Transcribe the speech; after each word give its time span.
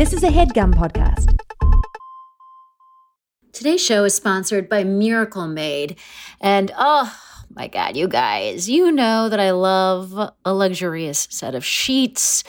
This 0.00 0.14
is 0.14 0.22
a 0.22 0.28
headgum 0.28 0.72
podcast. 0.72 1.38
Today's 3.52 3.84
show 3.84 4.04
is 4.04 4.14
sponsored 4.14 4.66
by 4.66 4.82
Miracle 4.82 5.46
Made. 5.46 5.98
And 6.40 6.72
oh 6.78 7.14
my 7.54 7.68
God, 7.68 7.98
you 7.98 8.08
guys, 8.08 8.66
you 8.66 8.90
know 8.90 9.28
that 9.28 9.38
I 9.38 9.50
love 9.50 10.14
a 10.42 10.54
luxurious 10.54 11.28
set 11.30 11.54
of 11.54 11.66
sheets. 11.66 12.44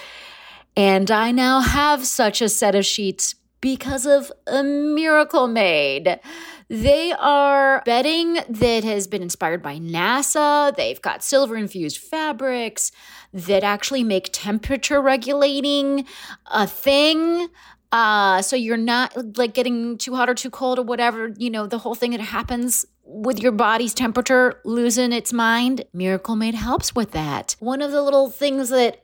And 0.77 1.11
I 1.11 1.33
now 1.33 1.59
have 1.59 2.05
such 2.05 2.41
a 2.41 2.47
set 2.47 2.73
of 2.73 2.85
sheets 2.85 3.35
because 3.59 4.05
of 4.05 4.31
a 4.47 4.63
Miracle 4.63 5.49
Made. 5.49 6.21
They 6.71 7.11
are 7.11 7.81
bedding 7.83 8.39
that 8.47 8.85
has 8.85 9.05
been 9.05 9.21
inspired 9.21 9.61
by 9.61 9.77
NASA. 9.77 10.73
They've 10.73 11.01
got 11.01 11.21
silver 11.21 11.57
infused 11.57 11.97
fabrics 11.97 12.93
that 13.33 13.61
actually 13.61 14.05
make 14.05 14.29
temperature 14.31 15.01
regulating 15.01 16.05
a 16.45 16.65
thing. 16.65 17.49
Uh, 17.91 18.41
so 18.41 18.55
you're 18.55 18.77
not 18.77 19.37
like 19.37 19.53
getting 19.53 19.97
too 19.97 20.15
hot 20.15 20.29
or 20.29 20.33
too 20.33 20.49
cold 20.49 20.79
or 20.79 20.83
whatever, 20.83 21.33
you 21.35 21.49
know, 21.49 21.67
the 21.67 21.79
whole 21.79 21.93
thing 21.93 22.11
that 22.11 22.21
happens 22.21 22.85
with 23.03 23.41
your 23.41 23.51
body's 23.51 23.93
temperature 23.93 24.61
losing 24.63 25.11
its 25.11 25.33
mind. 25.33 25.83
Miracle 25.91 26.37
Made 26.37 26.55
helps 26.55 26.95
with 26.95 27.11
that. 27.11 27.57
One 27.59 27.81
of 27.81 27.91
the 27.91 28.01
little 28.01 28.29
things 28.29 28.69
that 28.69 29.03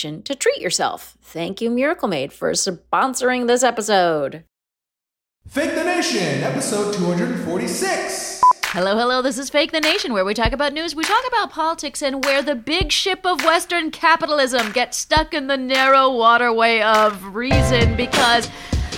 to 0.00 0.34
treat 0.34 0.60
yourself. 0.60 1.16
Thank 1.22 1.60
you, 1.60 1.70
Miracle 1.70 2.08
Made, 2.08 2.32
for 2.32 2.52
sponsoring 2.52 3.46
this 3.46 3.62
episode. 3.62 4.44
Fake 5.48 5.74
the 5.74 5.84
Nation, 5.84 6.42
episode 6.42 6.94
246. 6.94 8.40
Hello, 8.66 8.96
hello. 8.96 9.20
This 9.20 9.36
is 9.36 9.50
Fake 9.50 9.72
the 9.72 9.80
Nation, 9.80 10.12
where 10.12 10.24
we 10.24 10.32
talk 10.32 10.52
about 10.52 10.72
news, 10.72 10.94
we 10.94 11.02
talk 11.02 11.24
about 11.26 11.50
politics, 11.50 12.02
and 12.02 12.24
where 12.24 12.40
the 12.40 12.54
big 12.54 12.92
ship 12.92 13.26
of 13.26 13.44
Western 13.44 13.90
capitalism 13.90 14.70
gets 14.72 14.96
stuck 14.96 15.34
in 15.34 15.48
the 15.48 15.56
narrow 15.56 16.10
waterway 16.14 16.80
of 16.80 17.34
reason. 17.34 17.96
Because, 17.96 18.48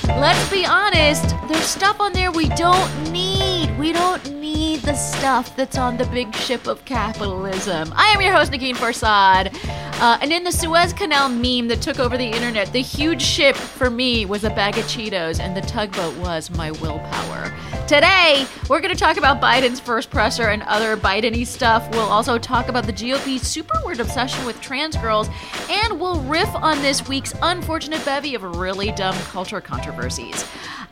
let's 0.07 0.51
be 0.51 0.67
honest, 0.67 1.35
there's 1.49 1.65
stuff 1.65 2.01
on 2.01 2.13
there 2.13 2.31
we 2.31 2.49
don't 2.51 3.13
need. 3.13 3.77
We 3.79 3.93
don't 3.93 4.23
need 4.35 4.62
the 4.83 4.95
stuff 4.95 5.55
that's 5.55 5.79
on 5.79 5.97
the 5.97 6.05
big 6.07 6.35
ship 6.35 6.67
of 6.67 6.85
capitalism. 6.85 7.93
I 7.95 8.09
am 8.09 8.21
your 8.21 8.33
host, 8.33 8.51
Negin 8.51 8.75
Farsad. 8.75 9.55
Uh, 10.01 10.19
and 10.21 10.33
in 10.33 10.43
the 10.43 10.51
Suez 10.51 10.93
Canal 10.93 11.29
meme 11.29 11.69
that 11.69 11.81
took 11.81 12.01
over 12.01 12.19
the 12.19 12.27
internet, 12.27 12.73
the 12.73 12.83
huge 12.83 13.23
ship 13.23 13.55
for 13.55 13.91
me 13.91 14.27
was 14.27 14.43
a 14.43 14.51
bag 14.51 14.77
of 14.79 14.85
Cheetos, 14.87 15.39
and 15.39 15.57
the 15.57 15.61
tugboat 15.63 16.17
was 16.17 16.51
my 16.51 16.73
willpower. 16.73 17.53
Today, 17.89 18.47
we're 18.71 18.81
going 18.81 18.95
to 18.95 18.99
talk 18.99 19.17
about 19.17 19.41
Biden's 19.41 19.81
first 19.81 20.09
presser 20.09 20.49
and 20.49 20.63
other 20.63 20.97
Biden 20.97 21.47
stuff. 21.47 21.91
We'll 21.91 22.09
also 22.09 22.39
talk 22.39 22.69
about 22.69 22.87
the 22.87 22.93
GOP's 22.93 23.43
super 23.43 23.75
weird 23.85 24.01
obsession 24.01 24.47
with 24.47 24.61
trans 24.61 24.97
girls, 24.97 25.29
and 25.69 26.01
we'll 26.01 26.21
riff 26.21 26.49
on 26.55 26.81
this 26.81 27.07
week's 27.09 27.35
unfortunate 27.43 28.03
bevy 28.05 28.35
of 28.35 28.45
really 28.45 28.93
dumb 28.93 29.17
culture 29.25 29.61
controversies. 29.61 30.47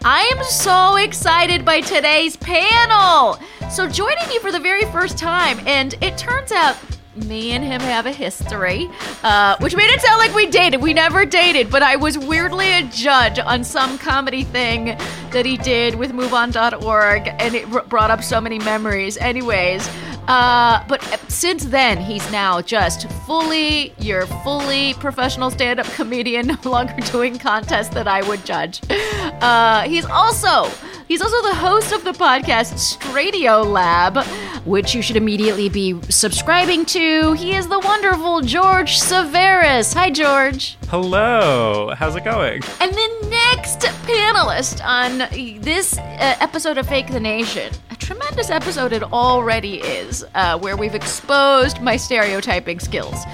I 0.05 0.23
am 0.37 0.45
so 0.45 0.97
excited 0.97 1.65
by 1.65 1.81
today's 1.81 2.37
panel! 2.37 3.39
So, 3.71 3.89
joining 3.89 4.29
me 4.29 4.39
for 4.41 4.51
the 4.51 4.61
very 4.61 4.85
first 4.87 5.17
time, 5.17 5.61
and 5.67 5.95
it 6.03 6.19
turns 6.19 6.51
out 6.53 6.77
me 7.27 7.53
and 7.53 7.65
him 7.65 7.81
have 7.81 8.07
a 8.07 8.13
history, 8.13 8.89
uh, 9.23 9.57
which 9.61 9.77
made 9.77 9.91
it 9.91 10.01
sound 10.01 10.19
like 10.19 10.35
we 10.35 10.47
dated. 10.47 10.81
We 10.81 10.95
never 10.95 11.25
dated, 11.25 11.71
but 11.71 11.83
I 11.83 11.97
was 11.97 12.19
weirdly 12.19 12.71
a 12.73 12.83
judge 12.85 13.39
on 13.39 13.65
some 13.65 13.99
comedy 13.99 14.45
thing 14.45 14.97
that 15.31 15.47
he 15.47 15.57
did 15.57 15.95
with 15.95 16.13
MoveOn.org, 16.13 17.29
and 17.39 17.55
it 17.55 17.69
brought 17.89 18.11
up 18.11 18.23
so 18.23 18.41
many 18.41 18.59
memories. 18.59 19.17
Anyways, 19.17 19.89
uh, 20.27 20.85
but 20.89 21.03
since 21.29 21.65
then, 21.65 21.99
he's 21.99 22.31
now 22.31 22.61
just 22.61 23.09
fully, 23.27 23.93
you're 23.99 24.27
fully 24.27 24.95
professional 24.95 25.51
stand 25.51 25.81
up 25.81 25.87
comedian, 25.87 26.47
no 26.65 26.71
longer 26.71 26.95
doing 27.11 27.39
contests 27.39 27.91
that 27.91 28.09
I 28.09 28.27
would 28.29 28.45
judge. 28.45 28.81
Uh, 28.91 29.83
he's 29.83 30.05
also. 30.05 30.71
He's 31.09 31.23
also 31.23 31.43
the 31.43 31.57
host 31.57 31.91
of 31.91 32.05
the 32.05 32.13
podcast 32.13 32.75
Stradio 32.75 33.67
Lab, 33.67 34.25
which 34.65 34.95
you 34.95 35.03
should 35.03 35.17
immediately 35.17 35.69
be 35.69 36.01
subscribing 36.03 36.85
to. 36.87 37.33
He 37.33 37.57
is 37.57 37.67
the 37.67 37.81
wonderful 37.81 38.43
George 38.43 38.97
Civeris. 38.97 39.93
Hi, 39.95 40.11
George. 40.11 40.79
Hello. 40.89 41.93
How's 41.97 42.15
it 42.15 42.23
going? 42.23 42.63
And 42.81 42.93
the 42.93 43.27
next 43.57 43.81
panelist 44.07 44.85
on 44.85 45.19
this 45.61 45.99
uh, 45.99 46.37
episode 46.41 46.79
of 46.79 46.87
Fake 46.87 47.09
the 47.09 47.19
Nation, 47.19 47.73
a 47.91 47.97
tremendous 47.97 48.49
episode 48.49 48.93
it 48.93 49.03
already 49.03 49.79
is, 49.79 50.25
uh, 50.37 50.57
where 50.57 50.77
we've 50.77 50.95
exposed 50.95 51.81
my 51.81 51.97
stereotyping 51.97 52.79
skills. 52.79 53.25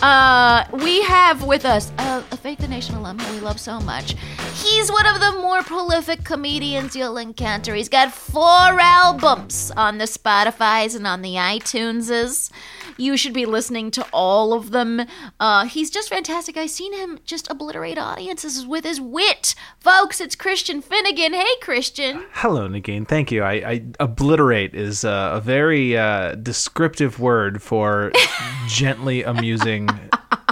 Uh, 0.00 0.64
we 0.72 1.02
have 1.02 1.44
with 1.44 1.66
us 1.66 1.92
a, 1.98 2.24
a 2.30 2.36
Fake 2.38 2.58
the 2.58 2.68
Nation 2.68 2.94
alum 2.94 3.18
who 3.18 3.34
we 3.34 3.40
love 3.40 3.60
so 3.60 3.78
much. 3.80 4.14
He's 4.54 4.90
one 4.90 5.04
of 5.04 5.20
the 5.20 5.32
more 5.42 5.62
prolific 5.62 6.24
comedians 6.24 6.96
you'll 6.96 7.18
encounter. 7.18 7.74
He's 7.74 7.90
got 7.90 8.14
four 8.14 8.42
albums 8.42 9.72
on 9.76 9.98
the 9.98 10.04
Spotify's 10.04 10.94
and 10.94 11.06
on 11.06 11.20
the 11.20 11.34
iTuneses. 11.34 12.50
You 12.96 13.16
should 13.16 13.32
be 13.32 13.46
listening 13.46 13.90
to 13.92 14.06
all 14.12 14.52
of 14.52 14.70
them. 14.70 15.02
Uh, 15.38 15.66
he's 15.66 15.90
just 15.90 16.08
fantastic. 16.08 16.56
I've 16.56 16.70
seen 16.70 16.92
him 16.92 17.18
just 17.24 17.50
obliterate 17.50 17.98
audiences 17.98 18.66
with 18.66 18.84
his 18.84 19.00
wit. 19.00 19.54
Folks, 19.78 20.20
it's 20.20 20.34
Christian 20.34 20.80
Finnegan. 20.80 21.34
Hey, 21.34 21.56
Christian. 21.60 22.24
Hello, 22.32 22.68
Negin. 22.68 23.06
Thank 23.06 23.30
you. 23.30 23.42
I, 23.42 23.52
I 23.52 23.84
obliterate 24.00 24.74
is 24.74 25.04
uh, 25.04 25.30
a 25.34 25.40
very 25.40 25.96
uh, 25.96 26.34
descriptive 26.36 27.20
word 27.20 27.62
for 27.62 28.12
gently 28.68 29.22
amusing 29.22 29.88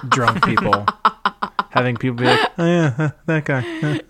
drunk 0.09 0.45
people. 0.45 0.87
Having 1.71 1.97
people 1.97 2.17
be 2.17 2.25
like, 2.27 2.51
oh 2.59 2.65
yeah, 2.65 3.11
that 3.27 3.45
guy. 3.45 4.01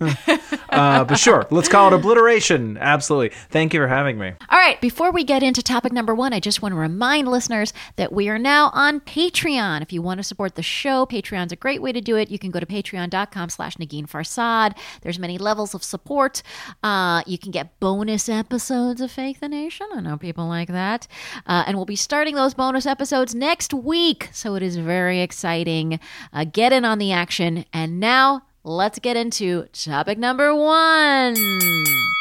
uh, 0.74 1.04
but 1.04 1.18
sure, 1.18 1.46
let's 1.50 1.68
call 1.68 1.88
it 1.88 1.92
obliteration. 1.94 2.76
Absolutely. 2.78 3.36
Thank 3.50 3.74
you 3.74 3.80
for 3.80 3.88
having 3.88 4.18
me. 4.18 4.32
All 4.48 4.58
right, 4.58 4.80
before 4.80 5.10
we 5.12 5.24
get 5.24 5.42
into 5.42 5.62
topic 5.62 5.92
number 5.92 6.14
one, 6.14 6.32
I 6.32 6.40
just 6.40 6.62
want 6.62 6.72
to 6.72 6.78
remind 6.78 7.28
listeners 7.28 7.72
that 7.96 8.12
we 8.12 8.28
are 8.28 8.38
now 8.38 8.70
on 8.74 9.00
Patreon. 9.00 9.82
If 9.82 9.92
you 9.92 10.02
want 10.02 10.18
to 10.18 10.24
support 10.24 10.54
the 10.54 10.62
show, 10.62 11.06
Patreon's 11.06 11.52
a 11.52 11.56
great 11.56 11.80
way 11.82 11.92
to 11.92 12.00
do 12.00 12.16
it. 12.16 12.30
You 12.30 12.38
can 12.38 12.50
go 12.50 12.60
to 12.60 12.66
patreon.com 12.66 13.48
slash 13.48 13.76
Negin 13.76 14.08
Farsad. 14.08 14.76
There's 15.02 15.18
many 15.18 15.38
levels 15.38 15.74
of 15.74 15.82
support. 15.84 16.42
Uh, 16.82 17.22
you 17.26 17.38
can 17.38 17.50
get 17.50 17.78
bonus 17.80 18.28
episodes 18.28 19.00
of 19.00 19.10
Fake 19.10 19.40
the 19.40 19.48
Nation. 19.48 19.86
I 19.94 20.00
know 20.00 20.16
people 20.16 20.46
like 20.46 20.68
that. 20.68 21.06
Uh, 21.46 21.64
and 21.66 21.76
we'll 21.76 21.86
be 21.86 21.96
starting 21.96 22.34
those 22.34 22.54
bonus 22.54 22.86
episodes 22.86 23.34
next 23.34 23.72
week. 23.72 24.28
So 24.32 24.54
it 24.54 24.62
is 24.62 24.76
very 24.76 25.20
exciting. 25.20 26.00
Uh, 26.32 26.44
get 26.44 26.72
in 26.72 26.84
on 26.84 26.98
the 26.98 27.12
action. 27.12 27.64
And 27.72 28.00
now 28.00 28.42
let's 28.64 28.98
get 28.98 29.14
into 29.14 29.68
topic 29.72 30.18
number 30.18 30.54
one. 30.54 31.34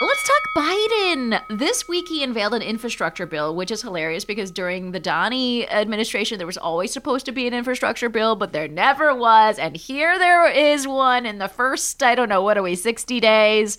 Let's 0.01 0.28
talk 0.28 0.44
Biden. 0.57 1.42
This 1.50 1.88
week 1.88 2.10
he 2.10 2.22
unveiled 2.22 2.54
an 2.54 2.62
infrastructure 2.62 3.25
bill, 3.25 3.56
which 3.56 3.72
is 3.72 3.81
hilarious 3.81 4.25
because 4.25 4.51
during 4.51 4.92
the 4.92 5.00
Donnie 5.00 5.68
administration, 5.69 6.38
there 6.38 6.45
was 6.45 6.57
always 6.57 6.92
supposed 6.92 7.25
to 7.28 7.31
be 7.31 7.48
an 7.48 7.54
infrastructure 7.54 8.10
bill, 8.10 8.36
but 8.36 8.51
there 8.51 8.68
never 8.68 9.16
was. 9.16 9.57
And 9.57 9.78
here 9.78 10.19
there 10.19 10.45
is 10.50 10.86
one 10.86 11.25
in 11.25 11.38
the 11.38 11.48
first, 11.48 12.04
I 12.04 12.16
don't 12.16 12.28
know, 12.28 12.42
what 12.42 12.57
are 12.57 12.63
we, 12.63 12.75
60 12.75 13.22
days? 13.22 13.78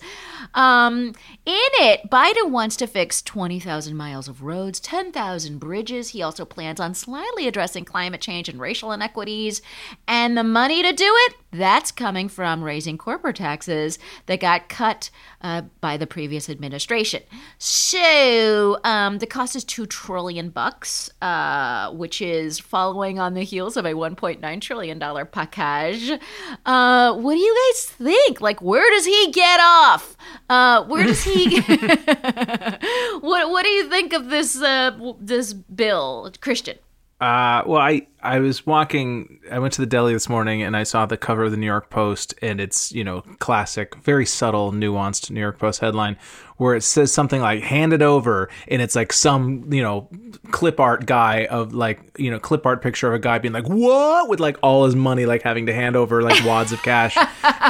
Um, 0.55 1.13
in 1.45 1.69
it, 1.79 2.09
Biden 2.09 2.49
wants 2.49 2.75
to 2.77 2.87
fix 2.87 3.21
20,000 3.21 3.95
miles 3.95 4.27
of 4.27 4.41
roads, 4.41 4.79
10,000 4.79 5.59
bridges. 5.59 6.09
He 6.09 6.23
also 6.23 6.43
plans 6.43 6.79
on 6.79 6.95
slyly 6.95 7.47
addressing 7.47 7.85
climate 7.85 8.21
change 8.21 8.49
and 8.49 8.59
racial 8.59 8.91
inequities. 8.91 9.61
And 10.07 10.35
the 10.35 10.43
money 10.43 10.81
to 10.81 10.91
do 10.91 11.13
it, 11.27 11.35
that's 11.51 11.91
coming 11.91 12.29
from 12.29 12.54
raising 12.63 12.97
corporate 12.97 13.35
taxes 13.35 13.99
that 14.25 14.39
got 14.39 14.69
cut 14.69 15.09
uh, 15.41 15.63
by 15.81 15.97
the 15.97 16.07
previous 16.07 16.49
administration. 16.49 17.23
So 17.57 18.79
um, 18.83 19.19
the 19.19 19.27
cost 19.27 19.55
is 19.55 19.63
two 19.63 19.85
trillion 19.85 20.49
bucks, 20.49 21.09
uh, 21.21 21.91
which 21.91 22.21
is 22.21 22.59
following 22.59 23.19
on 23.19 23.33
the 23.33 23.43
heels 23.43 23.77
of 23.77 23.85
a 23.85 23.93
1.9 23.93 24.61
trillion 24.61 24.99
dollar 24.99 25.25
package. 25.25 26.19
Uh, 26.65 27.13
what 27.15 27.33
do 27.33 27.39
you 27.39 27.71
guys 27.73 27.85
think? 27.85 28.41
Like, 28.41 28.61
where 28.61 28.89
does 28.91 29.05
he 29.05 29.31
get 29.31 29.59
off? 29.59 30.15
Uh, 30.49 30.83
where 30.85 31.05
does 31.05 31.23
he? 31.23 31.59
what 33.21 33.49
What 33.49 33.63
do 33.63 33.69
you 33.69 33.89
think 33.89 34.13
of 34.13 34.29
this 34.29 34.61
uh, 34.61 35.13
this 35.19 35.53
bill, 35.53 36.31
Christian? 36.41 36.77
Uh, 37.21 37.63
well, 37.65 37.81
I 37.81 38.07
I 38.21 38.39
was 38.39 38.65
walking. 38.65 39.39
I 39.49 39.59
went 39.59 39.73
to 39.75 39.81
the 39.81 39.87
deli 39.87 40.11
this 40.11 40.27
morning 40.27 40.63
and 40.63 40.75
I 40.75 40.83
saw 40.83 41.05
the 41.05 41.15
cover 41.15 41.45
of 41.45 41.51
the 41.51 41.57
New 41.57 41.65
York 41.65 41.89
Post, 41.89 42.33
and 42.41 42.59
it's 42.59 42.91
you 42.91 43.05
know 43.05 43.21
classic, 43.39 43.95
very 44.03 44.25
subtle, 44.25 44.73
nuanced 44.73 45.31
New 45.31 45.39
York 45.39 45.57
Post 45.57 45.79
headline 45.79 46.17
where 46.57 46.75
it 46.75 46.81
says 46.81 47.13
something 47.13 47.41
like 47.41 47.61
"hand 47.63 47.93
it 47.93 48.01
over," 48.01 48.49
and 48.67 48.81
it's 48.81 48.97
like 48.97 49.13
some 49.13 49.71
you 49.71 49.81
know 49.81 50.09
clip 50.51 50.79
art 50.79 51.05
guy 51.05 51.45
of 51.45 51.73
like 51.73 52.01
you 52.17 52.29
know 52.29 52.39
clip 52.39 52.65
art 52.65 52.81
picture 52.81 53.07
of 53.07 53.13
a 53.13 53.19
guy 53.19 53.37
being 53.37 53.53
like 53.53 53.67
what 53.67 54.27
with 54.27 54.41
like 54.41 54.57
all 54.61 54.85
his 54.85 54.95
money 54.95 55.25
like 55.25 55.41
having 55.41 55.65
to 55.67 55.73
hand 55.73 55.95
over 55.95 56.21
like 56.21 56.43
wads 56.45 56.73
of 56.73 56.81
cash, 56.83 57.17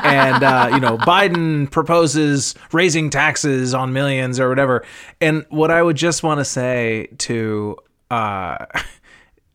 and 0.04 0.44
uh, 0.44 0.70
you 0.74 0.80
know 0.80 0.98
Biden 0.98 1.70
proposes 1.70 2.56
raising 2.72 3.12
taxes 3.12 3.76
on 3.76 3.94
millions 3.94 4.40
or 4.40 4.50
whatever, 4.50 4.84
and 5.22 5.46
what 5.50 5.70
I 5.70 5.84
would 5.84 5.98
just 5.98 6.24
want 6.24 6.40
to 6.40 6.46
say 6.46 7.10
to. 7.20 7.78
Uh, 8.10 8.66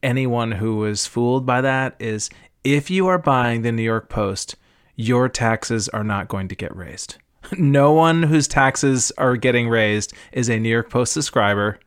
anyone 0.02 0.52
who 0.52 0.76
was 0.76 1.06
fooled 1.06 1.46
by 1.46 1.60
that 1.60 1.96
is 1.98 2.30
if 2.64 2.90
you 2.90 3.06
are 3.06 3.18
buying 3.18 3.62
the 3.62 3.72
New 3.72 3.82
York 3.82 4.08
Post, 4.08 4.56
your 4.96 5.28
taxes 5.28 5.88
are 5.88 6.04
not 6.04 6.28
going 6.28 6.48
to 6.48 6.54
get 6.54 6.74
raised. 6.76 7.16
No 7.58 7.92
one 7.92 8.22
whose 8.22 8.46
taxes 8.46 9.10
are 9.18 9.34
getting 9.36 9.68
raised 9.68 10.12
is 10.30 10.48
a 10.48 10.58
New 10.58 10.68
York 10.68 10.90
Post 10.90 11.14
subscriber. 11.14 11.80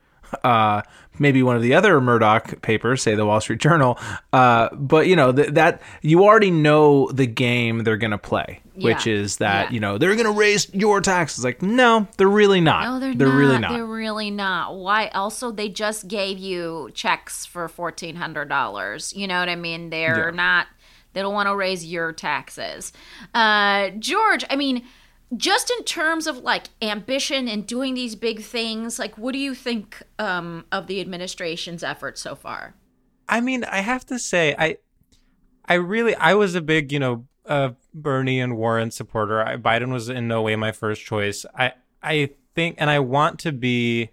Uh, 0.43 0.81
maybe 1.19 1.43
one 1.43 1.55
of 1.55 1.61
the 1.61 1.75
other 1.75 2.01
Murdoch 2.01 2.61
papers, 2.63 3.03
say 3.03 3.13
the 3.13 3.25
Wall 3.25 3.39
Street 3.39 3.59
Journal. 3.59 3.99
Uh, 4.33 4.69
but 4.75 5.07
you 5.07 5.15
know 5.15 5.31
th- 5.31 5.49
that 5.49 5.81
you 6.01 6.23
already 6.23 6.49
know 6.51 7.07
the 7.11 7.27
game 7.27 7.83
they're 7.83 7.97
going 7.97 8.11
to 8.11 8.17
play, 8.17 8.61
which 8.75 9.05
Yeah. 9.05 9.13
is 9.13 9.37
that 9.37 9.69
Yeah. 9.69 9.73
you 9.73 9.79
know 9.79 9.97
they're 9.97 10.15
going 10.15 10.25
to 10.25 10.31
raise 10.39 10.73
your 10.73 11.01
taxes. 11.01 11.43
Like, 11.43 11.61
no, 11.61 12.07
they're 12.17 12.27
really 12.27 12.61
not. 12.61 12.83
No, 12.85 12.99
they're, 12.99 13.13
they're 13.15 13.27
not. 13.27 13.35
really 13.37 13.59
not. 13.59 13.71
They're 13.73 13.85
really 13.85 14.31
not. 14.31 14.75
Why? 14.75 15.07
Also, 15.09 15.51
they 15.51 15.69
just 15.69 16.07
gave 16.07 16.37
you 16.37 16.89
checks 16.93 17.45
for 17.45 17.67
fourteen 17.67 18.15
hundred 18.15 18.49
dollars. 18.49 19.13
You 19.15 19.27
know 19.27 19.39
what 19.39 19.49
I 19.49 19.55
mean? 19.55 19.89
They're 19.89 20.29
Yeah. 20.29 20.35
not. 20.35 20.67
They 21.13 21.21
don't 21.21 21.33
want 21.33 21.47
to 21.47 21.55
raise 21.55 21.85
your 21.85 22.11
taxes. 22.11 22.91
Uh, 23.35 23.89
George, 23.99 24.43
I 24.49 24.55
mean, 24.55 24.83
just 25.37 25.71
in 25.77 25.83
terms 25.85 26.25
of 26.25 26.37
like 26.39 26.65
ambition 26.81 27.47
and 27.47 27.67
doing 27.67 27.93
these 27.93 28.15
big 28.15 28.41
things, 28.41 28.97
like, 28.97 29.15
what 29.17 29.31
do 29.33 29.37
you 29.39 29.53
think 29.53 30.01
um, 30.17 30.65
of 30.71 30.87
the 30.87 30.99
administration's 31.01 31.83
efforts 31.83 32.19
so 32.21 32.33
far? 32.35 32.73
I 33.29 33.41
mean, 33.41 33.63
I 33.63 33.81
have 33.81 34.05
to 34.07 34.17
say, 34.19 34.55
I, 34.57 34.77
I 35.65 35.75
really, 35.75 36.15
I 36.15 36.33
was 36.33 36.55
a 36.55 36.61
big, 36.61 36.91
you 36.91 36.99
know, 36.99 37.25
uh, 37.45 37.71
Bernie 37.93 38.39
and 38.39 38.57
Warren 38.57 38.91
supporter. 38.91 39.41
I, 39.41 39.57
Biden 39.57 39.91
was 39.91 40.09
in 40.09 40.27
no 40.27 40.41
way 40.41 40.55
my 40.55 40.71
first 40.71 41.03
choice. 41.03 41.45
I, 41.57 41.73
I 42.01 42.31
think, 42.55 42.75
and 42.79 42.89
I 42.89 42.99
want 42.99 43.39
to 43.39 43.51
be. 43.51 44.11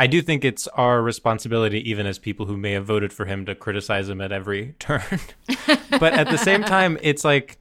I 0.00 0.06
do 0.06 0.22
think 0.22 0.44
it's 0.44 0.68
our 0.68 1.02
responsibility, 1.02 1.90
even 1.90 2.06
as 2.06 2.20
people 2.20 2.46
who 2.46 2.56
may 2.56 2.70
have 2.72 2.86
voted 2.86 3.12
for 3.12 3.24
him, 3.24 3.44
to 3.46 3.56
criticize 3.56 4.08
him 4.08 4.20
at 4.20 4.30
every 4.30 4.76
turn. 4.78 5.02
but 5.90 6.12
at 6.12 6.30
the 6.30 6.38
same 6.38 6.62
time, 6.62 6.98
it's 7.02 7.24
like 7.24 7.58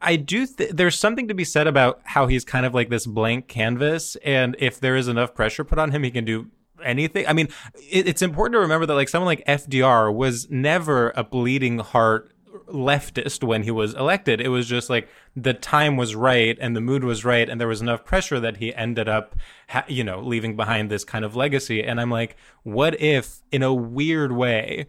I 0.00 0.16
do. 0.16 0.46
Th- 0.46 0.70
there's 0.70 0.98
something 0.98 1.28
to 1.28 1.34
be 1.34 1.44
said 1.44 1.66
about 1.66 2.00
how 2.04 2.26
he's 2.26 2.44
kind 2.44 2.64
of 2.66 2.74
like 2.74 2.88
this 2.88 3.06
blank 3.06 3.48
canvas, 3.48 4.16
and 4.24 4.54
if 4.58 4.78
there 4.78 4.96
is 4.96 5.08
enough 5.08 5.34
pressure 5.34 5.64
put 5.64 5.78
on 5.78 5.90
him, 5.90 6.04
he 6.04 6.10
can 6.10 6.24
do 6.24 6.50
anything. 6.84 7.26
I 7.26 7.32
mean, 7.32 7.48
it, 7.90 8.06
it's 8.06 8.22
important 8.22 8.54
to 8.54 8.60
remember 8.60 8.86
that 8.86 8.94
like 8.94 9.08
someone 9.08 9.26
like 9.26 9.44
FDR 9.46 10.14
was 10.14 10.48
never 10.50 11.12
a 11.16 11.24
bleeding 11.24 11.78
heart 11.78 12.33
leftist 12.68 13.42
when 13.42 13.62
he 13.62 13.70
was 13.70 13.94
elected. 13.94 14.40
It 14.40 14.48
was 14.48 14.66
just 14.66 14.88
like 14.88 15.08
the 15.36 15.54
time 15.54 15.96
was 15.96 16.14
right 16.14 16.56
and 16.60 16.76
the 16.76 16.80
mood 16.80 17.04
was 17.04 17.24
right, 17.24 17.48
and 17.48 17.60
there 17.60 17.68
was 17.68 17.80
enough 17.80 18.04
pressure 18.04 18.40
that 18.40 18.58
he 18.58 18.74
ended 18.74 19.08
up, 19.08 19.36
ha- 19.68 19.84
you 19.88 20.04
know, 20.04 20.20
leaving 20.20 20.56
behind 20.56 20.90
this 20.90 21.04
kind 21.04 21.24
of 21.24 21.36
legacy. 21.36 21.82
And 21.82 22.00
I'm 22.00 22.10
like, 22.10 22.36
what 22.62 23.00
if, 23.00 23.40
in 23.50 23.62
a 23.62 23.74
weird 23.74 24.32
way, 24.32 24.86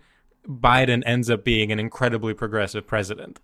Biden 0.47 1.03
ends 1.05 1.29
up 1.29 1.43
being 1.43 1.71
an 1.71 1.79
incredibly 1.79 2.33
progressive 2.33 2.85
president? 2.85 3.39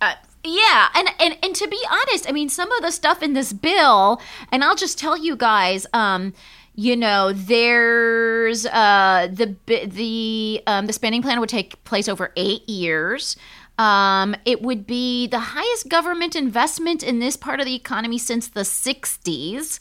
Uh, 0.00 0.14
yeah, 0.44 0.88
and, 0.94 1.08
and 1.18 1.36
and 1.42 1.54
to 1.56 1.66
be 1.66 1.80
honest, 1.90 2.28
I 2.28 2.32
mean, 2.32 2.48
some 2.48 2.70
of 2.72 2.82
the 2.82 2.92
stuff 2.92 3.22
in 3.22 3.32
this 3.32 3.52
bill, 3.52 4.20
and 4.52 4.62
I'll 4.62 4.76
just 4.76 4.96
tell 4.96 5.16
you 5.16 5.36
guys, 5.36 5.86
um, 5.92 6.32
you 6.78 6.94
know, 6.94 7.32
there's 7.32 8.64
uh 8.64 9.26
the 9.32 9.56
the 9.66 10.62
um 10.68 10.86
the 10.86 10.92
spending 10.92 11.22
plan 11.22 11.40
would 11.40 11.48
take 11.48 11.82
place 11.82 12.08
over 12.08 12.32
eight 12.36 12.68
years. 12.68 13.36
Um, 13.78 14.36
it 14.44 14.62
would 14.62 14.86
be 14.86 15.26
the 15.26 15.40
highest 15.40 15.88
government 15.88 16.36
investment 16.36 17.02
in 17.02 17.18
this 17.18 17.36
part 17.36 17.58
of 17.58 17.66
the 17.66 17.74
economy 17.74 18.16
since 18.16 18.46
the 18.46 18.60
60s. 18.60 19.80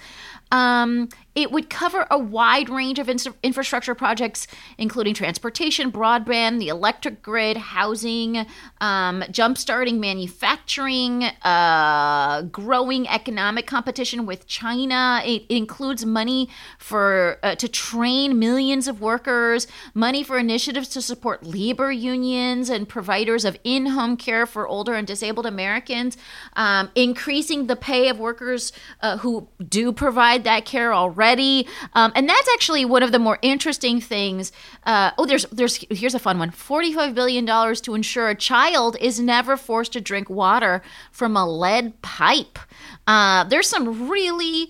Um, 0.52 1.10
it 1.38 1.52
would 1.52 1.70
cover 1.70 2.08
a 2.10 2.18
wide 2.18 2.68
range 2.68 2.98
of 2.98 3.08
ins- 3.08 3.28
infrastructure 3.44 3.94
projects, 3.94 4.48
including 4.80 5.14
transportation, 5.14 5.92
broadband, 5.92 6.58
the 6.58 6.68
electric 6.68 7.22
grid, 7.22 7.58
housing, 7.58 8.48
um, 8.82 9.22
jumpstarting 9.30 10.00
manufacturing, 10.00 11.26
uh, 11.44 12.42
growing 12.42 13.08
economic 13.08 13.68
competition 13.68 14.26
with 14.26 14.48
China. 14.48 15.22
It, 15.24 15.44
includes 15.50 16.06
money 16.06 16.50
for 16.78 17.40
uh, 17.44 17.56
to 17.56 17.68
train 17.68 18.40
millions 18.40 18.88
of 18.88 19.00
workers, 19.00 19.68
money 19.94 20.24
for 20.24 20.38
initiatives 20.38 20.90
to 20.90 21.02
support 21.02 21.46
labor 21.46 21.92
unions 21.92 22.70
and 22.70 22.90
providers 22.90 23.46
of 23.46 23.58
in-home 23.64 24.18
care 24.18 24.46
for 24.46 24.68
older 24.68 24.94
and 24.94 25.06
disabled 25.06 25.46
Americans, 25.46 26.18
um, 26.56 26.90
increasing 26.96 27.68
the 27.68 27.76
pay 27.76 28.10
of 28.10 28.20
workers 28.20 28.72
uh, 29.02 29.18
who 29.18 29.48
do 29.68 29.92
provide 29.92 30.44
that 30.44 30.66
care 30.66 30.94
already. 30.94 31.27
Um, 31.94 32.12
and 32.16 32.28
that's 32.28 32.50
actually 32.54 32.86
one 32.86 33.04
of 33.04 33.12
the 33.12 33.20
more 33.20 33.40
interesting 33.42 34.00
things. 34.00 34.52
Uh, 34.86 35.12
oh, 35.18 35.26
there's 35.26 35.46
there's 35.46 35.84
here's 35.90 36.16
a 36.16 36.20
fun 36.20 36.40
one: 36.40 36.52
forty-five 36.52 37.14
billion 37.14 37.46
dollars 37.46 37.82
to 37.82 37.96
ensure 37.96 38.30
a 38.30 38.36
child 38.36 38.98
is 39.00 39.20
never 39.20 39.58
forced 39.58 39.94
to 39.94 40.02
drink 40.02 40.30
water 40.30 40.82
from 41.12 41.36
a 41.36 41.46
lead 41.46 42.02
pipe. 42.02 42.60
Uh, 43.06 43.44
there's 43.44 43.68
some 43.68 44.10
really 44.10 44.70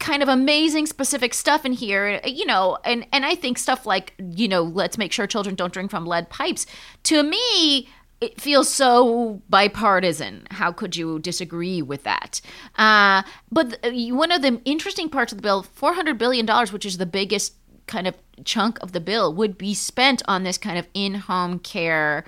kind 0.00 0.22
of 0.22 0.28
amazing 0.30 0.86
specific 0.86 1.34
stuff 1.34 1.66
in 1.66 1.72
here 1.72 2.20
you 2.24 2.46
know 2.46 2.78
and 2.84 3.06
and 3.12 3.26
i 3.26 3.34
think 3.34 3.58
stuff 3.58 3.84
like 3.84 4.14
you 4.18 4.48
know 4.48 4.62
let's 4.62 4.96
make 4.96 5.12
sure 5.12 5.26
children 5.26 5.54
don't 5.54 5.74
drink 5.74 5.90
from 5.90 6.06
lead 6.06 6.30
pipes 6.30 6.64
to 7.02 7.22
me 7.22 7.86
it 8.20 8.40
feels 8.40 8.68
so 8.68 9.40
bipartisan. 9.48 10.46
How 10.50 10.72
could 10.72 10.94
you 10.96 11.18
disagree 11.18 11.80
with 11.82 12.02
that? 12.04 12.40
Uh, 12.76 13.22
but 13.50 13.82
th- 13.82 14.12
one 14.12 14.30
of 14.30 14.42
the 14.42 14.60
interesting 14.64 15.08
parts 15.08 15.32
of 15.32 15.38
the 15.38 15.42
bill, 15.42 15.62
$400 15.64 16.18
billion, 16.18 16.46
which 16.68 16.84
is 16.84 16.98
the 16.98 17.06
biggest 17.06 17.54
kind 17.86 18.06
of 18.06 18.14
chunk 18.44 18.78
of 18.82 18.92
the 18.92 19.00
bill, 19.00 19.32
would 19.34 19.56
be 19.56 19.74
spent 19.74 20.22
on 20.28 20.44
this 20.44 20.58
kind 20.58 20.78
of 20.78 20.86
in 20.94 21.14
home 21.14 21.58
care. 21.58 22.24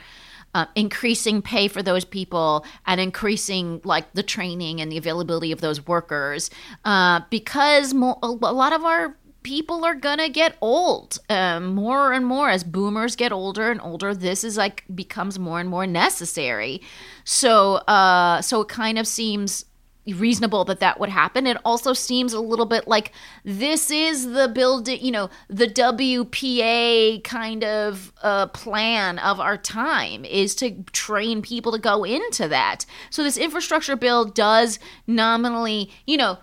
uh, 0.54 0.66
increasing 0.74 1.40
pay 1.40 1.66
for 1.66 1.82
those 1.82 2.04
people 2.04 2.64
and 2.86 3.00
increasing 3.00 3.80
like 3.84 4.12
the 4.12 4.22
training 4.22 4.80
and 4.82 4.92
the 4.92 4.98
availability 4.98 5.50
of 5.50 5.62
those 5.62 5.86
workers 5.86 6.50
uh, 6.84 7.20
because 7.30 7.94
mo- 7.94 8.18
a 8.22 8.28
lot 8.28 8.72
of 8.74 8.84
our 8.84 9.16
people 9.42 9.84
are 9.84 9.94
gonna 9.94 10.28
get 10.28 10.56
old 10.60 11.18
um, 11.28 11.74
more 11.74 12.12
and 12.12 12.26
more 12.26 12.48
as 12.48 12.64
boomers 12.64 13.16
get 13.16 13.32
older 13.32 13.70
and 13.70 13.80
older 13.80 14.14
this 14.14 14.44
is 14.44 14.56
like 14.56 14.84
becomes 14.94 15.38
more 15.38 15.60
and 15.60 15.68
more 15.68 15.86
necessary. 15.86 16.80
So 17.24 17.74
uh 17.88 18.42
so 18.42 18.62
it 18.62 18.68
kind 18.68 18.98
of 18.98 19.06
seems 19.06 19.64
reasonable 20.06 20.64
that 20.64 20.80
that 20.80 20.98
would 20.98 21.08
happen. 21.08 21.46
It 21.46 21.56
also 21.64 21.92
seems 21.92 22.32
a 22.32 22.40
little 22.40 22.66
bit 22.66 22.88
like 22.88 23.12
this 23.44 23.90
is 23.90 24.32
the 24.32 24.48
building 24.48 24.98
you 25.00 25.12
know 25.12 25.30
the 25.48 25.68
wpa 25.68 27.22
kind 27.22 27.62
of 27.62 28.12
uh, 28.22 28.46
plan 28.48 29.18
of 29.20 29.38
our 29.38 29.56
time 29.56 30.24
is 30.24 30.54
to 30.56 30.82
train 30.92 31.42
people 31.42 31.72
to 31.72 31.78
go 31.78 32.04
into 32.04 32.48
that. 32.48 32.84
So 33.10 33.22
this 33.22 33.36
infrastructure 33.36 33.96
bill 33.96 34.24
does 34.24 34.78
nominally 35.06 35.90
you 36.06 36.16
know 36.16 36.38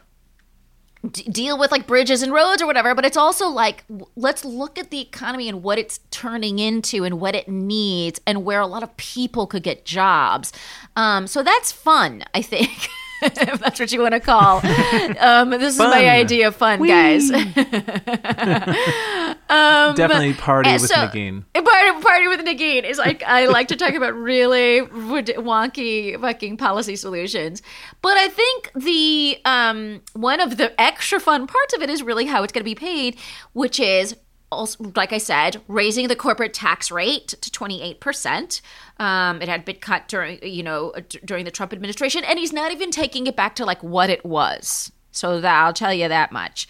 d- 1.11 1.23
deal 1.23 1.57
with 1.57 1.71
like 1.71 1.87
bridges 1.87 2.21
and 2.21 2.33
roads 2.33 2.61
or 2.61 2.65
whatever 2.65 2.93
but 2.95 3.05
it's 3.05 3.17
also 3.17 3.47
like 3.47 3.83
let's 4.15 4.43
look 4.43 4.77
at 4.77 4.89
the 4.89 4.99
economy 4.99 5.47
and 5.47 5.63
what 5.63 5.77
it's 5.77 5.99
turning 6.11 6.59
into 6.59 7.03
and 7.03 7.19
what 7.19 7.35
it 7.35 7.47
needs 7.47 8.19
and 8.25 8.43
where 8.43 8.59
a 8.59 8.67
lot 8.67 8.83
of 8.83 8.95
people 8.97 9.47
could 9.47 9.63
get 9.63 9.85
jobs. 9.85 10.51
Um, 10.95 11.27
so 11.27 11.43
that's 11.43 11.71
fun 11.71 12.23
i 12.33 12.41
think 12.41 12.89
if 13.21 13.59
that's 13.59 13.79
what 13.79 13.91
you 13.91 14.01
want 14.01 14.13
to 14.13 14.19
call 14.19 14.57
um, 15.19 15.49
this 15.51 15.77
Fun. 15.77 15.87
is 15.87 15.95
my 15.95 16.09
idea 16.09 16.47
of 16.47 16.55
fun 16.55 16.85
guys 16.85 17.29
Definitely 19.49 20.33
party 20.33 20.69
and 20.69 20.81
with 20.81 20.89
so- 20.89 20.95
Negin. 20.95 21.43
Party, 21.53 22.01
party 22.01 22.27
with 22.27 22.41
Negin 22.41 22.83
is 22.83 22.97
like 22.97 23.23
I 23.23 23.47
like 23.47 23.67
to 23.69 23.75
talk 23.75 23.93
about 23.93 24.13
really 24.13 24.81
wonky 24.81 26.19
fucking 26.19 26.57
policy 26.57 26.95
solutions, 26.95 27.61
but 28.01 28.17
I 28.17 28.27
think 28.27 28.71
the 28.75 29.37
um 29.45 30.01
one 30.13 30.39
of 30.39 30.57
the 30.57 30.79
extra 30.79 31.19
fun 31.19 31.47
parts 31.47 31.73
of 31.73 31.81
it 31.81 31.89
is 31.89 32.03
really 32.03 32.25
how 32.25 32.43
it's 32.43 32.53
going 32.53 32.61
to 32.61 32.65
be 32.65 32.75
paid, 32.75 33.17
which 33.53 33.79
is 33.79 34.15
also 34.51 34.91
like 34.95 35.13
I 35.13 35.17
said, 35.17 35.61
raising 35.67 36.07
the 36.07 36.15
corporate 36.15 36.53
tax 36.53 36.91
rate 36.91 37.27
to 37.27 37.51
twenty 37.51 37.81
eight 37.81 37.99
percent. 37.99 38.61
Um, 38.97 39.41
it 39.41 39.47
had 39.47 39.65
been 39.65 39.77
cut 39.77 40.07
during 40.07 40.39
you 40.43 40.63
know 40.63 40.93
d- 41.07 41.19
during 41.23 41.45
the 41.45 41.51
Trump 41.51 41.73
administration, 41.73 42.23
and 42.23 42.39
he's 42.39 42.53
not 42.53 42.71
even 42.71 42.91
taking 42.91 43.27
it 43.27 43.35
back 43.35 43.55
to 43.55 43.65
like 43.65 43.83
what 43.83 44.09
it 44.09 44.25
was. 44.25 44.91
So 45.11 45.41
that 45.41 45.63
I'll 45.63 45.73
tell 45.73 45.93
you 45.93 46.07
that 46.07 46.31
much. 46.31 46.67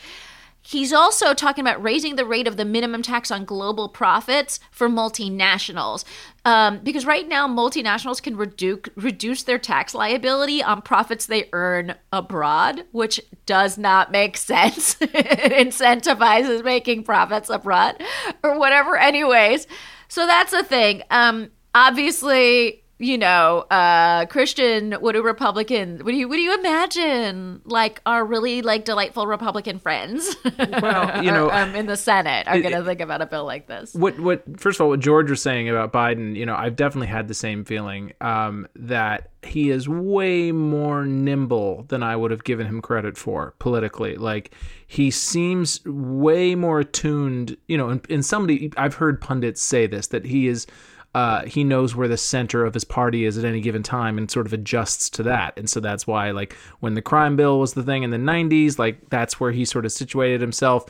He's 0.70 0.94
also 0.94 1.34
talking 1.34 1.64
about 1.64 1.82
raising 1.82 2.16
the 2.16 2.26
rate 2.26 2.48
of 2.48 2.56
the 2.56 2.64
minimum 2.64 3.02
tax 3.02 3.32
on 3.32 3.44
global 3.44 3.90
profits 3.90 4.60
for 4.70 4.88
multinationals. 4.88 6.04
Um, 6.46 6.82
because 6.84 7.08
right 7.08 7.28
now, 7.28 7.48
multinationals 7.48 8.22
can 8.22 8.38
reduce, 8.38 8.82
reduce 8.96 9.42
their 9.42 9.58
tax 9.58 9.96
liability 9.96 10.62
on 10.62 10.84
profits 10.84 11.26
they 11.26 11.50
earn 11.54 11.96
abroad, 12.14 12.86
which 12.92 13.20
does 13.48 13.80
not 13.80 14.12
make 14.12 14.38
sense. 14.52 14.96
it 15.02 15.52
incentivizes 15.52 16.64
making 16.64 17.04
profits 17.04 17.50
abroad 17.50 18.00
or 18.44 18.60
whatever, 18.60 18.96
anyways. 18.96 19.66
So 20.08 20.28
that's 20.28 20.54
a 20.54 20.64
thing. 20.64 21.02
Um, 21.10 21.50
obviously, 21.74 22.84
you 23.00 23.18
know, 23.18 23.62
uh, 23.72 24.26
Christian, 24.28 24.92
what 24.94 25.14
do 25.14 25.24
Republican, 25.24 26.00
what 26.00 26.12
do 26.12 26.18
you, 26.18 26.28
what 26.28 26.36
do 26.36 26.42
you 26.42 26.54
imagine? 26.60 27.62
Like 27.66 28.02
our 28.06 28.26
really 28.26 28.62
like 28.62 28.86
delightful 28.86 29.26
Republican 29.26 29.80
friends, 29.80 30.36
Well, 30.60 31.24
you 31.24 31.32
know, 31.32 31.50
um, 31.50 31.76
in 31.76 31.86
the 31.86 31.98
Senate 31.98 32.48
are 32.48 32.60
going 32.60 32.74
to 32.74 32.84
think 32.84 33.02
about 33.02 33.22
a 33.22 33.26
bill 33.26 33.46
like 33.46 33.68
this. 33.68 33.94
what 33.94 34.20
what 34.20 34.60
first 34.60 34.80
of 34.80 34.84
all 34.84 34.90
what 34.90 35.00
george 35.00 35.30
was 35.30 35.42
saying 35.42 35.70
about 35.70 35.94
biden 35.94 36.36
you 36.36 36.46
know 36.46 36.56
i've 36.56 36.76
definitely 36.76 37.08
had 37.08 37.28
the 37.28 37.34
same 37.34 37.64
feeling 37.64 38.14
um, 38.22 38.68
that 38.76 39.32
he 39.44 39.70
is 39.70 39.88
way 39.88 40.52
more 40.52 41.06
nimble 41.06 41.84
than 41.90 42.04
i 42.04 42.16
would 42.16 42.32
have 42.32 42.44
given 42.44 42.66
him 42.68 42.82
credit 42.82 43.18
for 43.18 43.54
politically 43.60 44.16
like 44.16 44.54
he 44.88 45.10
seems 45.12 45.84
way 45.86 46.56
more 46.56 46.80
attuned 46.80 47.56
you 47.68 47.78
know 47.78 47.90
and, 47.90 48.06
and 48.10 48.26
somebody 48.26 48.72
i've 48.78 48.96
heard 48.96 49.22
pundits 49.22 49.62
say 49.62 49.88
this 49.88 50.08
that 50.08 50.26
he 50.26 50.48
is 50.48 50.68
uh, 51.16 51.44
he 51.46 51.64
knows 51.64 51.96
where 51.96 52.08
the 52.08 52.18
center 52.18 52.64
of 52.64 52.74
his 52.74 52.84
party 52.84 53.26
is 53.26 53.38
at 53.38 53.46
any 53.46 53.62
given 53.62 53.82
time 53.82 54.18
and 54.18 54.30
sort 54.30 54.46
of 54.46 54.54
adjusts 54.54 55.10
to 55.10 55.24
that. 55.24 55.58
And 55.58 55.70
so 55.70 55.80
that's 55.80 56.06
why, 56.06 56.32
like, 56.32 56.56
when 56.80 56.94
the 56.94 57.02
crime 57.02 57.36
bill 57.36 57.60
was 57.60 57.74
the 57.74 57.84
thing 57.84 58.04
in 58.04 58.12
the 58.12 58.18
90s, 58.18 58.78
like, 58.78 59.10
that's 59.10 59.40
where 59.40 59.52
he 59.52 59.66
sort 59.66 59.86
of 59.86 59.92
situated 59.92 60.40
himself. 60.40 60.86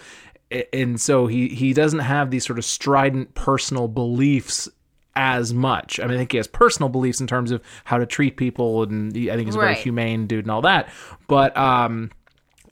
And 0.74 1.00
so 1.00 1.28
he, 1.28 1.48
he 1.50 1.74
doesn't 1.74 2.00
have 2.00 2.32
these 2.32 2.46
sort 2.46 2.60
of 2.60 2.66
strident 2.66 3.34
personal 3.34 3.88
beliefs 3.88 4.68
as 5.16 5.54
much. 5.54 6.00
I 6.00 6.04
mean, 6.04 6.16
I 6.16 6.18
think 6.18 6.32
he 6.32 6.38
has 6.38 6.48
personal 6.48 6.90
beliefs 6.90 7.22
in 7.22 7.28
terms 7.28 7.52
of 7.52 7.62
how 7.84 7.98
to 7.98 8.06
treat 8.06 8.36
people, 8.36 8.84
and 8.84 9.16
he, 9.16 9.32
I 9.32 9.36
think 9.36 9.48
he's 9.48 9.56
a 9.56 9.60
very 9.60 9.76
humane 9.76 10.28
dude 10.28 10.46
and 10.46 10.52
all 10.52 10.62
that. 10.62 10.90
But, 11.28 11.56
um, 11.58 12.12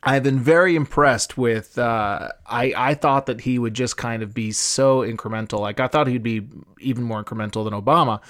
I've 0.07 0.23
been 0.23 0.39
very 0.39 0.77
impressed 0.77 1.37
with. 1.37 1.77
Uh, 1.77 2.29
I 2.45 2.73
I 2.77 2.93
thought 2.93 3.25
that 3.25 3.41
he 3.41 3.59
would 3.59 3.73
just 3.73 3.97
kind 3.97 4.23
of 4.23 4.33
be 4.33 4.53
so 4.53 5.01
incremental. 5.01 5.59
Like 5.59 5.81
I 5.81 5.87
thought 5.87 6.07
he'd 6.07 6.23
be 6.23 6.47
even 6.79 7.03
more 7.03 7.21
incremental 7.21 7.65
than 7.65 7.73
Obama, 7.73 8.21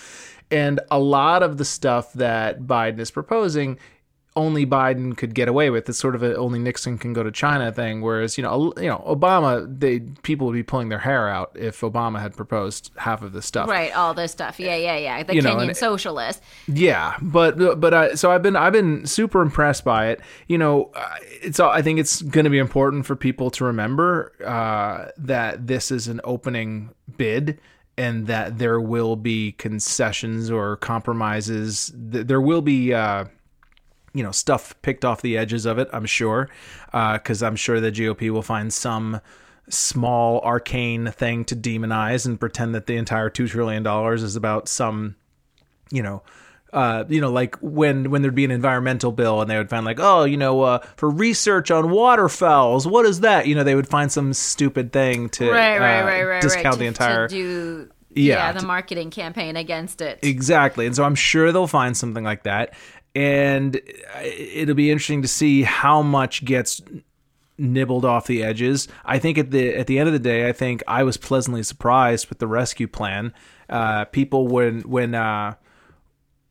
and 0.49 0.79
a 0.89 0.97
lot 0.97 1.43
of 1.43 1.57
the 1.57 1.65
stuff 1.65 2.11
that 2.13 2.61
Biden 2.61 2.97
is 2.97 3.11
proposing. 3.11 3.77
Only 4.37 4.67
Biden 4.67 5.17
could 5.17 5.33
get 5.33 5.47
away 5.47 5.71
with. 5.71 5.89
It's 5.89 5.97
sort 5.97 6.13
of 6.13 6.21
a 6.21 6.35
only 6.37 6.59
Nixon 6.59 6.99
can 6.99 7.11
go 7.11 7.23
to 7.23 7.31
China 7.31 7.71
thing. 7.71 8.01
Whereas 8.01 8.37
you 8.37 8.43
know, 8.43 8.71
you 8.77 8.85
know, 8.87 9.03
Obama, 9.07 9.65
they 9.79 10.01
people 10.21 10.45
would 10.45 10.53
be 10.53 10.61
pulling 10.61 10.89
their 10.89 10.99
hair 10.99 11.27
out 11.27 11.51
if 11.55 11.81
Obama 11.81 12.19
had 12.21 12.35
proposed 12.37 12.91
half 12.97 13.23
of 13.23 13.33
this 13.33 13.47
stuff. 13.47 13.67
Right, 13.67 13.91
all 13.95 14.13
this 14.13 14.31
stuff. 14.31 14.59
Yeah, 14.59 14.75
yeah, 14.75 14.95
yeah. 14.97 15.23
The 15.23 15.33
You 15.33 15.41
know, 15.41 15.55
Kenyan 15.55 15.69
and- 15.69 15.77
socialist. 15.77 16.43
Yeah, 16.67 17.17
but 17.19 17.79
but 17.79 17.93
I 17.95 18.13
so 18.13 18.31
I've 18.31 18.43
been 18.43 18.55
I've 18.55 18.73
been 18.73 19.07
super 19.07 19.41
impressed 19.41 19.83
by 19.83 20.09
it. 20.09 20.21
You 20.47 20.59
know, 20.59 20.91
it's 21.41 21.59
I 21.59 21.81
think 21.81 21.97
it's 21.99 22.21
going 22.21 22.43
to 22.45 22.51
be 22.51 22.59
important 22.59 23.07
for 23.07 23.15
people 23.15 23.49
to 23.51 23.65
remember 23.65 24.33
uh, 24.45 25.09
that 25.17 25.65
this 25.65 25.89
is 25.89 26.07
an 26.07 26.21
opening 26.23 26.91
bid 27.17 27.59
and 27.97 28.27
that 28.27 28.59
there 28.59 28.79
will 28.79 29.15
be 29.15 29.53
concessions 29.53 30.51
or 30.51 30.77
compromises. 30.77 31.91
There 31.95 32.39
will 32.41 32.61
be. 32.61 32.93
Uh, 32.93 33.25
you 34.17 34.23
know 34.23 34.31
stuff 34.31 34.75
picked 34.81 35.05
off 35.05 35.21
the 35.21 35.37
edges 35.37 35.65
of 35.65 35.77
it 35.77 35.87
i'm 35.93 36.05
sure 36.05 36.49
because 36.91 37.43
i'm 37.43 37.55
sure 37.55 37.79
the 37.79 37.91
gop 37.91 38.29
will 38.31 38.41
find 38.41 38.73
some 38.73 39.21
small 39.69 40.39
arcane 40.41 41.11
thing 41.11 41.43
to 41.45 41.55
demonize 41.55 42.25
and 42.25 42.39
pretend 42.39 42.73
that 42.73 42.85
the 42.87 42.95
entire 42.95 43.29
$2 43.29 43.49
trillion 43.49 43.85
is 44.13 44.35
about 44.35 44.67
some 44.67 45.15
you 45.91 46.01
know 46.01 46.23
uh, 46.73 47.05
you 47.07 47.21
know, 47.21 47.31
like 47.31 47.55
when 47.57 48.11
when 48.11 48.21
there'd 48.21 48.35
be 48.35 48.45
an 48.45 48.51
environmental 48.51 49.11
bill 49.11 49.41
and 49.41 49.49
they 49.49 49.57
would 49.57 49.69
find 49.69 49.85
like, 49.85 49.99
oh, 49.99 50.25
you 50.25 50.37
know, 50.37 50.61
uh, 50.61 50.79
for 50.97 51.09
research 51.09 51.71
on 51.71 51.89
waterfowls, 51.89 52.85
what 52.85 53.05
is 53.05 53.21
that? 53.21 53.47
You 53.47 53.55
know, 53.55 53.63
they 53.63 53.75
would 53.75 53.87
find 53.87 54.11
some 54.11 54.33
stupid 54.33 54.91
thing 54.91 55.29
to 55.29 55.49
Right, 55.49 55.79
right, 55.79 56.01
uh, 56.01 56.05
right, 56.05 56.23
right. 56.23 56.41
discount 56.41 56.65
right. 56.65 56.71
To- 56.73 56.79
the 56.79 56.85
entire 56.85 57.27
do, 57.29 57.89
Yeah, 58.13 58.35
yeah, 58.35 58.51
the 58.51 58.67
marketing 58.67 59.11
campaign 59.11 59.55
against 59.55 60.01
it. 60.01 60.19
Exactly. 60.21 60.85
And 60.85 60.95
so 60.95 61.03
I'm 61.03 61.15
sure 61.15 61.51
they'll 61.51 61.67
find 61.67 61.95
something 61.95 62.23
like 62.23 62.43
that. 62.43 62.73
And 63.17 63.81
it'll 64.21 64.75
be 64.75 64.91
interesting 64.91 65.23
to 65.23 65.27
see 65.27 65.63
how 65.63 66.03
much 66.03 66.45
gets 66.45 66.83
nibbled 67.57 68.05
off 68.05 68.27
the 68.27 68.43
edges. 68.43 68.87
I 69.05 69.17
think 69.17 69.39
at 69.39 69.49
the 69.49 69.73
at 69.73 69.87
the 69.87 69.97
end 69.97 70.07
of 70.07 70.13
the 70.13 70.19
day, 70.19 70.47
I 70.47 70.51
think 70.51 70.83
I 70.87 71.01
was 71.01 71.17
pleasantly 71.17 71.63
surprised 71.63 72.29
with 72.29 72.37
the 72.37 72.45
rescue 72.45 72.87
plan. 72.87 73.33
Uh, 73.67 74.05
people 74.05 74.47
when 74.47 74.81
when 74.81 75.15
uh, 75.15 75.55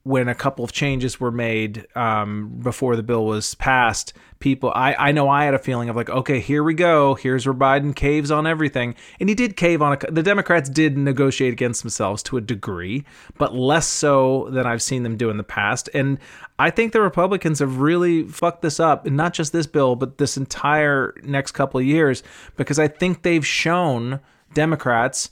when 0.07 0.29
a 0.29 0.35
couple 0.37 0.65
of 0.65 0.71
changes 0.71 1.19
were 1.19 1.33
made 1.33 1.85
um, 1.97 2.61
before 2.63 2.95
the 2.95 3.03
bill 3.03 3.27
was 3.27 3.57
passed, 3.57 4.13
people, 4.39 4.71
I, 4.73 4.95
I 4.97 5.11
know 5.11 5.29
I 5.29 5.45
had 5.45 5.53
a 5.53 5.59
feeling 5.59 5.89
of 5.89 5.97
like, 5.97 6.09
okay, 6.09 6.39
here 6.39 6.63
we 6.63 6.75
go. 6.75 7.17
Here's 7.17 7.45
where 7.45 7.53
Biden 7.53 7.93
caves 7.93 8.31
on 8.31 8.47
everything. 8.47 8.95
And 9.19 9.29
he 9.29 9.35
did 9.35 9.57
cave 9.57 9.83
on 9.83 9.95
a, 9.95 10.13
the 10.13 10.23
Democrats 10.23 10.71
did 10.71 10.97
negotiate 10.97 11.53
against 11.53 11.83
themselves 11.83 12.23
to 12.23 12.37
a 12.37 12.41
degree, 12.41 13.05
but 13.37 13.57
less 13.57 13.89
so 13.89 14.49
than 14.51 14.65
I've 14.65 14.81
seen 14.81 15.03
them 15.03 15.17
do 15.17 15.29
in 15.29 15.39
the 15.39 15.43
past. 15.43 15.91
And 15.93 16.19
I 16.57 16.71
think 16.71 16.93
the 16.93 17.01
Republicans 17.01 17.59
have 17.59 17.79
really 17.79 18.29
fucked 18.29 18.63
this 18.63 18.79
up, 18.79 19.07
and 19.07 19.17
not 19.17 19.35
just 19.35 19.53
this 19.53 19.67
bill, 19.67 19.97
but 19.97 20.19
this 20.19 20.37
entire 20.37 21.15
next 21.25 21.51
couple 21.51 21.81
of 21.81 21.85
years, 21.85 22.23
because 22.57 22.79
I 22.79 22.87
think 22.87 23.23
they've 23.23 23.45
shown 23.45 24.21
Democrats 24.55 25.31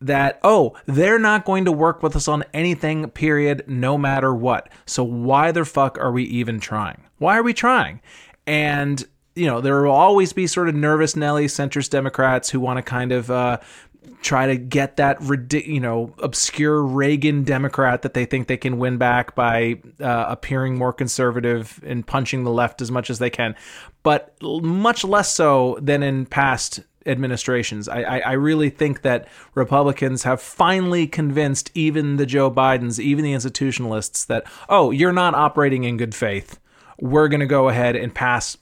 that 0.00 0.38
oh 0.42 0.74
they're 0.86 1.18
not 1.18 1.44
going 1.44 1.64
to 1.64 1.72
work 1.72 2.02
with 2.02 2.14
us 2.14 2.28
on 2.28 2.44
anything 2.52 3.08
period 3.10 3.64
no 3.66 3.96
matter 3.96 4.34
what. 4.34 4.68
So 4.84 5.02
why 5.02 5.52
the 5.52 5.64
fuck 5.64 5.98
are 5.98 6.12
we 6.12 6.24
even 6.24 6.60
trying? 6.60 7.02
Why 7.18 7.38
are 7.38 7.42
we 7.42 7.54
trying? 7.54 8.00
And 8.46 9.02
you 9.34 9.46
know 9.46 9.60
there 9.60 9.82
will 9.82 9.92
always 9.92 10.32
be 10.32 10.46
sort 10.46 10.68
of 10.68 10.74
nervous 10.74 11.16
nelly 11.16 11.46
centrist 11.46 11.90
democrats 11.90 12.50
who 12.50 12.60
want 12.60 12.78
to 12.78 12.82
kind 12.82 13.12
of 13.12 13.30
uh 13.30 13.58
try 14.22 14.46
to 14.46 14.56
get 14.56 14.96
that 14.96 15.20
you 15.66 15.80
know 15.80 16.14
obscure 16.18 16.82
reagan 16.82 17.44
democrat 17.44 18.02
that 18.02 18.14
they 18.14 18.24
think 18.24 18.46
they 18.46 18.56
can 18.56 18.78
win 18.78 18.98
back 18.98 19.34
by 19.34 19.78
uh, 20.00 20.26
appearing 20.28 20.76
more 20.76 20.92
conservative 20.92 21.80
and 21.84 22.06
punching 22.06 22.44
the 22.44 22.50
left 22.50 22.80
as 22.80 22.90
much 22.90 23.10
as 23.10 23.18
they 23.18 23.30
can. 23.30 23.54
But 24.02 24.34
much 24.42 25.04
less 25.04 25.32
so 25.32 25.78
than 25.80 26.02
in 26.02 26.26
past 26.26 26.80
administrations. 27.06 27.88
I, 27.88 28.02
I, 28.02 28.18
I 28.18 28.32
really 28.32 28.70
think 28.70 29.02
that 29.02 29.28
Republicans 29.54 30.24
have 30.24 30.40
finally 30.40 31.06
convinced 31.06 31.70
even 31.74 32.16
the 32.16 32.26
Joe 32.26 32.50
Bidens, 32.50 32.98
even 32.98 33.24
the 33.24 33.32
institutionalists, 33.32 34.26
that, 34.26 34.44
oh, 34.68 34.90
you're 34.90 35.12
not 35.12 35.34
operating 35.34 35.84
in 35.84 35.96
good 35.96 36.14
faith. 36.14 36.58
We're 37.00 37.28
going 37.28 37.40
to 37.40 37.46
go 37.46 37.68
ahead 37.68 37.96
and 37.96 38.14
pass 38.14 38.56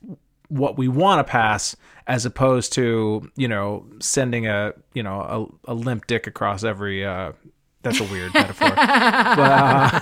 what 0.48 0.76
we 0.76 0.88
want 0.88 1.26
to 1.26 1.30
pass 1.30 1.76
as 2.06 2.26
opposed 2.26 2.72
to, 2.74 3.30
you 3.36 3.48
know, 3.48 3.86
sending 4.00 4.46
a, 4.46 4.72
you 4.92 5.02
know, 5.02 5.50
a, 5.66 5.72
a 5.72 5.74
limp 5.74 6.06
dick 6.06 6.26
across 6.26 6.62
every 6.62 7.04
uh, 7.04 7.32
that's 7.84 8.00
a 8.00 8.04
weird 8.04 8.34
metaphor. 8.34 8.70
But, 8.74 9.38
uh, 9.38 10.00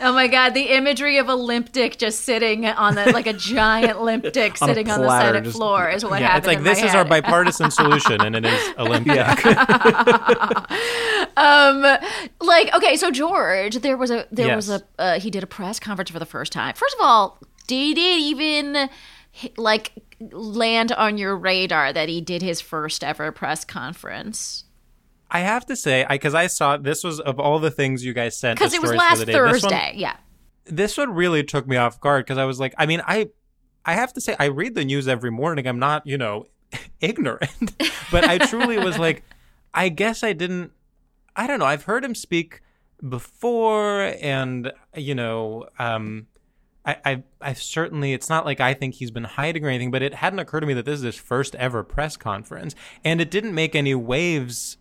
oh 0.00 0.12
my 0.12 0.28
god, 0.28 0.54
the 0.54 0.70
imagery 0.70 1.18
of 1.18 1.28
a 1.28 1.34
limp 1.34 1.72
dick 1.72 1.98
just 1.98 2.20
sitting 2.22 2.66
on 2.66 2.94
the 2.94 3.12
like 3.12 3.26
a 3.26 3.32
giant 3.32 4.02
limp 4.02 4.24
dick 4.32 4.60
On 4.60 4.68
a 4.68 4.72
sitting 4.74 4.90
on 4.90 5.00
the 5.00 5.06
platter, 5.06 5.28
Senate 5.28 5.44
just- 5.44 5.56
floor 5.56 5.88
is 5.88 6.04
what 6.04 6.20
Yeah, 6.20 6.28
happened. 6.28 6.38
it's 6.38 6.46
like 6.46 6.62
this 6.64 6.82
is 6.82 6.94
our 6.94 7.04
bipartisan 7.04 7.70
solution, 7.70 8.20
and 8.20 8.36
it 8.36 8.44
is 8.44 8.74
Olympic. 8.78 9.20
um 11.36 11.82
like 12.40 12.74
okay 12.74 12.96
so 12.96 13.10
george 13.10 13.76
there 13.76 13.96
was 13.96 14.10
a 14.10 14.26
there 14.32 14.56
was 14.56 14.68
a 14.68 14.82
uh, 14.98 15.18
he 15.20 15.30
did 15.30 15.42
a 15.42 15.46
press 15.46 15.78
conference 15.78 16.10
for 16.10 16.18
the 16.18 16.26
first 16.26 16.52
time 16.52 16.74
first 16.74 16.94
of 16.98 17.04
all 17.04 17.38
did 17.66 17.96
it 17.96 18.18
even 18.20 18.88
like 19.56 19.92
land 20.32 20.92
on 20.92 21.16
your 21.18 21.36
radar 21.36 21.92
that 21.92 22.08
he 22.08 22.20
did 22.20 22.42
his 22.42 22.60
first 22.60 23.04
ever 23.04 23.30
press 23.32 23.64
conference 23.64 24.64
I 25.30 25.40
have 25.40 25.64
to 25.66 25.76
say, 25.76 26.04
because 26.08 26.34
I, 26.34 26.48
saw 26.48 26.76
this 26.76 27.04
was 27.04 27.20
of 27.20 27.38
all 27.38 27.58
the 27.58 27.70
things 27.70 28.04
you 28.04 28.12
guys 28.12 28.36
sent 28.36 28.58
because 28.58 28.74
it 28.74 28.82
was 28.82 28.92
last 28.92 29.20
day, 29.20 29.26
this 29.26 29.34
one- 29.34 29.50
thursday 29.50 29.94
yeah 29.96 30.16
this 30.70 30.96
one 30.96 31.12
really 31.12 31.44
took 31.44 31.66
me 31.66 31.76
off 31.76 32.00
guard 32.00 32.24
because 32.24 32.38
I 32.38 32.44
was 32.44 32.60
like, 32.60 32.74
I 32.78 32.86
mean, 32.86 33.02
I, 33.06 33.30
I 33.84 33.94
have 33.94 34.12
to 34.14 34.20
say, 34.20 34.36
I 34.38 34.46
read 34.46 34.74
the 34.74 34.84
news 34.84 35.08
every 35.08 35.30
morning. 35.30 35.66
I'm 35.66 35.78
not, 35.78 36.06
you 36.06 36.18
know, 36.18 36.46
ignorant, 37.00 37.76
but 38.12 38.24
I 38.24 38.38
truly 38.38 38.78
was 38.78 38.98
like, 38.98 39.24
I 39.74 39.88
guess 39.88 40.22
I 40.22 40.32
didn't. 40.32 40.72
I 41.36 41.46
don't 41.46 41.60
know. 41.60 41.64
I've 41.64 41.84
heard 41.84 42.04
him 42.04 42.14
speak 42.14 42.60
before, 43.08 44.14
and 44.20 44.72
you 44.96 45.14
know, 45.14 45.66
um, 45.78 46.26
I, 46.84 46.96
I, 47.04 47.22
I 47.40 47.52
certainly. 47.52 48.12
It's 48.12 48.28
not 48.28 48.44
like 48.44 48.60
I 48.60 48.74
think 48.74 48.96
he's 48.96 49.12
been 49.12 49.24
hiding 49.24 49.64
or 49.64 49.68
anything, 49.68 49.92
but 49.92 50.02
it 50.02 50.14
hadn't 50.14 50.40
occurred 50.40 50.60
to 50.60 50.66
me 50.66 50.74
that 50.74 50.86
this 50.86 50.98
is 50.98 51.04
his 51.04 51.16
first 51.16 51.54
ever 51.54 51.84
press 51.84 52.16
conference, 52.16 52.74
and 53.04 53.20
it 53.20 53.30
didn't 53.30 53.54
make 53.54 53.76
any 53.76 53.94
waves. 53.94 54.76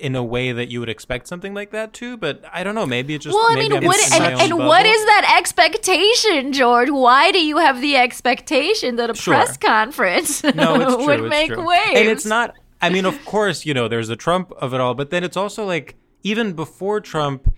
In 0.00 0.16
a 0.16 0.24
way 0.24 0.52
that 0.52 0.70
you 0.70 0.80
would 0.80 0.88
expect 0.88 1.28
something 1.28 1.52
like 1.54 1.70
that 1.72 1.92
to, 1.94 2.16
but 2.16 2.42
I 2.52 2.64
don't 2.64 2.74
know. 2.74 2.86
Maybe 2.86 3.14
it 3.14 3.20
just. 3.20 3.34
well 3.34 3.46
i 3.50 3.54
mean 3.56 3.72
what 3.72 3.82
my 3.82 4.30
and, 4.30 4.40
and 4.40 4.58
what 4.58 4.86
is 4.86 5.04
that 5.06 5.34
expectation 5.38 6.52
george 6.52 6.88
why 6.90 7.30
do 7.32 7.38
you 7.44 7.58
have 7.58 7.80
the 7.80 7.96
expectation 7.96 8.96
that 8.96 9.10
a 9.10 9.14
Sure. 9.14 9.34
press 9.34 9.56
conference 9.56 10.42
No, 10.54 10.74
it's 10.80 10.94
true. 10.96 11.06
would 11.06 11.20
it's 11.20 11.28
make 11.30 11.48
true. 11.52 11.66
waves 11.66 11.98
And 11.98 12.08
it's 12.08 12.24
not. 12.26 12.54
I 12.82 12.88
mean, 12.88 13.04
of 13.04 13.22
course, 13.26 13.66
you 13.66 13.74
know, 13.74 13.88
there's 13.88 14.08
the 14.08 14.16
Trump 14.16 14.52
of 14.52 14.72
it 14.72 14.80
all, 14.80 14.94
but 14.94 15.10
then 15.10 15.22
it's 15.22 15.36
also 15.36 15.66
like 15.66 15.96
even 16.22 16.54
before 16.54 17.00
Trump, 17.00 17.52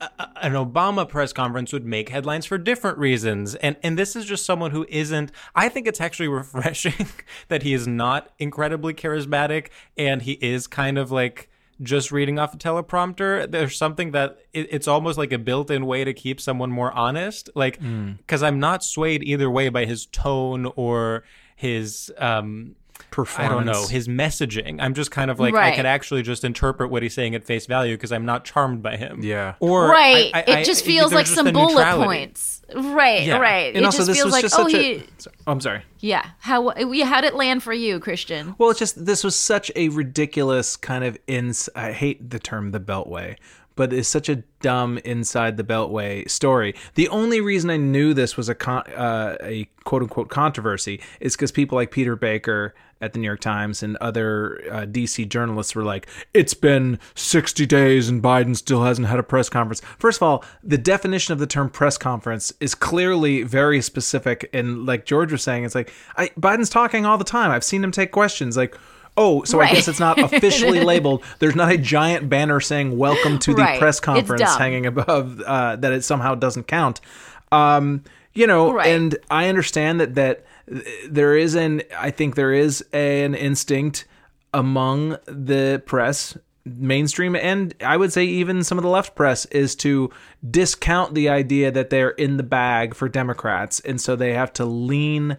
an 0.00 0.52
Obama 0.52 1.08
press 1.08 1.32
conference 1.32 1.72
would 1.72 1.84
make 1.84 2.08
headlines 2.08 2.44
for 2.46 2.58
different 2.58 2.98
reasons, 2.98 3.54
and 3.56 3.76
and 3.84 3.96
this 3.98 4.16
is 4.16 4.24
just 4.24 4.44
someone 4.44 4.70
who 4.72 4.84
isn't. 4.88 5.30
I 5.54 5.68
think 5.68 5.86
it's 5.86 6.00
actually 6.00 6.28
refreshing 6.42 7.06
that 7.48 7.62
he 7.62 7.72
is 7.72 7.86
not 7.86 8.30
incredibly 8.38 8.94
charismatic, 8.94 9.68
and 9.96 10.22
he 10.22 10.32
is 10.32 10.66
kind 10.66 10.98
of 10.98 11.10
like 11.12 11.48
just 11.82 12.12
reading 12.12 12.38
off 12.38 12.54
a 12.54 12.56
teleprompter. 12.56 13.50
There's 13.50 13.76
something 13.76 14.12
that 14.12 14.38
it, 14.52 14.68
it's 14.70 14.88
almost 14.88 15.18
like 15.18 15.32
a 15.32 15.38
built-in 15.38 15.86
way 15.86 16.04
to 16.04 16.12
keep 16.14 16.40
someone 16.40 16.70
more 16.70 16.92
honest, 16.92 17.50
like 17.54 17.78
because 18.18 18.42
I'm 18.42 18.60
not 18.60 18.84
swayed 18.84 19.22
either 19.22 19.50
way 19.50 19.68
by 19.68 19.84
his 19.84 20.06
tone 20.06 20.70
or 20.76 21.24
his 21.56 22.12
um 22.18 22.74
I 23.38 23.48
don't 23.48 23.66
know 23.66 23.86
his 23.86 24.08
messaging. 24.08 24.78
I'm 24.80 24.94
just 24.94 25.10
kind 25.10 25.30
of 25.30 25.38
like 25.40 25.54
I 25.54 25.58
Right. 25.58 25.76
could 25.76 25.86
actually 25.86 26.22
just 26.22 26.44
interpret 26.44 26.90
what 26.90 27.02
he's 27.02 27.14
saying 27.14 27.34
at 27.34 27.44
face 27.44 27.66
value 27.66 27.96
because 27.96 28.12
I'm 28.12 28.24
not 28.24 28.44
charmed 28.44 28.82
by 28.82 28.96
him. 28.96 29.20
Yeah. 29.22 29.54
Or 29.60 29.88
right 29.88 30.30
I- 30.34 30.44
I- 30.46 30.60
it 30.60 30.64
just 30.64 30.84
I- 30.84 30.86
feels 30.86 31.12
like 31.12 31.26
just 31.26 31.34
some 31.36 31.52
bullet 31.52 31.72
neutrality. 31.74 32.04
points 32.04 32.62
right 32.74 33.24
Yeah. 33.26 33.36
right 33.38 33.74
and 33.74 33.78
it 33.78 33.84
also 33.84 33.98
just 33.98 34.08
this 34.08 34.16
feels 34.16 34.24
was 34.26 34.32
like 34.32 34.42
just 34.42 34.58
oh 34.58 34.62
such 34.68 34.72
he 34.72 34.92
a. 34.94 35.04
Oh, 35.46 35.52
I'm 35.52 35.60
sorry. 35.60 35.82
Yeah. 36.00 36.24
How 36.40 36.72
yeah, 36.76 37.04
how 37.06 37.20
did 37.20 37.28
it 37.28 37.34
land 37.36 37.62
for 37.62 37.72
you, 37.74 38.00
Christian? 38.00 38.54
Well, 38.58 38.70
it's 38.70 38.78
just 38.78 39.04
this 39.04 39.22
was 39.24 39.36
such 39.36 39.70
a 39.76 39.88
ridiculous 39.90 40.76
kind 40.76 41.04
of 41.04 41.18
ins. 41.26 41.68
I 41.76 41.92
hate 41.92 42.30
the 42.30 42.38
term 42.38 42.70
the 42.70 42.80
Beltway, 42.80 43.36
but 43.76 43.92
it's 43.92 44.08
such 44.08 44.28
a 44.28 44.36
dumb 44.60 44.98
inside 45.04 45.56
the 45.58 45.64
Beltway 45.64 46.28
story. 46.30 46.74
The 46.94 47.08
only 47.08 47.40
reason 47.40 47.68
I 47.70 47.76
knew 47.76 48.14
this 48.14 48.36
was 48.36 48.48
a 48.48 48.54
con- 48.54 48.86
uh, 48.96 49.36
a 49.42 49.68
quote 49.84 50.02
unquote 50.02 50.28
controversy 50.30 51.00
is 51.20 51.34
because 51.36 51.52
people 51.52 51.76
like 51.76 51.90
Peter 51.90 52.16
Baker 52.16 52.74
at 53.02 53.12
the 53.12 53.18
New 53.18 53.26
York 53.26 53.40
Times 53.40 53.82
and 53.82 53.96
other 53.98 54.62
uh, 54.70 54.86
DC 54.86 55.28
journalists 55.28 55.74
were 55.74 55.82
like, 55.82 56.06
"It's 56.32 56.54
been 56.54 56.98
60 57.14 57.66
days 57.66 58.08
and 58.08 58.22
Biden 58.22 58.56
still 58.56 58.84
hasn't 58.84 59.08
had 59.08 59.18
a 59.18 59.22
press 59.22 59.48
conference." 59.48 59.82
First 59.98 60.18
of 60.18 60.22
all, 60.22 60.44
the 60.62 60.78
definition 60.78 61.32
of 61.32 61.38
the 61.38 61.46
term 61.46 61.68
press 61.68 61.98
conference 61.98 62.52
is 62.60 62.74
clearly 62.74 63.42
very 63.42 63.82
specific, 63.82 64.48
and 64.54 64.86
like 64.86 65.04
George 65.04 65.32
was 65.32 65.42
saying, 65.42 65.64
it's 65.64 65.74
like 65.74 65.92
I, 66.16 66.28
Biden's 66.40 66.70
talking 66.70 67.04
all 67.04 67.18
the 67.18 67.24
time. 67.24 67.50
I've 67.50 67.64
seen 67.64 67.84
him 67.84 67.90
take 67.92 68.12
questions 68.12 68.56
like. 68.56 68.76
Oh, 69.16 69.44
so 69.44 69.60
I 69.60 69.70
guess 69.72 69.88
it's 69.88 70.00
not 70.00 70.18
officially 70.32 70.80
labeled. 70.80 71.22
There's 71.38 71.54
not 71.56 71.70
a 71.70 71.76
giant 71.78 72.28
banner 72.30 72.60
saying 72.60 72.96
"Welcome 72.96 73.38
to 73.40 73.54
the 73.54 73.62
Right. 73.62 73.78
press 73.78 74.00
conference" 74.00 74.42
hanging 74.56 74.86
above 74.86 75.40
uh, 75.42 75.76
that. 75.76 75.92
It 75.92 76.02
somehow 76.04 76.34
doesn't 76.34 76.66
count. 76.66 77.00
Um, 77.50 78.04
you 78.32 78.46
know, 78.46 78.72
Right. 78.72 78.86
and 78.88 79.16
I 79.30 79.48
understand 79.48 80.00
that 80.00 80.14
that 80.14 80.44
there 81.08 81.36
is 81.36 81.54
an. 81.54 81.82
I 81.98 82.10
think 82.10 82.34
there 82.36 82.52
is 82.54 82.82
an 82.92 83.34
instinct 83.34 84.06
among 84.54 85.16
the 85.26 85.82
press, 85.84 86.36
mainstream, 86.64 87.36
and 87.36 87.74
I 87.84 87.96
would 87.98 88.12
say 88.12 88.24
even 88.24 88.64
some 88.64 88.78
of 88.78 88.82
the 88.84 88.90
left 88.90 89.14
press, 89.14 89.44
is 89.46 89.74
to 89.76 90.10
discount 90.50 91.14
the 91.14 91.28
idea 91.28 91.70
that 91.70 91.90
they're 91.90 92.10
in 92.10 92.36
the 92.38 92.42
bag 92.42 92.94
for 92.94 93.08
Democrats, 93.08 93.80
and 93.80 94.00
so 94.00 94.16
they 94.16 94.32
have 94.32 94.52
to 94.54 94.64
lean 94.64 95.36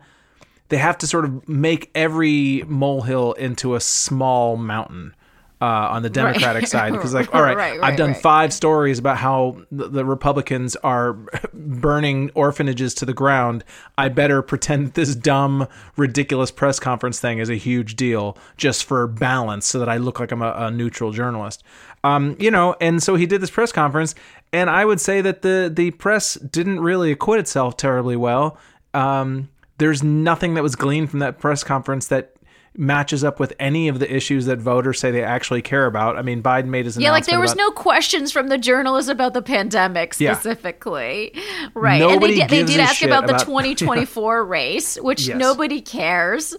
they 0.70 0.78
have 0.78 0.98
to 1.00 1.08
sort 1.08 1.26
of 1.26 1.48
make 1.48 1.92
every 1.94 2.64
molehill 2.68 3.34
into 3.34 3.76
a 3.76 3.80
small 3.80 4.58
mountain 4.58 5.14
uh, 5.62 5.88
on 5.92 6.04
the 6.04 6.10
Democratic 6.10 6.68
side 6.76 6.92
because, 6.92 7.14
like, 7.14 7.34
all 7.34 7.42
right, 7.42 7.56
Right, 7.56 7.80
I've 7.82 7.96
done 7.96 8.12
right. 8.12 8.22
five 8.22 8.52
stories 8.52 9.00
about 9.00 9.18
how 9.18 9.62
the, 9.72 9.88
the 9.88 10.04
Republicans 10.04 10.76
are 10.78 11.14
burning 11.54 12.32
orphanages 12.34 12.94
to 12.96 13.06
the 13.06 13.14
ground. 13.14 13.64
I 13.98 14.10
better 14.10 14.42
pretend 14.42 14.94
this 14.94 15.16
dumb, 15.16 15.68
ridiculous 15.96 16.52
press 16.52 16.80
conference 16.80 17.20
thing 17.22 17.38
is 17.38 17.50
a 17.50 17.56
huge 17.56 17.96
deal 17.96 18.38
just 18.58 18.84
for 18.84 19.08
balance, 19.08 19.66
so 19.66 19.80
that 19.80 19.88
I 19.88 19.98
look 19.98 20.20
like 20.20 20.32
I'm 20.34 20.42
a, 20.42 20.52
a 20.52 20.72
neutral 20.72 21.12
journalist. 21.12 21.64
Um, 22.04 22.36
you 22.40 22.52
know, 22.52 22.76
and 22.82 23.02
so 23.02 23.16
he 23.16 23.26
did 23.26 23.40
this 23.40 23.52
press 23.52 23.72
conference, 23.72 24.16
and 24.52 24.70
I 24.70 24.84
would 24.84 25.00
say 25.00 25.22
that 25.22 25.44
the 25.44 25.72
the 25.74 25.92
press 25.92 26.34
didn't 26.34 26.82
really 26.82 27.12
acquit 27.14 27.40
itself 27.40 27.78
terribly 27.78 28.18
well. 28.18 28.58
Um, 28.94 29.48
there's 29.84 30.02
nothing 30.02 30.54
that 30.54 30.64
was 30.64 30.78
gleaned 30.78 31.10
from 31.10 31.20
that 31.20 31.40
press 31.40 31.62
conference 31.62 32.08
that 32.08 32.32
matches 32.76 33.24
up 33.24 33.40
with 33.40 33.54
any 33.60 33.88
of 33.88 34.00
the 34.00 34.12
issues 34.16 34.46
that 34.48 34.58
voters 34.60 35.00
say 35.00 35.12
they 35.12 35.24
actually 35.24 35.62
care 35.62 35.86
about. 35.86 36.18
I 36.18 36.24
mean, 36.24 36.42
Biden 36.42 36.66
made 36.68 36.86
his 36.86 36.98
Yeah, 36.98 37.12
like 37.12 37.26
there 37.26 37.40
was 37.40 37.52
about- 37.54 37.62
no 37.62 37.72
questions 37.72 38.32
from 38.32 38.48
the 38.48 38.58
journalists 38.58 39.10
about 39.12 39.34
the 39.36 39.44
pandemic 39.44 40.16
Yeah. 40.20 40.34
specifically, 40.34 41.34
right? 41.76 42.00
Nobody 42.00 42.42
and 42.42 42.50
they 42.50 42.58
did, 42.58 42.68
they 42.68 42.74
did 42.74 42.80
ask 42.82 43.04
about 43.04 43.28
the 43.28 43.36
about- 43.36 43.46
2024 43.46 44.44
race, 44.44 44.96
which 45.00 45.28
Yes. 45.28 45.38
nobody 45.38 45.82
cares. 45.82 46.56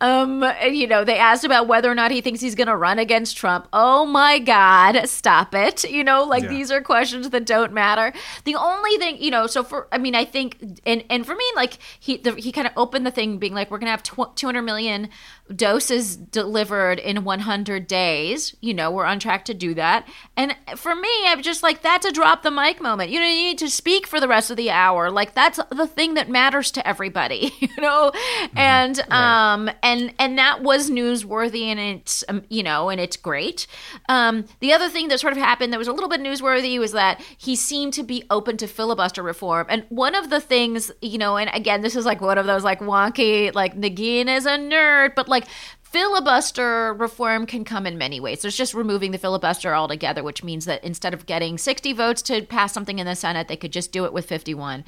Um, 0.00 0.42
and, 0.42 0.76
you 0.76 0.86
know, 0.86 1.04
they 1.04 1.16
asked 1.16 1.44
about 1.44 1.68
whether 1.68 1.90
or 1.90 1.94
not 1.94 2.10
he 2.10 2.20
thinks 2.20 2.40
he's 2.40 2.54
going 2.54 2.66
to 2.68 2.76
run 2.76 2.98
against 2.98 3.36
Trump. 3.36 3.66
Oh 3.72 4.04
my 4.04 4.38
God, 4.38 5.06
stop 5.08 5.54
it! 5.54 5.84
You 5.90 6.04
know, 6.04 6.24
like 6.24 6.42
Yeah. 6.42 6.48
these 6.50 6.70
are 6.70 6.82
questions 6.82 7.30
that 7.30 7.46
don't 7.46 7.72
matter. 7.72 8.12
The 8.44 8.56
only 8.56 8.96
thing, 8.98 9.16
you 9.22 9.30
know, 9.30 9.46
so 9.46 9.62
for 9.62 9.88
I 9.90 9.98
mean, 9.98 10.14
I 10.14 10.24
think, 10.26 10.58
and 10.84 11.02
and 11.08 11.24
for 11.26 11.34
me, 11.34 11.44
like 11.54 11.78
he 11.98 12.18
the, 12.18 12.34
he 12.34 12.52
kind 12.52 12.66
of 12.66 12.72
opened 12.76 13.06
the 13.06 13.10
thing 13.10 13.38
being 13.38 13.54
like, 13.54 13.70
we're 13.70 13.78
going 13.78 13.86
to 13.86 13.90
have 13.92 14.02
tw- 14.02 14.36
200 14.36 14.62
million 14.62 15.08
doses 15.54 16.16
delivered 16.16 16.98
in 16.98 17.24
100 17.24 17.86
days. 17.86 18.54
You 18.60 18.74
know, 18.74 18.90
we're 18.90 19.04
on 19.04 19.20
track 19.20 19.44
to 19.46 19.54
do 19.54 19.74
that. 19.74 20.08
And 20.36 20.56
for 20.76 20.94
me, 20.94 21.08
I'm 21.26 21.42
just 21.42 21.62
like, 21.62 21.82
that's 21.82 22.04
a 22.04 22.12
drop 22.12 22.42
the 22.42 22.50
mic 22.50 22.80
moment. 22.80 23.10
You 23.10 23.20
know, 23.20 23.26
you 23.26 23.48
need 23.48 23.58
to 23.58 23.70
speak 23.70 24.06
for 24.06 24.20
the 24.20 24.28
rest 24.28 24.50
of 24.50 24.56
the 24.56 24.70
hour. 24.70 25.10
Like 25.10 25.34
that's 25.34 25.60
the 25.70 25.86
thing 25.86 26.14
that 26.14 26.28
matters 26.28 26.70
to 26.72 26.86
everybody, 26.86 27.52
you 27.60 27.68
know? 27.78 28.12
And, 28.56 28.98
um, 29.12 29.70
and, 29.82 30.12
and 30.18 30.38
that 30.38 30.62
was 30.62 30.90
newsworthy 30.90 31.66
and 31.66 31.78
it's, 31.78 32.24
um, 32.28 32.42
you 32.48 32.62
know, 32.62 32.88
and 32.88 33.00
it's 33.00 33.16
great. 33.16 33.66
Um, 34.08 34.46
the 34.60 34.72
other 34.72 34.88
thing 34.88 35.08
that 35.08 35.20
sort 35.20 35.32
of 35.32 35.38
happened 35.38 35.72
that 35.72 35.78
was 35.78 35.88
a 35.88 35.92
little 35.92 36.08
bit 36.08 36.20
newsworthy 36.20 36.78
was 36.78 36.92
that 36.92 37.20
he 37.36 37.54
seemed 37.54 37.92
to 37.94 38.02
be 38.02 38.24
open 38.30 38.56
to 38.56 38.66
filibuster 38.66 39.22
reform. 39.22 39.66
And 39.68 39.84
one 39.90 40.14
of 40.14 40.30
the 40.30 40.40
things, 40.40 40.90
you 41.00 41.18
know, 41.18 41.36
and 41.36 41.50
again, 41.54 41.82
this 41.82 41.94
is 41.94 42.04
like 42.04 42.20
one 42.20 42.38
of 42.38 42.46
those 42.46 42.64
like 42.64 42.80
wonky, 42.80 43.54
like 43.54 43.76
Negin 43.76 44.28
is 44.28 44.46
a 44.46 44.58
nerd, 44.58 45.14
but 45.14 45.28
like 45.28 45.35
filibuster 45.82 46.94
reform 46.94 47.46
can 47.46 47.64
come 47.64 47.86
in 47.86 47.96
many 47.98 48.20
ways. 48.20 48.42
There's 48.42 48.56
just 48.56 48.74
removing 48.74 49.12
the 49.12 49.18
filibuster 49.18 49.74
altogether, 49.74 50.22
which 50.22 50.44
means 50.44 50.64
that 50.66 50.82
instead 50.84 51.14
of 51.14 51.26
getting 51.26 51.58
60 51.58 51.92
votes 51.92 52.22
to 52.22 52.42
pass 52.42 52.72
something 52.72 52.98
in 52.98 53.06
the 53.06 53.16
Senate, 53.16 53.48
they 53.48 53.56
could 53.56 53.72
just 53.72 53.92
do 53.92 54.04
it 54.04 54.12
with 54.12 54.26
51. 54.26 54.84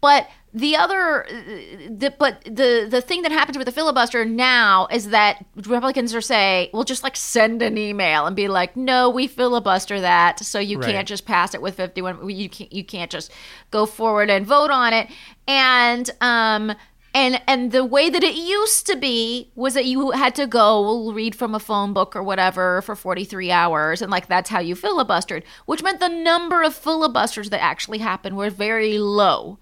But 0.00 0.28
the 0.52 0.76
other, 0.76 1.26
the, 1.28 2.14
but 2.18 2.42
the 2.44 2.86
the 2.88 3.00
thing 3.00 3.22
that 3.22 3.32
happens 3.32 3.56
with 3.58 3.66
the 3.66 3.72
filibuster 3.72 4.24
now 4.26 4.86
is 4.90 5.08
that 5.08 5.44
Republicans 5.54 6.14
are 6.14 6.20
say, 6.20 6.70
well, 6.72 6.84
just 6.84 7.02
like 7.02 7.16
send 7.16 7.62
an 7.62 7.78
email 7.78 8.26
and 8.26 8.36
be 8.36 8.46
like, 8.48 8.76
no, 8.76 9.08
we 9.08 9.26
filibuster 9.26 10.00
that, 10.02 10.38
so 10.40 10.58
you 10.58 10.78
Right. 10.78 10.92
can't 10.92 11.08
just 11.08 11.24
pass 11.26 11.54
it 11.54 11.62
with 11.62 11.76
fifty 11.76 12.02
one. 12.02 12.28
You 12.28 12.48
can't 12.50 12.72
you 12.72 12.84
can't 12.84 13.10
just 13.10 13.32
go 13.70 13.86
forward 13.86 14.28
and 14.30 14.46
vote 14.46 14.70
on 14.70 14.92
it. 14.92 15.08
And 15.48 16.10
um 16.20 16.74
and 17.16 17.40
and 17.46 17.72
the 17.72 17.84
way 17.84 18.10
that 18.10 18.22
it 18.22 18.36
used 18.36 18.86
to 18.86 18.94
be 18.94 19.50
was 19.54 19.72
that 19.72 19.86
you 19.86 20.10
had 20.10 20.34
to 20.34 20.46
go 20.46 21.10
read 21.10 21.34
from 21.34 21.54
a 21.54 21.58
phone 21.58 21.94
book 21.94 22.14
or 22.14 22.22
whatever 22.22 22.82
for 22.82 22.94
43 22.94 23.50
hours 23.50 24.02
and 24.02 24.10
like 24.10 24.28
that's 24.28 24.50
how 24.50 24.60
you 24.60 24.76
filibustered 24.76 25.42
which 25.64 25.82
meant 25.82 25.98
the 25.98 26.08
number 26.08 26.62
of 26.62 26.74
filibusters 26.74 27.48
that 27.50 27.62
actually 27.62 27.98
happened 27.98 28.36
were 28.36 28.50
very 28.50 28.98
low 28.98 29.58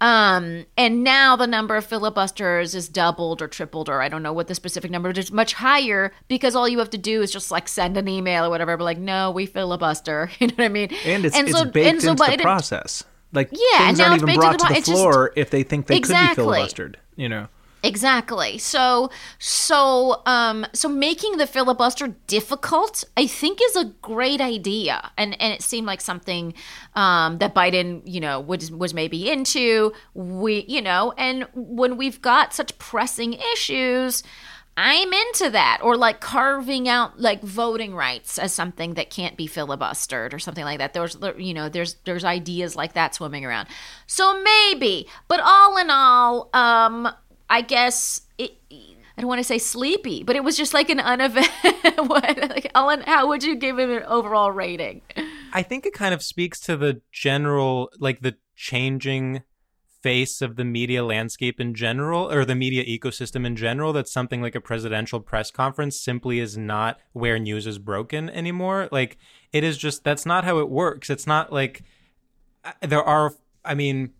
um 0.00 0.64
and 0.78 1.04
now 1.04 1.36
the 1.36 1.46
number 1.46 1.76
of 1.76 1.84
filibusters 1.84 2.74
is 2.74 2.88
doubled 2.88 3.42
or 3.42 3.48
tripled 3.48 3.88
or 3.90 4.00
i 4.00 4.08
don't 4.08 4.22
know 4.22 4.32
what 4.32 4.48
the 4.48 4.54
specific 4.54 4.90
number 4.90 5.10
is 5.10 5.30
much 5.30 5.52
higher 5.52 6.10
because 6.26 6.56
all 6.56 6.66
you 6.66 6.78
have 6.78 6.90
to 6.90 6.98
do 6.98 7.20
is 7.20 7.30
just 7.30 7.50
like 7.50 7.68
send 7.68 7.98
an 7.98 8.08
email 8.08 8.46
or 8.46 8.50
whatever 8.50 8.76
but 8.78 8.84
like 8.84 8.98
no 8.98 9.30
we 9.30 9.44
filibuster 9.44 10.30
you 10.38 10.46
know 10.46 10.54
what 10.54 10.64
i 10.64 10.68
mean 10.68 10.88
and 11.04 11.26
it's, 11.26 11.36
it's 11.36 11.52
so- 11.52 11.66
baked 11.66 11.86
and 11.86 12.02
so 12.02 12.12
into 12.12 12.36
the 12.36 12.42
process. 12.42 13.04
Like 13.34 13.50
Yeah, 13.52 13.86
things 13.86 14.00
aren't 14.00 14.22
even 14.22 14.34
brought 14.34 14.52
to 14.52 14.56
the 14.58 14.62
the 14.62 14.68
pro- 14.68 14.76
it's 14.76 14.86
just- 14.88 14.98
floor 14.98 15.32
if 15.36 15.50
they 15.50 15.62
think 15.62 15.86
they 15.86 15.96
Exactly. 15.96 16.44
could 16.44 16.50
be 16.52 16.58
filibustered. 16.58 16.94
You 17.16 17.28
know, 17.28 17.48
Exactly. 17.82 18.56
So 18.56 19.10
so 19.38 20.22
um 20.24 20.64
so 20.72 20.88
making 20.88 21.36
the 21.36 21.46
filibuster 21.46 22.14
difficult 22.26 23.04
I 23.14 23.26
think 23.26 23.58
is 23.62 23.76
a 23.76 23.84
great 24.00 24.40
idea. 24.40 25.10
And 25.18 25.38
and 25.40 25.52
it 25.52 25.60
seemed 25.60 25.86
like 25.86 26.00
something 26.00 26.54
um 26.94 27.36
that 27.38 27.54
Biden, 27.54 28.00
you 28.06 28.20
know, 28.20 28.40
was 28.40 28.70
was 28.70 28.94
maybe 28.94 29.30
into. 29.30 29.92
We, 30.14 30.64
you 30.66 30.80
know, 30.80 31.12
and 31.18 31.46
when 31.54 31.98
we've 31.98 32.22
got 32.22 32.54
such 32.54 32.78
pressing 32.78 33.34
issues, 33.52 34.22
I'm 34.76 35.12
into 35.12 35.50
that 35.50 35.78
or 35.82 35.96
like 35.96 36.20
carving 36.20 36.88
out 36.88 37.20
like 37.20 37.42
voting 37.42 37.94
rights 37.94 38.38
as 38.38 38.52
something 38.52 38.94
that 38.94 39.10
can't 39.10 39.36
be 39.36 39.46
filibustered 39.46 40.32
or 40.32 40.38
something 40.38 40.64
like 40.64 40.78
that. 40.78 40.94
There's 40.94 41.16
you 41.38 41.54
know 41.54 41.68
there's 41.68 41.94
there's 42.04 42.24
ideas 42.24 42.74
like 42.74 42.94
that 42.94 43.14
swimming 43.14 43.44
around. 43.44 43.68
So 44.06 44.42
maybe, 44.42 45.06
but 45.28 45.40
all 45.40 45.76
in 45.76 45.90
all, 45.90 46.50
um 46.54 47.08
I 47.48 47.60
guess 47.60 48.22
it, 48.38 48.56
I 48.70 49.20
don't 49.20 49.28
want 49.28 49.38
to 49.38 49.44
say 49.44 49.58
sleepy, 49.58 50.24
but 50.24 50.34
it 50.34 50.42
was 50.42 50.56
just 50.56 50.74
like 50.74 50.90
an 50.90 50.98
unevent. 50.98 51.48
what, 51.96 52.36
like, 52.36 52.70
Ellen, 52.74 53.02
how 53.02 53.28
would 53.28 53.44
you 53.44 53.54
give 53.54 53.78
it 53.78 53.88
an 53.88 54.02
overall 54.04 54.50
rating? 54.50 55.02
I 55.52 55.62
think 55.62 55.86
it 55.86 55.94
kind 55.94 56.12
of 56.12 56.22
speaks 56.22 56.58
to 56.60 56.76
the 56.76 57.00
general, 57.12 57.90
like 57.98 58.20
the 58.20 58.36
changing 58.56 59.42
face 60.04 60.42
of 60.42 60.56
the 60.56 60.66
media 60.66 61.02
landscape 61.02 61.58
in 61.58 61.72
general, 61.72 62.30
or 62.30 62.44
the 62.44 62.54
media 62.54 62.84
ecosystem 62.84 63.46
in 63.46 63.56
general, 63.56 63.90
that 63.94 64.06
something 64.06 64.42
like 64.42 64.54
a 64.54 64.60
presidential 64.60 65.18
press 65.18 65.50
conference 65.50 65.98
simply 65.98 66.40
is 66.40 66.58
not 66.58 67.00
where 67.14 67.38
news 67.38 67.66
is 67.66 67.78
broken 67.78 68.28
anymore. 68.28 68.86
Like, 68.92 69.16
it 69.50 69.64
is 69.64 69.78
just, 69.78 70.04
that's 70.04 70.26
not 70.26 70.44
how 70.44 70.58
it 70.58 70.68
works. 70.68 71.08
It's 71.08 71.26
not 71.26 71.50
like 71.50 71.84
uh, 72.64 72.72
there 72.82 73.02
are, 73.02 73.32
I 73.64 73.74
mean, 73.74 74.10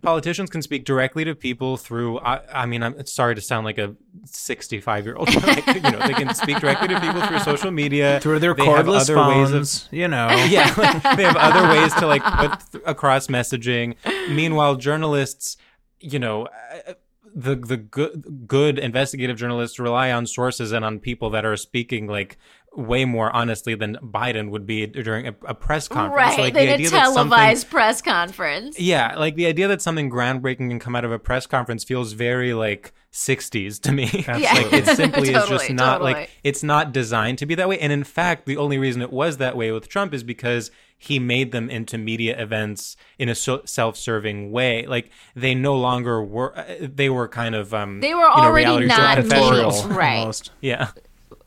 politicians 0.00 0.48
can 0.48 0.62
speak 0.62 0.86
directly 0.86 1.22
to 1.26 1.34
people 1.34 1.76
through 1.76 2.18
I, 2.20 2.62
I 2.62 2.66
mean 2.66 2.82
i'm 2.82 3.06
sorry 3.06 3.34
to 3.34 3.40
sound 3.40 3.64
like 3.64 3.78
a 3.78 3.96
65 4.26 5.04
year 5.06 5.16
old 5.16 5.34
like, 5.46 5.66
you 5.66 5.80
know 5.80 5.98
they 6.06 6.14
can 6.14 6.34
speak 6.34 6.58
directly 6.58 6.88
to 6.88 7.00
people 7.00 7.20
through 7.26 7.38
social 7.40 7.70
media 7.70 8.20
through 8.20 8.38
their 8.38 8.54
They 8.54 8.64
have 8.64 8.86
cordless 8.86 9.00
other 9.02 9.14
phones. 9.14 9.52
ways 9.52 9.86
of 9.86 9.92
you 9.92 10.08
know, 10.08 10.28
yeah 10.48 10.74
like, 10.78 11.16
they 11.16 11.24
have 11.24 11.36
other 11.36 11.68
ways 11.68 11.92
to 11.94 12.06
like 12.06 12.22
put 12.24 12.52
th- 12.72 12.84
across 12.86 13.26
messaging 13.28 13.94
meanwhile 14.30 14.76
journalists 14.76 15.56
you 16.00 16.18
know 16.18 16.46
uh, 16.46 16.92
the 17.34 17.56
the 17.56 17.76
good 17.76 18.46
good 18.46 18.78
investigative 18.78 19.36
journalists 19.36 19.78
rely 19.78 20.12
on 20.12 20.26
sources 20.26 20.72
and 20.72 20.84
on 20.84 20.98
people 21.00 21.30
that 21.30 21.44
are 21.44 21.56
speaking 21.56 22.06
like 22.06 22.38
way 22.76 23.04
more 23.04 23.34
honestly 23.34 23.74
than 23.76 23.96
Biden 24.02 24.50
would 24.50 24.66
be 24.66 24.84
during 24.86 25.28
a, 25.28 25.34
a 25.46 25.54
press 25.54 25.86
conference 25.86 26.16
right, 26.16 26.38
like 26.38 26.54
the 26.54 26.60
did 26.60 26.70
idea 26.74 26.90
that 26.90 27.04
televised 27.04 27.70
press 27.70 28.02
conference. 28.02 28.80
yeah, 28.80 29.14
like 29.16 29.36
the 29.36 29.46
idea 29.46 29.68
that 29.68 29.80
something 29.80 30.10
groundbreaking 30.10 30.68
can 30.68 30.78
come 30.80 30.96
out 30.96 31.04
of 31.04 31.12
a 31.12 31.18
press 31.18 31.46
conference 31.46 31.84
feels 31.84 32.12
very 32.14 32.52
like 32.52 32.92
60s 33.14 33.80
to 33.82 33.92
me. 33.92 34.10
Yeah. 34.26 34.52
like 34.54 34.72
it 34.72 34.86
simply 34.96 35.28
is 35.34 35.46
just 35.46 35.70
not 35.70 35.94
totally. 35.98 36.12
like 36.14 36.30
it's 36.42 36.64
not 36.64 36.92
designed 36.92 37.38
to 37.38 37.46
be 37.46 37.54
that 37.54 37.68
way. 37.68 37.78
And 37.78 37.92
in 37.92 38.02
fact, 38.02 38.44
the 38.44 38.56
only 38.56 38.76
reason 38.76 39.00
it 39.02 39.12
was 39.12 39.36
that 39.36 39.56
way 39.56 39.70
with 39.70 39.88
Trump 39.88 40.12
is 40.12 40.24
because 40.24 40.72
he 40.98 41.18
made 41.20 41.52
them 41.52 41.70
into 41.70 41.96
media 41.96 42.40
events 42.42 42.96
in 43.18 43.28
a 43.28 43.34
so- 43.36 43.62
self-serving 43.64 44.50
way. 44.50 44.84
Like 44.86 45.10
they 45.36 45.54
no 45.54 45.76
longer 45.76 46.22
were 46.24 46.58
uh, 46.58 46.64
they 46.80 47.08
were 47.08 47.28
kind 47.28 47.54
of 47.54 47.72
um 47.72 48.00
They 48.00 48.14
were 48.14 48.20
you 48.22 48.26
know, 48.26 48.32
already 48.42 48.86
not 48.86 49.18
media- 49.24 49.68
Right. 49.86 50.18
almost. 50.18 50.50
Yeah. 50.60 50.90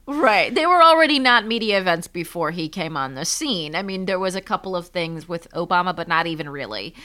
Right. 0.06 0.56
They 0.56 0.66
were 0.66 0.82
already 0.82 1.20
not 1.20 1.46
media 1.46 1.80
events 1.80 2.08
before 2.08 2.52
he 2.52 2.70
came 2.70 2.96
on 2.96 3.16
the 3.16 3.26
scene. 3.26 3.76
I 3.76 3.82
mean, 3.82 4.06
there 4.06 4.20
was 4.20 4.36
a 4.36 4.42
couple 4.42 4.74
of 4.74 4.88
things 4.88 5.28
with 5.28 5.52
Obama, 5.52 5.94
but 5.94 6.08
not 6.08 6.28
even 6.28 6.48
really. 6.50 6.96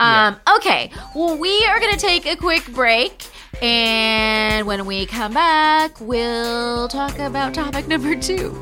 Um, 0.00 0.36
Okay. 0.56 0.90
Well, 1.14 1.36
we 1.36 1.64
are 1.66 1.78
going 1.78 1.92
to 1.92 1.98
take 2.00 2.26
a 2.26 2.34
quick 2.34 2.66
break. 2.72 3.26
And 3.62 4.66
when 4.66 4.86
we 4.86 5.04
come 5.06 5.34
back, 5.34 6.00
we'll 6.00 6.88
talk 6.88 7.18
about 7.18 7.52
topic 7.54 7.86
number 7.86 8.16
two. 8.16 8.56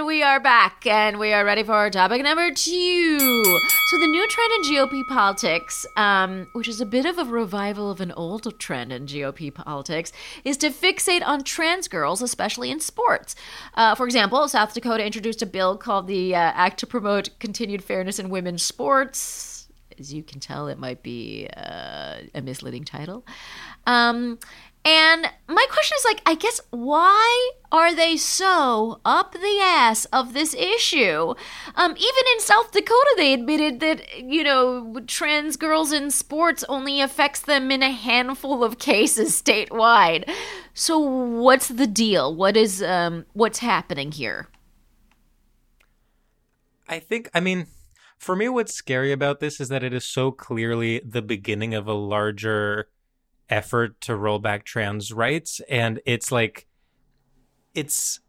And 0.00 0.06
we 0.06 0.22
are 0.22 0.40
back, 0.40 0.86
and 0.86 1.18
we 1.18 1.34
are 1.34 1.44
ready 1.44 1.62
for 1.62 1.90
topic 1.90 2.22
number 2.22 2.50
two. 2.54 3.18
So, 3.18 3.98
the 3.98 4.06
new 4.06 4.26
trend 4.28 4.50
in 4.54 4.62
GOP 4.62 5.06
politics, 5.06 5.84
um, 5.94 6.46
which 6.54 6.68
is 6.68 6.80
a 6.80 6.86
bit 6.86 7.04
of 7.04 7.18
a 7.18 7.24
revival 7.24 7.90
of 7.90 8.00
an 8.00 8.10
old 8.12 8.58
trend 8.58 8.94
in 8.94 9.04
GOP 9.04 9.52
politics, 9.52 10.10
is 10.42 10.56
to 10.56 10.70
fixate 10.70 11.22
on 11.22 11.44
trans 11.44 11.86
girls, 11.86 12.22
especially 12.22 12.70
in 12.70 12.80
sports. 12.80 13.36
Uh, 13.74 13.94
for 13.94 14.06
example, 14.06 14.48
South 14.48 14.72
Dakota 14.72 15.04
introduced 15.04 15.42
a 15.42 15.46
bill 15.46 15.76
called 15.76 16.06
the 16.06 16.34
uh, 16.34 16.38
Act 16.38 16.80
to 16.80 16.86
Promote 16.86 17.38
Continued 17.38 17.84
Fairness 17.84 18.18
in 18.18 18.30
Women's 18.30 18.64
Sports. 18.64 19.68
As 19.98 20.14
you 20.14 20.22
can 20.22 20.40
tell, 20.40 20.68
it 20.68 20.78
might 20.78 21.02
be 21.02 21.46
uh, 21.54 22.20
a 22.34 22.40
misleading 22.40 22.84
title. 22.84 23.26
Um, 23.86 24.38
and 24.84 25.26
my 25.46 25.66
question 25.70 25.96
is 25.98 26.04
like, 26.06 26.22
I 26.24 26.34
guess, 26.34 26.60
why 26.70 27.50
are 27.70 27.94
they 27.94 28.16
so 28.16 29.00
up 29.04 29.32
the 29.32 29.58
ass 29.60 30.06
of 30.06 30.32
this 30.32 30.54
issue? 30.54 31.34
Um, 31.74 31.92
even 31.92 32.24
in 32.32 32.40
South 32.40 32.72
Dakota, 32.72 33.14
they 33.16 33.34
admitted 33.34 33.80
that, 33.80 34.22
you 34.22 34.42
know, 34.42 35.00
trans 35.06 35.56
girls 35.56 35.92
in 35.92 36.10
sports 36.10 36.64
only 36.68 37.00
affects 37.00 37.40
them 37.40 37.70
in 37.70 37.82
a 37.82 37.90
handful 37.90 38.64
of 38.64 38.78
cases 38.78 39.40
statewide. 39.40 40.28
So 40.72 40.98
what's 40.98 41.68
the 41.68 41.86
deal? 41.86 42.34
What 42.34 42.56
is, 42.56 42.82
um, 42.82 43.26
what's 43.34 43.58
happening 43.58 44.12
here? 44.12 44.48
I 46.88 47.00
think, 47.00 47.28
I 47.34 47.40
mean, 47.40 47.66
for 48.16 48.34
me, 48.34 48.48
what's 48.48 48.74
scary 48.74 49.12
about 49.12 49.40
this 49.40 49.60
is 49.60 49.68
that 49.68 49.84
it 49.84 49.92
is 49.92 50.04
so 50.04 50.30
clearly 50.30 51.00
the 51.04 51.22
beginning 51.22 51.74
of 51.74 51.86
a 51.86 51.92
larger 51.92 52.88
effort 53.50 54.00
to 54.02 54.16
roll 54.16 54.38
back 54.38 54.64
trans 54.64 55.12
rights. 55.12 55.60
And 55.68 56.00
it's 56.06 56.32
like, 56.32 56.66
it's. 57.74 58.20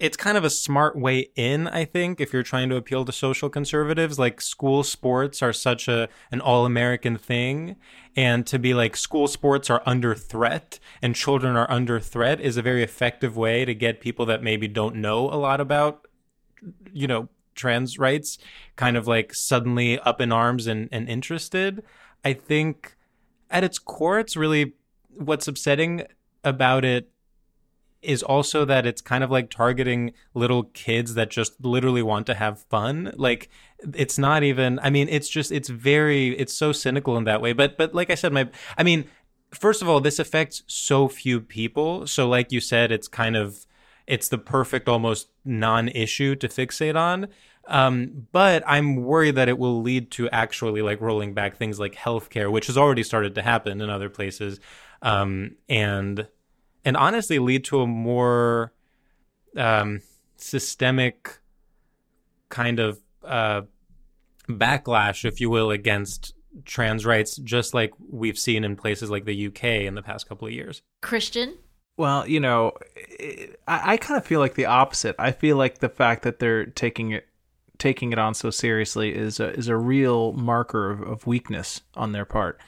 It's 0.00 0.16
kind 0.16 0.38
of 0.38 0.44
a 0.44 0.50
smart 0.50 0.96
way 0.96 1.30
in, 1.34 1.66
I 1.66 1.84
think, 1.84 2.20
if 2.20 2.32
you're 2.32 2.44
trying 2.44 2.68
to 2.68 2.76
appeal 2.76 3.04
to 3.04 3.10
social 3.10 3.50
conservatives. 3.50 4.16
Like 4.16 4.40
school 4.40 4.84
sports 4.84 5.42
are 5.42 5.52
such 5.52 5.88
a 5.88 6.08
an 6.30 6.40
all 6.40 6.64
American 6.64 7.16
thing, 7.16 7.74
and 8.18 8.44
to 8.48 8.58
be 8.58 8.74
like 8.74 8.96
school 8.96 9.28
sports 9.28 9.70
are 9.70 9.80
under 9.86 10.12
threat 10.12 10.80
and 11.00 11.14
children 11.14 11.56
are 11.56 11.70
under 11.70 12.00
threat 12.00 12.40
is 12.40 12.56
a 12.56 12.62
very 12.62 12.82
effective 12.82 13.36
way 13.36 13.64
to 13.64 13.74
get 13.74 14.00
people 14.00 14.26
that 14.26 14.42
maybe 14.42 14.66
don't 14.66 14.96
know 14.96 15.30
a 15.30 15.38
lot 15.38 15.60
about 15.60 16.06
you 16.92 17.06
know 17.06 17.28
trans 17.54 17.96
rights 17.96 18.38
kind 18.74 18.96
of 18.96 19.06
like 19.06 19.32
suddenly 19.32 20.00
up 20.00 20.20
in 20.20 20.32
arms 20.32 20.66
and, 20.66 20.88
and 20.90 21.08
interested 21.08 21.84
i 22.24 22.32
think 22.32 22.96
at 23.50 23.64
its 23.64 23.78
core 23.78 24.18
it's 24.18 24.36
really 24.36 24.74
what's 25.10 25.48
upsetting 25.48 26.04
about 26.44 26.84
it 26.84 27.10
is 28.02 28.22
also 28.22 28.64
that 28.64 28.86
it's 28.86 29.00
kind 29.00 29.24
of 29.24 29.30
like 29.30 29.50
targeting 29.50 30.12
little 30.34 30.64
kids 30.64 31.14
that 31.14 31.30
just 31.30 31.64
literally 31.64 32.02
want 32.02 32.26
to 32.26 32.34
have 32.34 32.60
fun. 32.62 33.12
Like 33.16 33.48
it's 33.94 34.18
not 34.18 34.42
even 34.42 34.80
i 34.82 34.90
mean 34.90 35.08
it's 35.08 35.28
just 35.28 35.52
it's 35.52 35.68
very 35.68 36.36
it's 36.36 36.52
so 36.52 36.72
cynical 36.72 37.16
in 37.16 37.24
that 37.24 37.40
way. 37.40 37.52
But 37.52 37.76
but 37.76 37.94
like 37.94 38.10
i 38.10 38.14
said 38.14 38.32
my 38.32 38.48
i 38.76 38.82
mean 38.82 39.04
first 39.52 39.82
of 39.82 39.88
all 39.88 40.00
this 40.00 40.18
affects 40.18 40.62
so 40.66 41.08
few 41.08 41.40
people. 41.40 42.06
So 42.06 42.28
like 42.28 42.52
you 42.52 42.60
said 42.60 42.92
it's 42.92 43.08
kind 43.08 43.36
of 43.36 43.66
it's 44.06 44.28
the 44.28 44.38
perfect 44.38 44.88
almost 44.88 45.28
non-issue 45.44 46.36
to 46.36 46.48
fixate 46.48 46.96
on 46.96 47.28
um, 47.68 48.26
but 48.32 48.62
i'm 48.66 48.96
worried 48.96 49.36
that 49.36 49.48
it 49.48 49.58
will 49.58 49.82
lead 49.82 50.10
to 50.10 50.28
actually 50.30 50.82
like 50.82 51.00
rolling 51.00 51.34
back 51.34 51.56
things 51.56 51.78
like 51.78 51.94
healthcare 51.94 52.50
which 52.50 52.66
has 52.66 52.76
already 52.76 53.02
started 53.02 53.34
to 53.34 53.42
happen 53.42 53.80
in 53.80 53.88
other 53.88 54.08
places 54.08 54.58
um, 55.02 55.54
and 55.68 56.26
and 56.84 56.96
honestly 56.96 57.38
lead 57.38 57.64
to 57.64 57.80
a 57.80 57.86
more 57.86 58.72
um, 59.56 60.00
systemic 60.36 61.38
kind 62.48 62.80
of 62.80 63.00
uh, 63.24 63.62
backlash, 64.48 65.24
if 65.24 65.40
you 65.40 65.50
will, 65.50 65.70
against 65.70 66.34
trans 66.64 67.04
rights, 67.04 67.36
just 67.36 67.74
like 67.74 67.92
we've 68.10 68.38
seen 68.38 68.64
in 68.64 68.76
places 68.76 69.10
like 69.10 69.24
the 69.24 69.46
UK 69.46 69.64
in 69.64 69.94
the 69.94 70.02
past 70.02 70.28
couple 70.28 70.46
of 70.46 70.54
years. 70.54 70.82
Christian? 71.02 71.56
Well, 71.96 72.26
you 72.26 72.40
know, 72.40 72.72
I, 73.66 73.92
I 73.92 73.96
kind 73.96 74.18
of 74.18 74.26
feel 74.26 74.40
like 74.40 74.54
the 74.54 74.66
opposite. 74.66 75.16
I 75.18 75.32
feel 75.32 75.56
like 75.56 75.78
the 75.78 75.88
fact 75.88 76.22
that 76.22 76.38
they're 76.38 76.66
taking 76.66 77.10
it 77.10 77.27
taking 77.78 78.12
it 78.12 78.18
on 78.18 78.34
so 78.34 78.50
seriously 78.50 79.14
is 79.14 79.40
a, 79.40 79.52
is 79.54 79.68
a 79.68 79.76
real 79.76 80.32
marker 80.32 80.90
of, 80.90 81.02
of 81.02 81.26
weakness 81.26 81.80
on 81.94 82.12
their 82.12 82.24
part. 82.24 82.60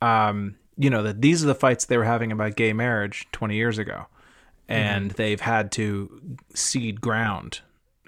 Um, 0.00 0.56
you 0.76 0.90
know 0.90 1.02
that 1.04 1.20
these 1.20 1.44
are 1.44 1.46
the 1.46 1.54
fights 1.54 1.84
they 1.84 1.96
were 1.96 2.04
having 2.04 2.32
about 2.32 2.56
gay 2.56 2.72
marriage 2.72 3.28
20 3.32 3.54
years 3.54 3.78
ago, 3.78 4.06
and 4.68 5.10
mm-hmm. 5.10 5.16
they've 5.16 5.40
had 5.40 5.70
to 5.72 6.38
cede 6.54 7.00
ground 7.00 7.60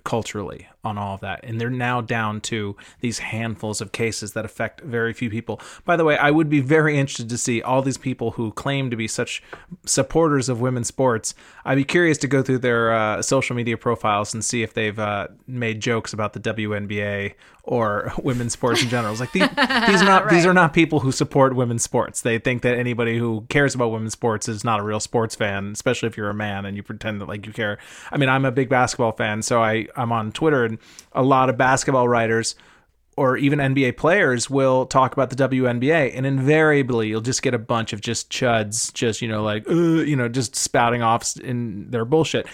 culturally 0.04 0.68
on 0.86 0.98
all 0.98 1.14
of 1.14 1.20
that. 1.20 1.40
And 1.42 1.60
they're 1.60 1.70
now 1.70 2.00
down 2.00 2.40
to 2.42 2.76
these 3.00 3.18
handfuls 3.18 3.80
of 3.80 3.92
cases 3.92 4.32
that 4.32 4.44
affect 4.44 4.80
very 4.80 5.12
few 5.12 5.28
people. 5.28 5.60
By 5.84 5.96
the 5.96 6.04
way, 6.04 6.16
I 6.16 6.30
would 6.30 6.48
be 6.48 6.60
very 6.60 6.98
interested 6.98 7.28
to 7.28 7.38
see 7.38 7.60
all 7.60 7.82
these 7.82 7.98
people 7.98 8.32
who 8.32 8.52
claim 8.52 8.90
to 8.90 8.96
be 8.96 9.08
such 9.08 9.42
supporters 9.84 10.48
of 10.48 10.60
women's 10.60 10.88
sports. 10.88 11.34
I'd 11.64 11.76
be 11.76 11.84
curious 11.84 12.18
to 12.18 12.28
go 12.28 12.42
through 12.42 12.58
their 12.58 12.94
uh, 12.94 13.22
social 13.22 13.56
media 13.56 13.76
profiles 13.76 14.32
and 14.32 14.44
see 14.44 14.62
if 14.62 14.72
they've 14.72 14.98
uh, 14.98 15.28
made 15.46 15.80
jokes 15.80 16.12
about 16.12 16.32
the 16.32 16.40
WNBA 16.40 17.34
or 17.66 18.12
women's 18.22 18.52
sports 18.52 18.82
in 18.82 18.88
general. 18.88 19.12
It's 19.12 19.20
like 19.20 19.32
these, 19.32 19.48
these 19.48 20.02
are 20.02 20.04
not 20.04 20.24
right. 20.24 20.30
these 20.34 20.46
are 20.46 20.54
not 20.54 20.72
people 20.72 21.00
who 21.00 21.12
support 21.12 21.54
women's 21.54 21.82
sports. 21.82 22.22
They 22.22 22.38
think 22.38 22.62
that 22.62 22.78
anybody 22.78 23.18
who 23.18 23.44
cares 23.48 23.74
about 23.74 23.90
women's 23.90 24.12
sports 24.12 24.48
is 24.48 24.64
not 24.64 24.80
a 24.80 24.82
real 24.82 25.00
sports 25.00 25.34
fan, 25.34 25.72
especially 25.72 26.06
if 26.06 26.16
you're 26.16 26.30
a 26.30 26.34
man 26.34 26.64
and 26.64 26.76
you 26.76 26.82
pretend 26.82 27.20
that 27.20 27.28
like 27.28 27.46
you 27.46 27.52
care. 27.52 27.78
I 28.10 28.16
mean, 28.16 28.28
I'm 28.28 28.44
a 28.44 28.52
big 28.52 28.68
basketball 28.68 29.12
fan, 29.12 29.42
so 29.42 29.62
I 29.62 29.88
I'm 29.96 30.12
on 30.12 30.32
Twitter 30.32 30.64
and 30.64 30.75
a 31.12 31.22
lot 31.22 31.48
of 31.48 31.56
basketball 31.56 32.08
writers 32.08 32.54
or 33.16 33.36
even 33.36 33.58
NBA 33.58 33.96
players 33.96 34.50
will 34.50 34.86
talk 34.86 35.14
about 35.14 35.30
the 35.30 35.36
WNBA, 35.36 36.12
and 36.14 36.26
invariably 36.26 37.08
you'll 37.08 37.22
just 37.22 37.42
get 37.42 37.54
a 37.54 37.58
bunch 37.58 37.92
of 37.92 38.00
just 38.00 38.30
chuds, 38.30 38.92
just 38.92 39.22
you 39.22 39.28
know, 39.28 39.42
like 39.42 39.68
uh, 39.68 39.74
you 39.74 40.16
know, 40.16 40.28
just 40.28 40.54
spouting 40.54 41.02
off 41.02 41.36
in 41.38 41.90
their 41.90 42.04
bullshit. 42.04 42.46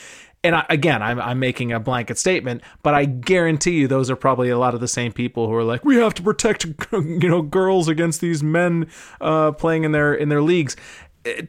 And 0.45 0.55
I, 0.57 0.65
again, 0.71 1.03
I'm 1.03 1.21
I'm 1.21 1.39
making 1.41 1.73
a 1.73 1.81
blanket 1.81 2.17
statement, 2.17 2.63
but 2.83 2.95
I 2.95 3.05
guarantee 3.07 3.73
you 3.73 3.89
those 3.89 4.11
are 4.11 4.17
probably 4.17 4.51
a 4.51 4.59
lot 4.59 4.75
of 4.75 4.81
the 4.81 4.89
same 4.89 5.13
people 5.13 5.49
who 5.49 5.55
are 5.55 5.65
like, 5.65 5.85
we 5.85 5.97
have 5.97 6.15
to 6.15 6.23
protect 6.23 6.65
you 6.93 7.29
know 7.29 7.43
girls 7.43 7.89
against 7.89 8.21
these 8.21 8.43
men 8.43 8.89
uh, 9.21 9.53
playing 9.53 9.85
in 9.85 9.93
their 9.93 10.15
in 10.15 10.29
their 10.29 10.43
leagues. 10.43 10.77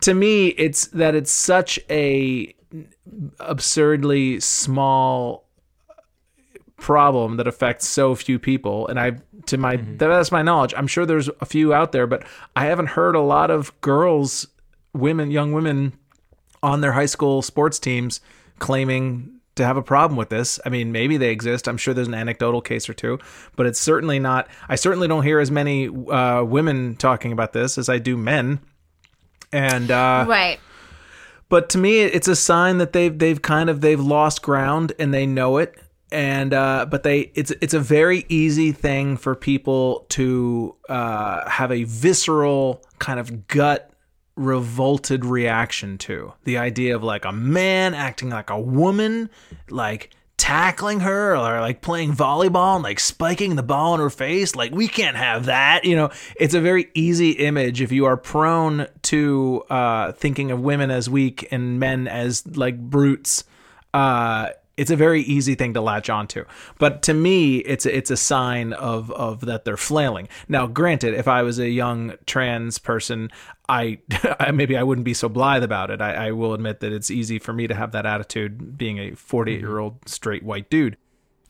To 0.01 0.13
me, 0.13 0.49
it's 0.49 0.87
that 0.87 1.15
it's 1.15 1.31
such 1.31 1.79
a 1.89 2.53
absurdly 3.39 4.39
small 4.39 5.43
problem 6.83 7.37
that 7.37 7.47
affects 7.47 7.87
so 7.87 8.13
few 8.13 8.37
people 8.37 8.85
and 8.89 8.99
i 8.99 9.13
to 9.45 9.57
my 9.57 9.77
mm-hmm. 9.77 9.95
that's 9.95 10.33
my 10.33 10.41
knowledge 10.41 10.73
i'm 10.75 10.85
sure 10.85 11.05
there's 11.05 11.29
a 11.39 11.45
few 11.45 11.73
out 11.73 11.93
there 11.93 12.05
but 12.05 12.25
i 12.57 12.65
haven't 12.65 12.87
heard 12.87 13.15
a 13.15 13.21
lot 13.21 13.49
of 13.49 13.79
girls 13.79 14.47
women 14.93 15.31
young 15.31 15.53
women 15.53 15.93
on 16.61 16.81
their 16.81 16.91
high 16.91 17.05
school 17.05 17.41
sports 17.41 17.79
teams 17.79 18.19
claiming 18.59 19.39
to 19.55 19.65
have 19.65 19.77
a 19.77 19.83
problem 19.83 20.17
with 20.17 20.29
this. 20.29 20.59
I 20.65 20.69
mean, 20.69 20.91
maybe 20.91 21.17
they 21.17 21.29
exist. 21.29 21.67
I'm 21.67 21.77
sure 21.77 21.93
there's 21.93 22.07
an 22.07 22.15
anecdotal 22.15 22.61
case 22.61 22.89
or 22.89 22.93
two, 22.93 23.19
but 23.55 23.65
it's 23.65 23.79
certainly 23.79 24.17
not. 24.19 24.47
I 24.67 24.75
certainly 24.75 25.07
don't 25.07 25.23
hear 25.23 25.39
as 25.39 25.51
many 25.51 25.87
uh, 25.87 26.43
women 26.43 26.95
talking 26.95 27.31
about 27.31 27.53
this 27.53 27.77
as 27.77 27.89
I 27.89 27.99
do 27.99 28.17
men. 28.17 28.59
And 29.51 29.91
uh, 29.91 30.25
right. 30.27 30.59
But 31.49 31.69
to 31.69 31.77
me, 31.77 32.01
it's 32.01 32.27
a 32.27 32.35
sign 32.35 32.79
that 32.79 32.93
they've 32.93 33.17
they've 33.17 33.39
kind 33.39 33.69
of 33.69 33.81
they've 33.81 33.99
lost 33.99 34.41
ground 34.41 34.93
and 34.97 35.13
they 35.13 35.27
know 35.27 35.57
it, 35.57 35.77
and 36.13 36.53
uh, 36.53 36.85
but 36.89 37.03
they 37.03 37.31
it's 37.33 37.51
it's 37.59 37.73
a 37.73 37.79
very 37.79 38.25
easy 38.29 38.71
thing 38.71 39.17
for 39.17 39.35
people 39.35 40.05
to 40.09 40.75
uh, 40.87 41.49
have 41.49 41.71
a 41.71 41.83
visceral 41.83 42.83
kind 42.99 43.19
of 43.19 43.47
gut 43.47 43.89
revolted 44.35 45.25
reaction 45.25 45.97
to. 45.97 46.33
The 46.43 46.57
idea 46.57 46.95
of 46.95 47.03
like 47.03 47.25
a 47.25 47.31
man 47.31 47.93
acting 47.93 48.29
like 48.29 48.49
a 48.49 48.59
woman 48.59 49.29
like 49.69 50.11
tackling 50.37 50.99
her 51.01 51.35
or 51.35 51.61
like 51.61 51.81
playing 51.81 52.13
volleyball 52.13 52.75
and 52.75 52.83
like 52.83 52.99
spiking 52.99 53.55
the 53.55 53.63
ball 53.63 53.93
in 53.93 53.99
her 54.01 54.09
face 54.09 54.55
like 54.55 54.71
we 54.73 54.87
can't 54.87 55.15
have 55.15 55.45
that 55.45 55.85
you 55.85 55.95
know? 55.95 56.09
It's 56.35 56.53
a 56.53 56.59
very 56.59 56.89
easy 56.93 57.31
image 57.31 57.81
if 57.81 57.91
you 57.91 58.05
are 58.05 58.17
prone 58.17 58.87
to 59.03 59.63
uh 59.69 60.11
thinking 60.13 60.51
of 60.51 60.59
women 60.59 60.91
as 60.91 61.09
weak 61.09 61.47
and 61.51 61.79
men 61.79 62.07
as 62.07 62.45
like 62.57 62.77
brutes 62.79 63.45
uh 63.93 64.49
it's 64.75 64.91
a 64.91 64.95
very 64.95 65.21
easy 65.21 65.55
thing 65.55 65.73
to 65.73 65.81
latch 65.81 66.09
onto. 66.09 66.45
But 66.79 67.01
to 67.03 67.13
me, 67.13 67.57
it's 67.57 67.85
a, 67.85 67.95
it's 67.95 68.11
a 68.11 68.17
sign 68.17 68.73
of 68.73 69.11
of 69.11 69.41
that 69.41 69.65
they're 69.65 69.77
flailing. 69.77 70.27
Now, 70.47 70.67
granted, 70.67 71.13
if 71.13 71.27
I 71.27 71.43
was 71.43 71.59
a 71.59 71.69
young 71.69 72.13
trans 72.25 72.79
person, 72.79 73.29
I 73.69 73.99
maybe 74.53 74.75
I 74.77 74.83
wouldn't 74.83 75.05
be 75.05 75.13
so 75.13 75.29
blithe 75.29 75.63
about 75.63 75.91
it. 75.91 76.01
I, 76.01 76.27
I 76.27 76.31
will 76.31 76.53
admit 76.53 76.79
that 76.81 76.91
it's 76.91 77.11
easy 77.11 77.39
for 77.39 77.53
me 77.53 77.67
to 77.67 77.75
have 77.75 77.91
that 77.91 78.05
attitude, 78.05 78.77
being 78.77 78.97
a 78.97 79.15
48 79.15 79.59
year 79.59 79.79
old 79.79 79.95
mm-hmm. 79.95 80.09
straight 80.09 80.43
white 80.43 80.69
dude. 80.69 80.97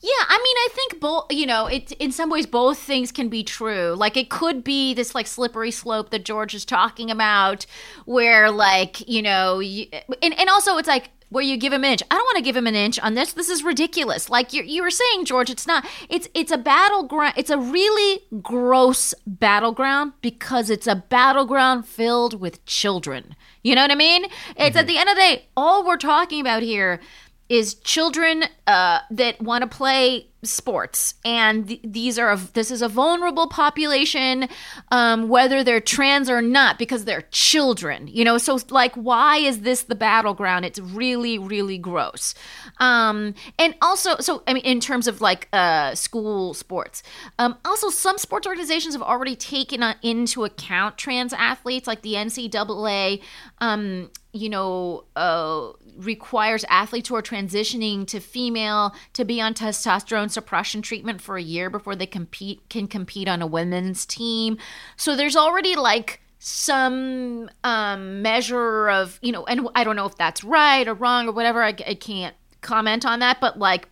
Yeah, 0.00 0.10
I 0.28 0.36
mean, 0.36 0.56
I 0.58 0.68
think 0.72 1.00
both. 1.00 1.26
You 1.30 1.46
know, 1.46 1.66
it 1.66 1.92
in 1.92 2.12
some 2.12 2.28
ways 2.28 2.46
both 2.46 2.78
things 2.78 3.10
can 3.10 3.30
be 3.30 3.42
true. 3.42 3.94
Like 3.96 4.18
it 4.18 4.28
could 4.28 4.62
be 4.62 4.92
this 4.92 5.14
like 5.14 5.26
slippery 5.26 5.70
slope 5.70 6.10
that 6.10 6.26
George 6.26 6.54
is 6.54 6.66
talking 6.66 7.10
about, 7.10 7.64
where 8.04 8.50
like 8.50 9.08
you 9.08 9.22
know, 9.22 9.60
you, 9.60 9.86
and 10.22 10.38
and 10.38 10.50
also 10.50 10.76
it's 10.76 10.88
like 10.88 11.08
where 11.34 11.42
you 11.42 11.56
give 11.56 11.72
him 11.72 11.82
an 11.82 11.90
inch. 11.90 12.02
I 12.10 12.14
don't 12.14 12.24
want 12.24 12.36
to 12.36 12.44
give 12.44 12.56
him 12.56 12.68
an 12.68 12.76
inch 12.76 12.98
on 13.00 13.14
this. 13.14 13.32
This 13.32 13.48
is 13.48 13.64
ridiculous. 13.64 14.30
Like 14.30 14.52
you 14.52 14.62
you 14.62 14.82
were 14.82 14.90
saying, 14.90 15.24
George, 15.24 15.50
it's 15.50 15.66
not. 15.66 15.84
It's 16.08 16.28
it's 16.32 16.52
a 16.52 16.56
battleground. 16.56 17.34
It's 17.36 17.50
a 17.50 17.58
really 17.58 18.20
gross 18.40 19.14
battleground 19.26 20.12
because 20.22 20.70
it's 20.70 20.86
a 20.86 20.94
battleground 20.94 21.86
filled 21.86 22.40
with 22.40 22.64
children. 22.66 23.34
You 23.62 23.74
know 23.74 23.82
what 23.82 23.90
I 23.90 23.96
mean? 23.96 24.24
It's 24.24 24.30
mm-hmm. 24.56 24.78
at 24.78 24.86
the 24.86 24.96
end 24.96 25.08
of 25.08 25.16
the 25.16 25.20
day, 25.20 25.46
all 25.56 25.84
we're 25.84 25.96
talking 25.96 26.40
about 26.40 26.62
here 26.62 27.00
is 27.48 27.74
children 27.74 28.44
uh, 28.66 29.00
that 29.10 29.40
want 29.40 29.62
to 29.62 29.68
play 29.68 30.28
sports. 30.42 31.14
And 31.24 31.68
th- 31.68 31.80
these 31.82 32.18
are 32.18 32.30
a, 32.30 32.36
this 32.36 32.70
is 32.70 32.82
a 32.82 32.88
vulnerable 32.88 33.46
population 33.48 34.48
um, 34.90 35.28
whether 35.28 35.64
they're 35.64 35.80
trans 35.80 36.28
or 36.30 36.42
not 36.42 36.78
because 36.78 37.04
they're 37.04 37.24
children 37.30 38.08
you 38.08 38.24
know? 38.24 38.38
So 38.38 38.58
like 38.70 38.94
why 38.94 39.38
is 39.38 39.60
this 39.60 39.82
the 39.82 39.94
battleground? 39.94 40.64
It's 40.64 40.78
really 40.78 41.38
really 41.38 41.78
gross. 41.78 42.34
Um, 42.78 43.34
and 43.58 43.74
also 43.80 44.16
so 44.18 44.42
i 44.46 44.54
mean 44.54 44.64
in 44.64 44.80
terms 44.80 45.06
of 45.06 45.20
like 45.20 45.48
uh, 45.52 45.94
school 45.94 46.54
sports 46.54 47.02
um, 47.38 47.56
also 47.64 47.90
some 47.90 48.18
sports 48.18 48.46
organizations 48.46 48.94
have 48.94 49.02
already 49.02 49.36
taken 49.36 49.82
uh, 49.82 49.94
into 50.02 50.44
account 50.44 50.98
trans 50.98 51.32
athletes 51.32 51.86
like 51.86 52.02
the 52.02 52.14
ncaa 52.14 53.20
um, 53.58 54.10
you 54.34 54.48
know, 54.48 55.04
uh, 55.14 55.68
requires 55.96 56.64
athletes 56.68 57.08
who 57.08 57.16
are 57.16 57.22
transitioning 57.22 58.06
to 58.06 58.20
female 58.20 58.94
to 59.12 59.24
be 59.24 59.40
on 59.40 59.54
testosterone 59.54 60.30
suppression 60.30 60.82
treatment 60.82 61.20
for 61.20 61.36
a 61.36 61.42
year 61.42 61.70
before 61.70 61.96
they 61.96 62.06
compete 62.06 62.68
can 62.68 62.86
compete 62.86 63.28
on 63.28 63.42
a 63.42 63.46
women's 63.46 64.06
team. 64.06 64.58
So 64.96 65.16
there's 65.16 65.36
already 65.36 65.76
like 65.76 66.20
some 66.38 67.48
um, 67.62 68.22
measure 68.22 68.90
of 68.90 69.18
you 69.22 69.32
know, 69.32 69.44
and 69.46 69.68
I 69.74 69.84
don't 69.84 69.96
know 69.96 70.06
if 70.06 70.16
that's 70.16 70.44
right 70.44 70.86
or 70.86 70.94
wrong 70.94 71.28
or 71.28 71.32
whatever. 71.32 71.62
I, 71.62 71.68
I 71.68 71.94
can't 71.94 72.34
comment 72.60 73.04
on 73.06 73.20
that, 73.20 73.40
but 73.40 73.58
like 73.58 73.88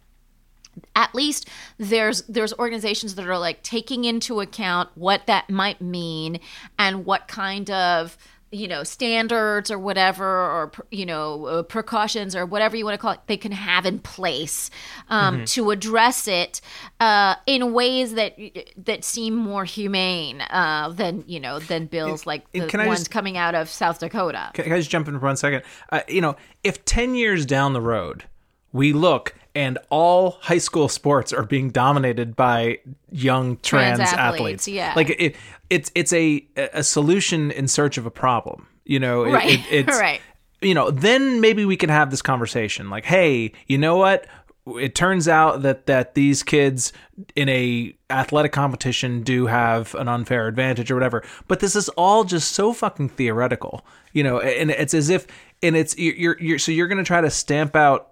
at 0.95 1.15
least 1.15 1.49
there's 1.79 2.23
there's 2.23 2.53
organizations 2.55 3.15
that 3.15 3.27
are 3.27 3.39
like 3.39 3.63
taking 3.63 4.05
into 4.05 4.41
account 4.41 4.89
what 4.95 5.27
that 5.27 5.51
might 5.51 5.81
mean 5.81 6.41
and 6.79 7.05
what 7.05 7.29
kind 7.29 7.71
of 7.71 8.17
you 8.53 8.69
know 8.69 8.85
standards 8.85 9.71
or 9.71 9.79
whatever 9.79 10.25
or 10.25 10.71
you 10.91 11.07
know 11.07 11.47
uh, 11.47 11.63
precautions 11.63 12.37
or 12.37 12.47
whatever 12.47 12.77
you 12.77 12.85
want 12.85 12.95
to 12.95 12.99
call 12.99 13.13
it 13.13 13.21
they 13.27 13.37
can 13.37 13.53
have 13.53 13.87
in 13.87 13.99
place 13.99 14.71
um, 15.09 15.37
mm-hmm. 15.37 15.45
to 15.45 15.71
address 15.71 16.29
it 16.29 16.61
uh, 17.01 17.35
in 17.47 17.73
ways 17.73 18.15
that 18.15 18.37
that 18.77 19.03
seem 19.05 19.35
more 19.35 19.65
humane 19.65 20.43
uh, 20.51 20.89
than 20.91 21.25
you 21.27 21.41
know 21.41 21.59
than 21.59 21.87
bills 21.87 22.27
like 22.27 22.51
the 22.53 22.61
ones 22.61 23.01
just, 23.01 23.11
coming 23.11 23.37
out 23.37 23.55
of 23.55 23.69
South 23.69 23.99
Dakota. 23.99 24.51
Can, 24.55 24.71
I 24.71 24.79
just 24.79 24.91
jump 24.91 25.09
in 25.09 25.19
for 25.19 25.27
one 25.27 25.37
second? 25.37 25.63
Uh, 25.91 26.03
you 26.07 26.21
know, 26.21 26.37
if 26.63 26.85
ten 26.85 27.15
years 27.15 27.47
down 27.47 27.73
the 27.73 27.81
road 27.81 28.25
we 28.73 28.93
look 28.93 29.35
and 29.55 29.79
all 29.91 30.39
high 30.41 30.59
school 30.59 30.89
sports 30.89 31.33
are 31.33 31.45
being 31.45 31.71
dominated 31.71 32.37
by 32.37 32.79
young 33.11 33.59
trans, 33.59 33.99
trans 33.99 34.01
athletes, 34.01 34.19
athletes. 34.19 34.69
Yeah, 34.69 34.93
like 34.97 35.11
it, 35.19 35.37
it's 35.71 35.91
it's 35.95 36.13
a 36.13 36.45
a 36.57 36.83
solution 36.83 37.51
in 37.51 37.69
search 37.69 37.99
of 37.99 38.07
a 38.07 38.11
problem. 38.11 38.67
You 38.85 38.99
know, 38.99 39.25
right? 39.25 39.61
It, 39.61 39.61
it's, 39.71 39.99
right. 39.99 40.21
You 40.61 40.75
know, 40.75 40.91
then 40.91 41.41
maybe 41.41 41.65
we 41.65 41.77
can 41.77 41.89
have 41.89 42.11
this 42.11 42.23
conversation. 42.23 42.89
Like, 42.89 43.05
hey, 43.05 43.53
you 43.67 43.79
know 43.79 43.97
what? 43.97 44.27
it 44.67 44.95
turns 44.95 45.27
out 45.27 45.63
that 45.63 45.87
that 45.87 46.15
these 46.15 46.43
kids 46.43 46.93
in 47.35 47.49
a 47.49 47.95
athletic 48.11 48.53
competition 48.53 49.23
do 49.23 49.47
have 49.47 49.95
an 49.97 50.09
unfair 50.09 50.47
advantage 50.47 50.91
or 50.91 50.95
whatever 50.95 51.25
but 51.49 51.61
this 51.61 51.75
is 51.75 51.89
all 51.91 52.25
just 52.25 52.53
so 52.53 52.73
fucking 52.73 53.09
theoretical 53.09 53.85
you 54.13 54.23
know 54.23 54.39
and 54.39 54.71
it's 54.71 54.95
as 54.95 55.09
if 55.09 55.27
and 55.63 55.75
it's 55.77 55.97
you're 55.99 56.39
you're 56.41 56.59
so 56.59 56.71
you're 56.71 56.87
going 56.87 56.99
to 56.99 57.05
try 57.05 57.21
to 57.21 57.31
stamp 57.31 57.75
out 57.75 58.12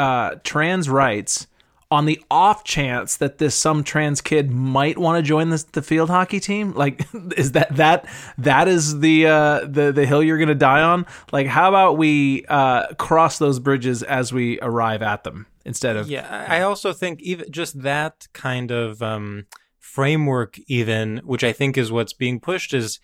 uh 0.00 0.36
trans 0.44 0.88
rights 0.88 1.46
on 1.92 2.06
the 2.06 2.22
off 2.30 2.62
chance 2.62 3.16
that 3.16 3.38
this 3.38 3.54
some 3.54 3.82
trans 3.82 4.20
kid 4.20 4.50
might 4.50 4.96
want 4.96 5.18
to 5.18 5.28
join 5.28 5.50
this 5.50 5.64
the 5.64 5.82
field 5.82 6.08
hockey 6.08 6.40
team? 6.40 6.72
Like 6.72 7.04
is 7.36 7.52
that 7.52 7.76
that 7.76 8.08
that 8.38 8.68
is 8.68 9.00
the 9.00 9.26
uh 9.26 9.60
the 9.66 9.92
the 9.92 10.06
hill 10.06 10.22
you're 10.22 10.38
gonna 10.38 10.54
die 10.54 10.82
on? 10.82 11.06
Like 11.32 11.46
how 11.46 11.68
about 11.68 11.98
we 11.98 12.44
uh 12.48 12.94
cross 12.94 13.38
those 13.38 13.58
bridges 13.58 14.02
as 14.02 14.32
we 14.32 14.58
arrive 14.60 15.02
at 15.02 15.24
them 15.24 15.46
instead 15.64 15.96
of 15.96 16.08
Yeah, 16.08 16.46
I 16.48 16.62
also 16.62 16.92
think 16.92 17.20
even 17.22 17.50
just 17.50 17.82
that 17.82 18.28
kind 18.32 18.70
of 18.70 19.02
um, 19.02 19.46
framework, 19.78 20.58
even 20.66 21.18
which 21.24 21.44
I 21.44 21.52
think 21.52 21.76
is 21.76 21.90
what's 21.92 22.12
being 22.12 22.40
pushed, 22.40 22.74
is 22.74 23.00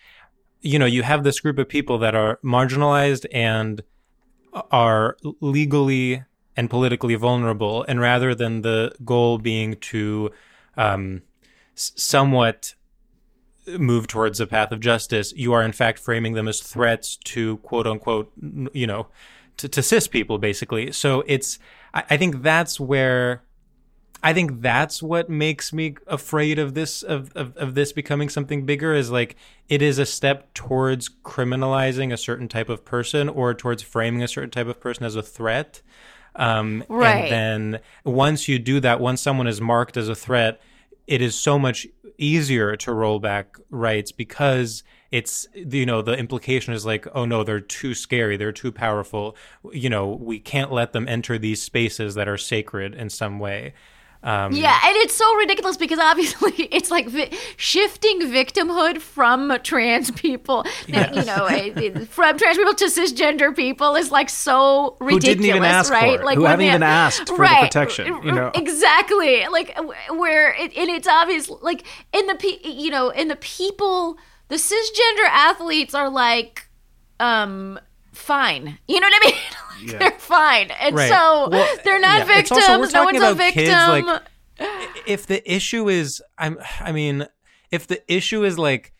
you 0.61 0.79
know 0.79 0.85
you 0.85 1.03
have 1.03 1.23
this 1.23 1.39
group 1.39 1.57
of 1.59 1.67
people 1.67 1.97
that 1.99 2.15
are 2.15 2.39
marginalized 2.43 3.25
and 3.31 3.83
are 4.71 5.17
legally 5.41 6.23
and 6.57 6.69
politically 6.69 7.15
vulnerable, 7.15 7.85
and 7.87 8.01
rather 8.01 8.35
than 8.35 8.61
the 8.63 8.91
goal 9.05 9.37
being 9.37 9.75
to 9.75 10.31
um, 10.75 11.21
somewhat 11.75 12.73
move 13.77 14.07
towards 14.07 14.39
a 14.39 14.47
path 14.47 14.71
of 14.71 14.79
justice, 14.79 15.33
you 15.35 15.53
are 15.53 15.61
in 15.61 15.71
fact 15.71 15.99
framing 15.99 16.33
them 16.33 16.47
as 16.47 16.59
threats 16.59 17.17
to 17.17 17.57
quote 17.57 17.85
unquote, 17.85 18.31
you 18.73 18.87
know, 18.87 19.07
to, 19.57 19.69
to 19.69 19.83
cis 19.83 20.07
people 20.07 20.37
basically. 20.37 20.91
So 20.91 21.23
it's, 21.27 21.59
I, 21.93 22.03
I 22.11 22.17
think 22.17 22.41
that's 22.41 22.79
where, 22.79 23.43
I 24.23 24.33
think 24.33 24.61
that's 24.61 25.03
what 25.03 25.29
makes 25.29 25.71
me 25.71 25.95
afraid 26.07 26.57
of 26.57 26.73
this, 26.73 27.03
of, 27.03 27.31
of, 27.35 27.55
of 27.57 27.75
this 27.75 27.91
becoming 27.91 28.29
something 28.29 28.65
bigger 28.65 28.93
is 28.95 29.11
like, 29.11 29.35
it 29.69 29.81
is 29.81 29.99
a 29.99 30.05
step 30.05 30.53
towards 30.53 31.09
criminalizing 31.23 32.11
a 32.11 32.17
certain 32.17 32.47
type 32.47 32.69
of 32.69 32.83
person 32.83 33.29
or 33.29 33.53
towards 33.53 33.83
framing 33.83 34.23
a 34.23 34.27
certain 34.27 34.49
type 34.49 34.67
of 34.67 34.79
person 34.79 35.05
as 35.05 35.15
a 35.15 35.21
threat. 35.21 35.81
Um, 36.37 36.83
Right. 36.87 37.31
And 37.31 37.73
then 37.73 37.81
once 38.05 38.47
you 38.47 38.59
do 38.59 38.79
that, 38.79 38.99
once 38.99 39.21
someone 39.21 39.47
is 39.47 39.59
marked 39.59 39.97
as 39.97 40.07
a 40.07 40.15
threat, 40.15 40.61
it 41.07 41.21
is 41.21 41.35
so 41.35 41.57
much 41.59 41.87
easier 42.17 42.75
to 42.75 42.93
roll 42.93 43.19
back 43.19 43.57
rights 43.69 44.11
because 44.11 44.83
it's 45.11 45.47
you 45.53 45.85
know 45.85 46.01
the 46.01 46.17
implication 46.17 46.73
is 46.73 46.85
like 46.85 47.07
oh 47.13 47.25
no 47.25 47.43
they're 47.43 47.59
too 47.59 47.93
scary. 47.93 48.37
They're 48.37 48.51
too 48.51 48.71
powerful. 48.71 49.35
You 49.71 49.89
know 49.89 50.07
we 50.07 50.39
can't 50.39 50.71
let 50.71 50.93
them 50.93 51.07
enter 51.07 51.37
these 51.37 51.61
spaces 51.61 52.15
that 52.15 52.27
are 52.27 52.37
sacred 52.37 52.93
in 52.93 53.09
some 53.09 53.39
way 53.39 53.73
um, 54.23 54.51
Yeah, 54.51 54.77
and 54.85 54.95
it's 54.97 55.15
so 55.15 55.35
ridiculous 55.35 55.77
because 55.77 55.99
obviously 55.99 56.51
it's 56.71 56.91
like 56.91 57.07
vi- 57.07 57.31
shifting 57.55 58.21
victimhood 58.21 58.99
from 58.99 59.57
trans 59.63 60.11
people, 60.11 60.65
that, 60.89 61.15
you 61.15 61.23
know, 61.25 61.45
eh, 61.45 62.05
from 62.05 62.37
trans 62.37 62.57
people 62.57 62.73
to 62.73 62.85
cisgender 62.85 63.55
people 63.55 63.95
is 63.95 64.11
like 64.11 64.29
so 64.29 64.97
ridiculous, 64.99 65.23
didn't 65.23 65.45
even 65.45 65.63
ask 65.63 65.89
for 65.89 65.93
right? 65.95 66.19
it, 66.19 66.25
Like 66.25 66.37
who 66.37 66.45
haven't 66.45 66.65
even 66.65 66.83
asked 66.83 67.27
for 67.27 67.37
the 67.37 67.57
protection, 67.61 68.07
you 68.23 68.31
know? 68.31 68.51
exactly. 68.55 69.47
Like 69.47 69.77
where, 70.09 70.53
it, 70.53 70.75
and 70.75 70.89
it's 70.89 71.07
obvious, 71.07 71.49
like 71.49 71.85
in 72.13 72.27
the 72.27 72.35
pe- 72.35 72.69
you 72.69 72.89
know, 72.89 73.09
in 73.09 73.27
the 73.27 73.35
people, 73.37 74.17
the 74.47 74.55
cisgender 74.55 75.27
athletes 75.29 75.93
are 75.93 76.09
like, 76.09 76.69
um, 77.19 77.79
fine. 78.17 78.77
You 78.87 78.99
know 78.99 79.07
what 79.07 79.23
I 79.23 79.25
mean? 79.27 79.35
Like, 79.77 79.91
Yeah. 79.93 79.97
They're 79.99 80.19
fine, 80.19 80.71
and 80.71 80.95
Right. 80.95 81.07
so 81.09 81.49
Well, 81.51 81.77
they're 81.83 81.99
not 81.99 82.27
yeah. 82.27 82.39
It's 82.39 82.49
victims. 82.49 82.67
also- 82.67 82.97
no 82.97 83.03
one's 83.05 83.21
a 83.21 83.31
about 83.31 83.53
kids, 83.53 83.69
victim. 83.69 84.05
like, 84.07 84.21
if 85.05 85.27
the 85.27 85.39
issue 85.55 85.87
is 85.87 86.19
i'm 86.39 86.57
i 86.79 86.91
mean 86.91 87.27
if 87.71 87.85
the 87.85 88.01
issue 88.11 88.43
is 88.43 88.57
like 88.57 88.91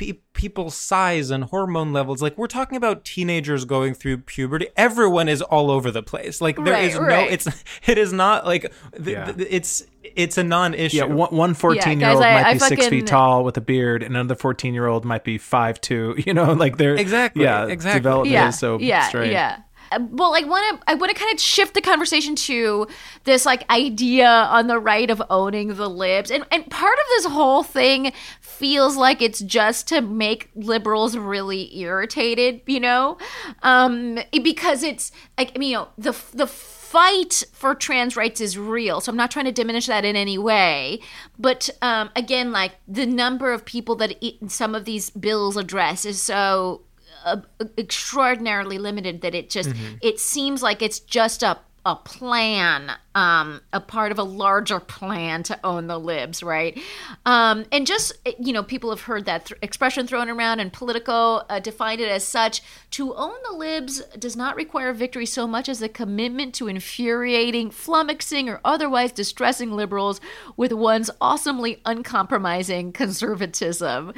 pe- 0.00 0.18
people's 0.32 0.74
size 0.74 1.30
and 1.30 1.44
hormone 1.44 1.92
levels 1.92 2.22
like 2.22 2.36
we're 2.38 2.46
talking 2.46 2.76
about 2.76 3.04
teenagers 3.04 3.64
going 3.66 3.92
through 3.92 4.16
puberty 4.16 4.66
everyone 4.76 5.28
is 5.28 5.42
all 5.42 5.70
over 5.70 5.90
the 5.90 6.02
place 6.02 6.40
like 6.40 6.56
there 6.56 6.72
Right, 6.74 6.84
is 6.90 6.94
no 6.98 7.20
it's 7.20 7.46
it 7.86 7.98
is 7.98 8.12
not 8.12 8.46
like 8.46 8.72
th- 8.96 9.06
Yeah. 9.08 9.32
th- 9.32 9.48
it's 9.50 9.84
it's 10.02 10.38
a 10.38 10.42
non-issue 10.42 10.96
yeah 10.96 11.04
one, 11.04 11.34
one 11.36 11.54
14 11.54 12.00
year 12.00 12.08
guys, 12.08 12.16
old 12.16 12.24
I- 12.24 12.32
might 12.34 12.46
I 12.46 12.52
be 12.54 12.58
six 12.60 12.86
feet 12.88 13.06
tall 13.06 13.44
with 13.44 13.56
a 13.58 13.60
beard 13.60 14.02
and 14.02 14.16
another 14.16 14.34
14 14.34 14.72
year 14.72 14.86
old 14.86 15.04
might 15.04 15.24
be 15.24 15.36
five 15.36 15.80
two 15.80 16.14
you 16.26 16.32
know 16.32 16.52
like 16.54 16.78
they're 16.78 16.94
Exactly, 16.96 17.42
yeah 17.44 17.66
exactly. 17.66 18.00
development 18.00 18.32
yeah, 18.32 18.48
is 18.48 18.58
so 18.58 18.78
yeah, 18.78 19.08
strange 19.08 19.32
yeah. 19.32 19.58
Well, 19.98 20.34
I 20.34 20.42
want 20.42 20.80
to. 20.80 20.90
I 20.90 20.94
want 20.94 21.12
to 21.12 21.18
kind 21.18 21.32
of 21.32 21.40
shift 21.40 21.74
the 21.74 21.80
conversation 21.80 22.36
to 22.36 22.86
this 23.24 23.44
like 23.44 23.68
idea 23.70 24.28
on 24.28 24.66
the 24.68 24.78
right 24.78 25.10
of 25.10 25.22
owning 25.30 25.74
the 25.74 25.90
libs, 25.90 26.30
and 26.30 26.44
and 26.52 26.70
part 26.70 26.98
of 26.98 27.04
this 27.08 27.26
whole 27.26 27.62
thing 27.62 28.12
feels 28.40 28.96
like 28.96 29.20
it's 29.20 29.40
just 29.40 29.88
to 29.88 30.00
make 30.00 30.50
liberals 30.54 31.16
really 31.16 31.76
irritated, 31.78 32.60
you 32.66 32.78
know, 32.78 33.18
um, 33.62 34.18
because 34.42 34.82
it's 34.82 35.10
like 35.36 35.52
I 35.56 35.58
mean, 35.58 35.70
you 35.70 35.76
know, 35.76 35.88
the 35.98 36.16
the 36.34 36.46
fight 36.90 37.44
for 37.52 37.72
trans 37.72 38.16
rights 38.16 38.40
is 38.40 38.58
real. 38.58 39.00
So 39.00 39.10
I'm 39.10 39.16
not 39.16 39.30
trying 39.30 39.44
to 39.44 39.52
diminish 39.52 39.86
that 39.86 40.04
in 40.04 40.16
any 40.16 40.38
way. 40.38 40.98
But 41.38 41.70
um, 41.82 42.10
again, 42.16 42.50
like 42.50 42.72
the 42.88 43.06
number 43.06 43.52
of 43.52 43.64
people 43.64 43.94
that 43.96 44.16
it, 44.20 44.50
some 44.50 44.74
of 44.74 44.86
these 44.86 45.08
bills 45.10 45.56
address 45.56 46.04
is 46.04 46.20
so 46.20 46.82
uh, 47.24 47.38
extraordinarily 47.78 48.78
limited 48.78 49.20
that 49.22 49.34
it 49.34 49.50
just 49.50 49.70
it 50.00 50.18
seems 50.20 50.62
like 50.62 50.82
it's 50.82 51.00
just 51.00 51.42
a 51.42 51.58
a 51.86 51.96
plan 51.96 52.92
um 53.14 53.60
a 53.72 53.80
part 53.80 54.12
of 54.12 54.18
a 54.18 54.22
larger 54.22 54.78
plan 54.78 55.42
to 55.42 55.58
own 55.64 55.88
the 55.88 55.98
libs 55.98 56.42
right? 56.42 56.78
Um 57.26 57.64
and 57.72 57.86
just 57.86 58.12
you 58.38 58.52
know 58.52 58.62
people 58.62 58.90
have 58.90 59.02
heard 59.02 59.24
that 59.24 59.46
th- 59.46 59.58
expression 59.62 60.06
thrown 60.06 60.28
around 60.30 60.60
and 60.60 60.72
politico 60.72 61.42
uh, 61.48 61.58
defined 61.58 62.00
it 62.00 62.08
as 62.08 62.24
such. 62.24 62.62
To 62.92 63.14
own 63.14 63.34
the 63.50 63.56
libs 63.56 64.00
does 64.18 64.36
not 64.36 64.54
require 64.54 64.92
victory 64.92 65.26
so 65.26 65.46
much 65.46 65.68
as 65.68 65.82
a 65.82 65.88
commitment 65.88 66.54
to 66.56 66.68
infuriating 66.68 67.70
flummoxing 67.70 68.48
or 68.48 68.60
otherwise 68.64 69.10
distressing 69.12 69.72
liberals 69.72 70.20
with 70.56 70.72
one's 70.72 71.10
awesomely 71.20 71.80
uncompromising 71.84 72.92
conservatism. 72.92 74.12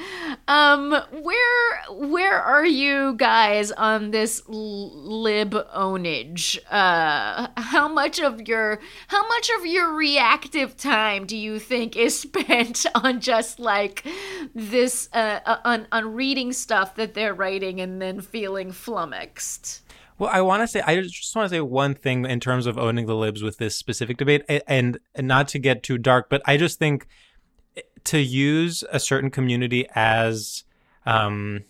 Um 0.49 0.91
where 1.23 1.83
where 1.91 2.41
are 2.41 2.67
you 2.67 3.15
guys 3.17 3.73
on 3.73 4.11
this 4.11 4.43
lib 4.47 5.53
ownage? 5.75 6.59
Uh 6.71 7.49
how 7.57 7.89
much 7.89 8.21
of 8.21 8.47
your 8.47 8.81
how 9.09 9.27
much 9.29 9.51
of 9.59 9.67
your 9.67 9.93
reactive 9.95 10.77
time 10.77 11.27
do 11.27 11.37
you 11.37 11.59
think 11.59 11.97
is 11.97 12.19
spent 12.21 12.87
on 12.95 13.21
just 13.21 13.59
like 13.59 14.07
this 14.55 15.09
uh 15.13 15.41
uh, 15.47 15.57
on 15.65 15.87
on 15.93 16.15
reading 16.15 16.53
stuff 16.53 16.95
that 16.97 17.15
they're 17.15 17.35
writing 17.35 17.81
and 17.81 18.01
then 18.01 18.21
feeling 18.21 18.73
flummoxed? 18.73 19.83
Well, 20.19 20.31
I 20.33 20.41
want 20.41 20.63
to 20.63 20.69
say, 20.69 20.83
I 20.87 21.01
just 21.01 21.35
want 21.35 21.47
to 21.51 21.57
say 21.57 21.61
one 21.61 21.95
thing 21.95 22.27
in 22.27 22.39
terms 22.39 22.67
of 22.67 22.79
owning 22.79 23.07
the 23.07 23.17
libs 23.17 23.43
with 23.43 23.57
this 23.57 23.75
specific 23.75 24.19
debate, 24.19 24.45
and, 24.69 24.99
and 25.17 25.27
not 25.27 25.49
to 25.49 25.59
get 25.59 25.83
too 25.83 25.99
dark, 25.99 26.29
but 26.31 26.43
I 26.45 26.57
just 26.57 26.79
think 26.79 27.09
to 28.05 28.19
use 28.19 28.85
a 28.93 29.01
certain 29.01 29.31
community 29.31 29.89
as, 29.97 30.63
um, 31.07 31.65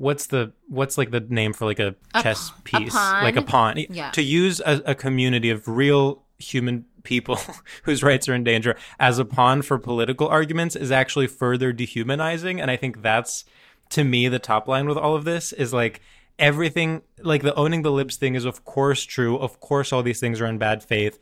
what's 0.00 0.28
the 0.28 0.50
what's 0.68 0.96
like 0.96 1.10
the 1.10 1.20
name 1.20 1.52
for 1.52 1.66
like 1.66 1.78
a 1.78 1.94
chess 2.22 2.52
piece, 2.64 2.94
pawn? 2.94 3.22
like 3.22 3.36
a 3.36 3.42
pawn? 3.42 3.76
Yeah. 3.90 4.10
To 4.12 4.22
use 4.22 4.60
a, 4.60 4.80
a 4.86 4.94
community 4.94 5.50
of 5.50 5.68
real 5.68 6.22
human 6.38 6.86
people 7.02 7.38
whose 7.82 8.02
rights 8.02 8.26
are 8.26 8.34
in 8.34 8.42
danger 8.42 8.76
as 8.98 9.18
a 9.18 9.26
pawn 9.26 9.60
for 9.60 9.78
political 9.78 10.26
arguments 10.26 10.74
is 10.74 10.90
actually 10.90 11.26
further 11.26 11.70
dehumanizing, 11.72 12.60
and 12.60 12.70
I 12.70 12.76
think 12.76 13.02
that's 13.02 13.44
to 13.90 14.02
me 14.02 14.26
the 14.28 14.38
top 14.38 14.66
line 14.66 14.88
with 14.88 14.96
all 14.96 15.14
of 15.14 15.24
this 15.24 15.52
is 15.52 15.74
like 15.74 16.00
everything 16.38 17.02
like 17.18 17.42
the 17.42 17.54
owning 17.54 17.82
the 17.82 17.92
libs 17.92 18.16
thing 18.16 18.34
is 18.34 18.46
of 18.46 18.64
course 18.64 19.02
true 19.02 19.36
of 19.36 19.60
course 19.60 19.92
all 19.92 20.02
these 20.02 20.20
things 20.20 20.40
are 20.40 20.46
in 20.46 20.56
bad 20.56 20.82
faith 20.82 21.18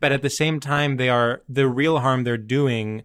but 0.00 0.10
at 0.10 0.22
the 0.22 0.30
same 0.30 0.58
time 0.58 0.96
they 0.96 1.08
are 1.08 1.42
the 1.48 1.68
real 1.68 2.00
harm 2.00 2.24
they're 2.24 2.38
doing 2.38 3.04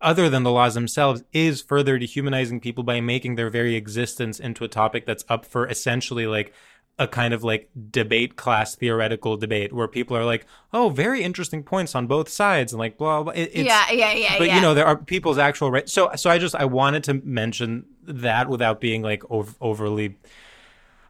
other 0.00 0.28
than 0.28 0.42
the 0.42 0.52
laws 0.52 0.74
themselves 0.74 1.22
is 1.32 1.60
further 1.60 1.98
dehumanizing 1.98 2.60
people 2.60 2.84
by 2.84 3.00
making 3.00 3.34
their 3.34 3.50
very 3.50 3.74
existence 3.74 4.38
into 4.38 4.64
a 4.64 4.68
topic 4.68 5.06
that's 5.06 5.24
up 5.28 5.44
for 5.44 5.66
essentially 5.68 6.26
like 6.26 6.52
a 6.98 7.06
kind 7.06 7.32
of 7.32 7.44
like 7.44 7.70
debate 7.90 8.36
class 8.36 8.74
theoretical 8.74 9.36
debate 9.36 9.72
where 9.72 9.86
people 9.86 10.16
are 10.16 10.24
like 10.24 10.44
oh 10.72 10.88
very 10.88 11.22
interesting 11.22 11.62
points 11.62 11.94
on 11.94 12.06
both 12.06 12.28
sides 12.28 12.72
and 12.72 12.80
like 12.80 12.98
blah 12.98 13.22
blah 13.22 13.32
it, 13.32 13.50
it's, 13.52 13.66
yeah 13.66 13.90
yeah 13.90 14.12
yeah 14.12 14.36
but 14.36 14.48
yeah. 14.48 14.56
you 14.56 14.60
know 14.60 14.74
there 14.74 14.86
are 14.86 14.96
people's 14.96 15.38
actual 15.38 15.70
rights 15.70 15.92
so 15.92 16.10
so 16.16 16.28
i 16.28 16.38
just 16.38 16.56
i 16.56 16.64
wanted 16.64 17.04
to 17.04 17.14
mention 17.24 17.84
that 18.02 18.48
without 18.48 18.80
being 18.80 19.02
like 19.02 19.22
ov- 19.30 19.56
overly 19.60 20.16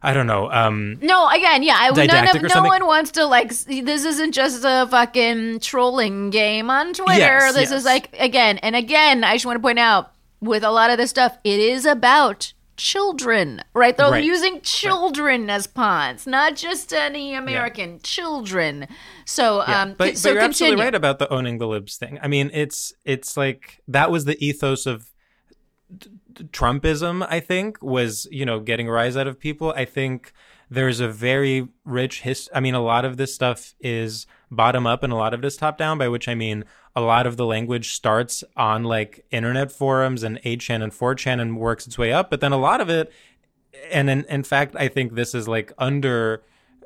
i 0.01 0.13
don't 0.13 0.27
know 0.27 0.49
um 0.51 0.97
No, 1.01 1.27
again, 1.29 1.63
yeah, 1.63 1.75
I, 1.77 1.89
none 1.91 2.35
of, 2.35 2.41
no 2.55 2.63
one 2.63 2.85
wants 2.85 3.11
to 3.11 3.25
like. 3.25 3.49
This 3.49 4.05
isn't 4.05 4.31
just 4.33 4.63
a 4.65 4.87
fucking 4.89 5.59
trolling 5.59 6.29
game 6.29 6.69
on 6.69 6.93
Twitter. 6.93 7.17
Yes, 7.19 7.53
this 7.53 7.69
yes. 7.71 7.79
is 7.79 7.85
like 7.85 8.15
again 8.19 8.57
and 8.59 8.75
again. 8.75 9.23
I 9.23 9.33
just 9.35 9.45
want 9.45 9.57
to 9.57 9.61
point 9.61 9.79
out 9.79 10.11
with 10.41 10.63
a 10.63 10.71
lot 10.71 10.89
of 10.89 10.97
this 10.97 11.09
stuff, 11.09 11.37
it 11.43 11.59
is 11.59 11.85
about 11.85 12.53
children, 12.77 13.61
right? 13.73 13.97
They're 13.97 14.09
Right. 14.09 14.23
using 14.23 14.61
children 14.61 15.49
as 15.49 15.67
pawns, 15.67 16.25
not 16.25 16.55
just 16.55 16.93
any 16.93 17.33
American 17.33 17.99
children. 18.01 18.87
So, 19.25 19.65
Yeah, 19.67 19.81
um, 19.81 19.95
but, 19.97 20.17
so 20.17 20.29
but 20.29 20.33
you're 20.35 20.41
continue. 20.43 20.45
absolutely 20.45 20.83
right 20.85 20.95
about 20.95 21.19
the 21.19 21.27
owning 21.29 21.57
the 21.57 21.67
libs 21.67 21.97
thing. 21.97 22.19
I 22.23 22.27
mean, 22.29 22.49
it's 22.53 22.93
it's 23.03 23.35
like 23.35 23.81
that 23.89 24.11
was 24.11 24.23
the 24.23 24.37
ethos 24.43 24.85
of 24.85 25.11
Trumpism. 26.33 27.25
I 27.29 27.39
think 27.39 27.81
was 27.81 28.27
you 28.31 28.45
know 28.45 28.59
getting 28.59 28.87
a 28.87 28.91
rise 28.91 29.17
out 29.17 29.27
of 29.27 29.39
people. 29.39 29.73
I 29.75 29.85
think 29.85 30.33
there's 30.69 30.99
a 30.99 31.07
very 31.07 31.67
rich 31.83 32.21
history. 32.21 32.55
I 32.55 32.59
mean, 32.59 32.75
a 32.75 32.81
lot 32.81 33.05
of 33.05 33.17
this 33.17 33.33
stuff 33.33 33.73
is 33.79 34.27
bottom 34.51 34.85
up, 34.85 35.03
and 35.03 35.11
a 35.11 35.15
lot 35.15 35.33
of 35.33 35.43
it 35.43 35.45
is 35.45 35.57
top 35.57 35.77
down. 35.77 35.97
By 35.97 36.07
which 36.07 36.27
I 36.27 36.35
mean 36.35 36.65
a 36.95 37.01
lot 37.01 37.25
of 37.25 37.37
the 37.37 37.45
language 37.45 37.93
starts 37.93 38.43
on 38.57 38.83
like 38.83 39.25
internet 39.31 39.71
forums 39.71 40.23
and 40.23 40.41
8chan 40.43 40.83
and 40.83 40.91
4chan 40.91 41.39
and 41.39 41.57
works 41.57 41.87
its 41.87 41.97
way 41.97 42.11
up. 42.11 42.29
But 42.29 42.41
then 42.41 42.51
a 42.51 42.57
lot 42.57 42.81
of 42.81 42.89
it, 42.89 43.11
and 43.91 44.09
in, 44.09 44.25
in 44.25 44.43
fact, 44.43 44.75
I 44.77 44.87
think 44.87 45.15
this 45.15 45.33
is 45.33 45.47
like 45.47 45.71
under 45.77 46.43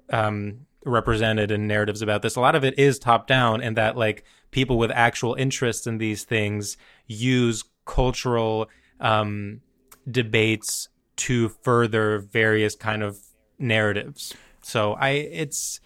um, 0.10 0.66
represented 0.86 1.52
in 1.52 1.68
narratives 1.68 2.02
about 2.02 2.22
this. 2.22 2.36
A 2.36 2.41
lot 2.41 2.56
of 2.56 2.64
it 2.64 2.78
is 2.78 3.00
top 3.00 3.28
down, 3.28 3.62
and 3.62 3.78
that 3.78 3.98
like 3.98 4.24
people 4.52 4.78
with 4.78 4.91
actual 4.91 5.34
interests 5.36 5.88
in 5.88 5.98
these 5.98 6.24
things 6.24 6.78
use 7.08 7.64
cultural 7.86 8.70
um, 9.04 9.62
debates 10.10 10.89
to 11.16 11.49
further 11.49 12.20
various 12.20 12.76
kind 12.76 13.04
of 13.04 13.20
narratives. 13.60 14.34
So 14.62 14.93
I, 14.93 15.10
it's 15.10 15.80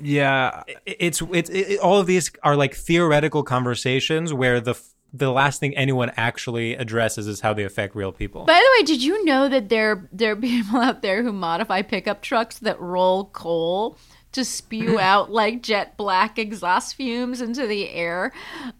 Yeah, 0.00 0.64
it's 0.84 1.22
it's 1.32 1.50
it, 1.50 1.78
all 1.78 2.00
of 2.00 2.06
these 2.06 2.32
are 2.42 2.56
like 2.56 2.74
theoretical 2.74 3.44
conversations 3.44 4.34
where 4.34 4.60
the 4.60 4.74
the 5.12 5.30
last 5.30 5.60
thing 5.60 5.76
anyone 5.76 6.10
actually 6.16 6.74
addresses 6.74 7.26
is 7.28 7.40
how 7.40 7.52
they 7.52 7.64
affect 7.64 7.94
real 7.94 8.12
people. 8.12 8.44
By 8.46 8.54
the 8.54 8.80
way, 8.80 8.86
did 8.86 9.02
you 9.02 9.24
know 9.24 9.48
that 9.48 9.68
there 9.68 10.08
there 10.12 10.32
are 10.32 10.36
people 10.50 10.80
out 10.80 11.02
there 11.02 11.22
who 11.22 11.32
modify 11.32 11.82
pickup 11.82 12.22
trucks 12.22 12.58
that 12.60 12.80
roll 12.80 13.26
coal 13.26 13.96
to 14.32 14.44
spew 14.44 14.98
out 15.00 15.30
like 15.30 15.62
jet 15.62 15.96
black 15.96 16.38
exhaust 16.38 16.94
fumes 16.94 17.40
into 17.40 17.66
the 17.66 17.90
air 17.90 18.32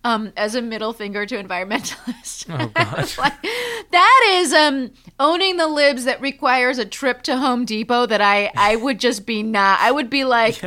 um, 0.05 0.33
as 0.37 0.55
a 0.55 0.63
middle 0.63 0.93
finger 0.93 1.27
to 1.27 1.43
environmentalists? 1.43 2.47
Oh 2.49 2.67
God, 2.69 3.13
like, 3.19 3.43
that 3.91 4.29
is 4.31 4.53
um, 4.53 4.91
owning 5.19 5.57
the 5.57 5.69
libs 5.69 6.05
that 6.05 6.21
requires 6.21 6.79
a 6.79 6.85
trip 6.85 7.23
to 7.23 7.37
Home 7.37 7.65
Depot. 7.65 8.07
That 8.07 8.21
I 8.21 8.51
I 8.57 8.77
would 8.77 8.99
just 8.99 9.27
be 9.27 9.43
not. 9.43 9.81
I 9.81 9.91
would 9.91 10.11
be 10.11 10.25
like 10.25 10.63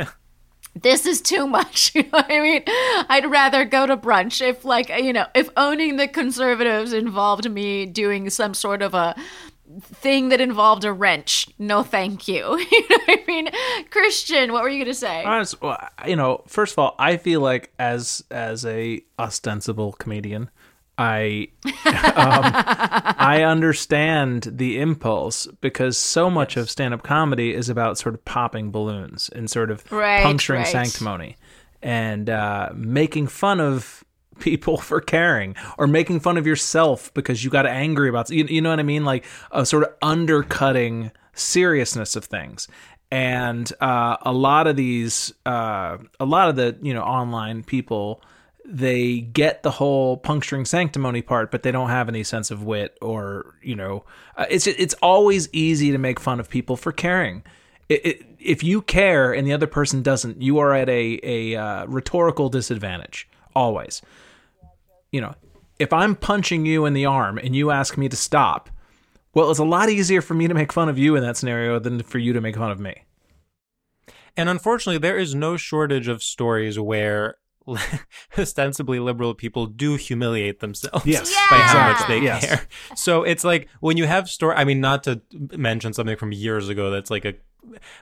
this 0.82 1.06
is 1.06 1.20
too 1.20 1.46
much. 1.46 1.92
You 1.96 2.02
know 2.02 2.08
what 2.10 2.30
I 2.30 2.40
mean? 2.40 2.62
I'd 3.08 3.30
rather 3.30 3.64
go 3.64 3.86
to 3.86 3.96
brunch 3.96 4.46
if, 4.46 4.66
like, 4.66 4.90
you 4.90 5.14
know, 5.14 5.26
if 5.34 5.48
owning 5.56 5.96
the 5.96 6.06
conservatives 6.06 6.92
involved 6.92 7.50
me 7.50 7.86
doing 7.86 8.28
some 8.28 8.52
sort 8.52 8.82
of 8.82 8.92
a 8.92 9.16
thing 9.80 10.28
that 10.30 10.40
involved 10.40 10.84
a 10.84 10.92
wrench. 10.92 11.48
No, 11.58 11.82
thank 11.82 12.28
you. 12.28 12.58
you 12.70 12.80
know 12.88 12.98
what 13.06 13.20
I 13.20 13.24
mean? 13.26 13.48
Christian, 13.90 14.52
what 14.52 14.62
were 14.62 14.68
you 14.68 14.78
going 14.78 14.92
to 14.92 14.94
say? 14.94 15.24
Honest, 15.24 15.60
well, 15.60 15.78
you 16.06 16.16
know, 16.16 16.42
first 16.46 16.72
of 16.74 16.78
all, 16.78 16.94
I 16.98 17.16
feel 17.16 17.40
like 17.40 17.72
as 17.78 18.24
as 18.30 18.64
a 18.64 19.02
ostensible 19.18 19.92
comedian, 19.94 20.50
I 20.98 21.48
um, 21.64 21.74
I 23.18 23.42
understand 23.42 24.44
the 24.44 24.80
impulse 24.80 25.46
because 25.60 25.98
so 25.98 26.30
much 26.30 26.56
of 26.56 26.70
stand 26.70 26.94
up 26.94 27.02
comedy 27.02 27.54
is 27.54 27.68
about 27.68 27.98
sort 27.98 28.14
of 28.14 28.24
popping 28.24 28.70
balloons 28.70 29.28
and 29.28 29.50
sort 29.50 29.70
of 29.70 29.90
Right, 29.92 30.22
puncturing 30.22 30.62
right. 30.62 30.68
sanctimony 30.68 31.36
and 31.82 32.30
uh, 32.30 32.70
making 32.74 33.26
fun 33.26 33.60
of 33.60 34.04
people 34.38 34.76
for 34.88 35.00
caring 35.00 35.54
or 35.78 35.86
making 35.86 36.20
fun 36.20 36.36
of 36.36 36.46
yourself 36.46 37.12
because 37.14 37.44
you 37.44 37.50
got 37.50 37.66
angry 37.66 38.08
about 38.08 38.30
you, 38.30 38.44
you 38.44 38.60
know 38.60 38.70
what 38.70 38.80
I 38.80 38.84
mean? 38.84 39.04
Like 39.04 39.24
a 39.50 39.66
sort 39.66 39.84
of 39.84 39.94
undercutting 40.02 41.10
seriousness 41.34 42.16
of 42.16 42.24
things. 42.24 42.68
And 43.10 43.70
uh, 43.80 44.16
a 44.22 44.32
lot 44.32 44.66
of 44.66 44.76
these 44.76 45.32
uh, 45.44 45.98
a 46.18 46.24
lot 46.24 46.48
of 46.48 46.56
the 46.56 46.76
you 46.82 46.92
know 46.92 47.02
online 47.02 47.62
people 47.62 48.22
they 48.68 49.20
get 49.20 49.62
the 49.62 49.70
whole 49.70 50.16
puncturing 50.16 50.64
sanctimony 50.64 51.22
part 51.22 51.52
but 51.52 51.62
they 51.62 51.70
don't 51.70 51.88
have 51.88 52.08
any 52.08 52.24
sense 52.24 52.50
of 52.50 52.64
wit 52.64 52.98
or 53.00 53.54
you 53.62 53.76
know 53.76 54.04
uh, 54.36 54.46
it's 54.50 54.66
it's 54.66 54.94
always 54.94 55.48
easy 55.52 55.92
to 55.92 55.98
make 55.98 56.18
fun 56.18 56.40
of 56.40 56.48
people 56.48 56.76
for 56.76 56.90
caring. 56.90 57.44
It, 57.88 58.04
it, 58.04 58.26
if 58.40 58.64
you 58.64 58.82
care 58.82 59.32
and 59.32 59.46
the 59.46 59.52
other 59.52 59.68
person 59.68 60.02
doesn't 60.02 60.42
you 60.42 60.58
are 60.58 60.74
at 60.74 60.88
a 60.88 61.20
a 61.22 61.54
uh, 61.54 61.86
rhetorical 61.86 62.48
disadvantage 62.48 63.28
always 63.54 64.02
you 65.12 65.20
know 65.20 65.34
if 65.78 65.92
i'm 65.92 66.14
punching 66.16 66.66
you 66.66 66.84
in 66.86 66.92
the 66.94 67.06
arm 67.06 67.38
and 67.38 67.54
you 67.56 67.70
ask 67.70 67.96
me 67.96 68.08
to 68.08 68.16
stop 68.16 68.70
well 69.34 69.50
it's 69.50 69.58
a 69.60 69.64
lot 69.64 69.88
easier 69.88 70.20
for 70.22 70.34
me 70.34 70.46
to 70.48 70.54
make 70.54 70.72
fun 70.72 70.88
of 70.88 70.98
you 70.98 71.16
in 71.16 71.22
that 71.22 71.36
scenario 71.36 71.78
than 71.78 72.02
for 72.02 72.18
you 72.18 72.32
to 72.32 72.40
make 72.40 72.56
fun 72.56 72.70
of 72.70 72.80
me 72.80 73.02
And 74.38 74.48
unfortunately, 74.50 74.98
there 74.98 75.16
is 75.18 75.34
no 75.34 75.56
shortage 75.56 76.08
of 76.08 76.22
stories 76.22 76.78
where 76.78 77.36
ostensibly 78.38 78.98
liberal 79.00 79.34
people 79.34 79.66
do 79.66 79.96
humiliate 79.96 80.60
themselves 80.60 81.06
Yes, 81.06 81.30
by 81.50 81.56
how 81.56 81.78
Yeah. 81.78 81.92
much 81.92 82.08
they 82.08 82.20
Yes. 82.20 82.44
care. 82.46 82.60
So 82.94 83.22
it's 83.22 83.44
like 83.44 83.68
when 83.80 83.96
you 83.96 84.06
have 84.06 84.28
story. 84.28 84.54
I 84.56 84.64
mean, 84.64 84.80
not 84.80 85.02
to 85.04 85.20
mention 85.56 85.92
something 85.92 86.16
from 86.16 86.32
years 86.32 86.68
ago 86.68 86.90
that's 86.90 87.10
like 87.10 87.24
a, 87.24 87.34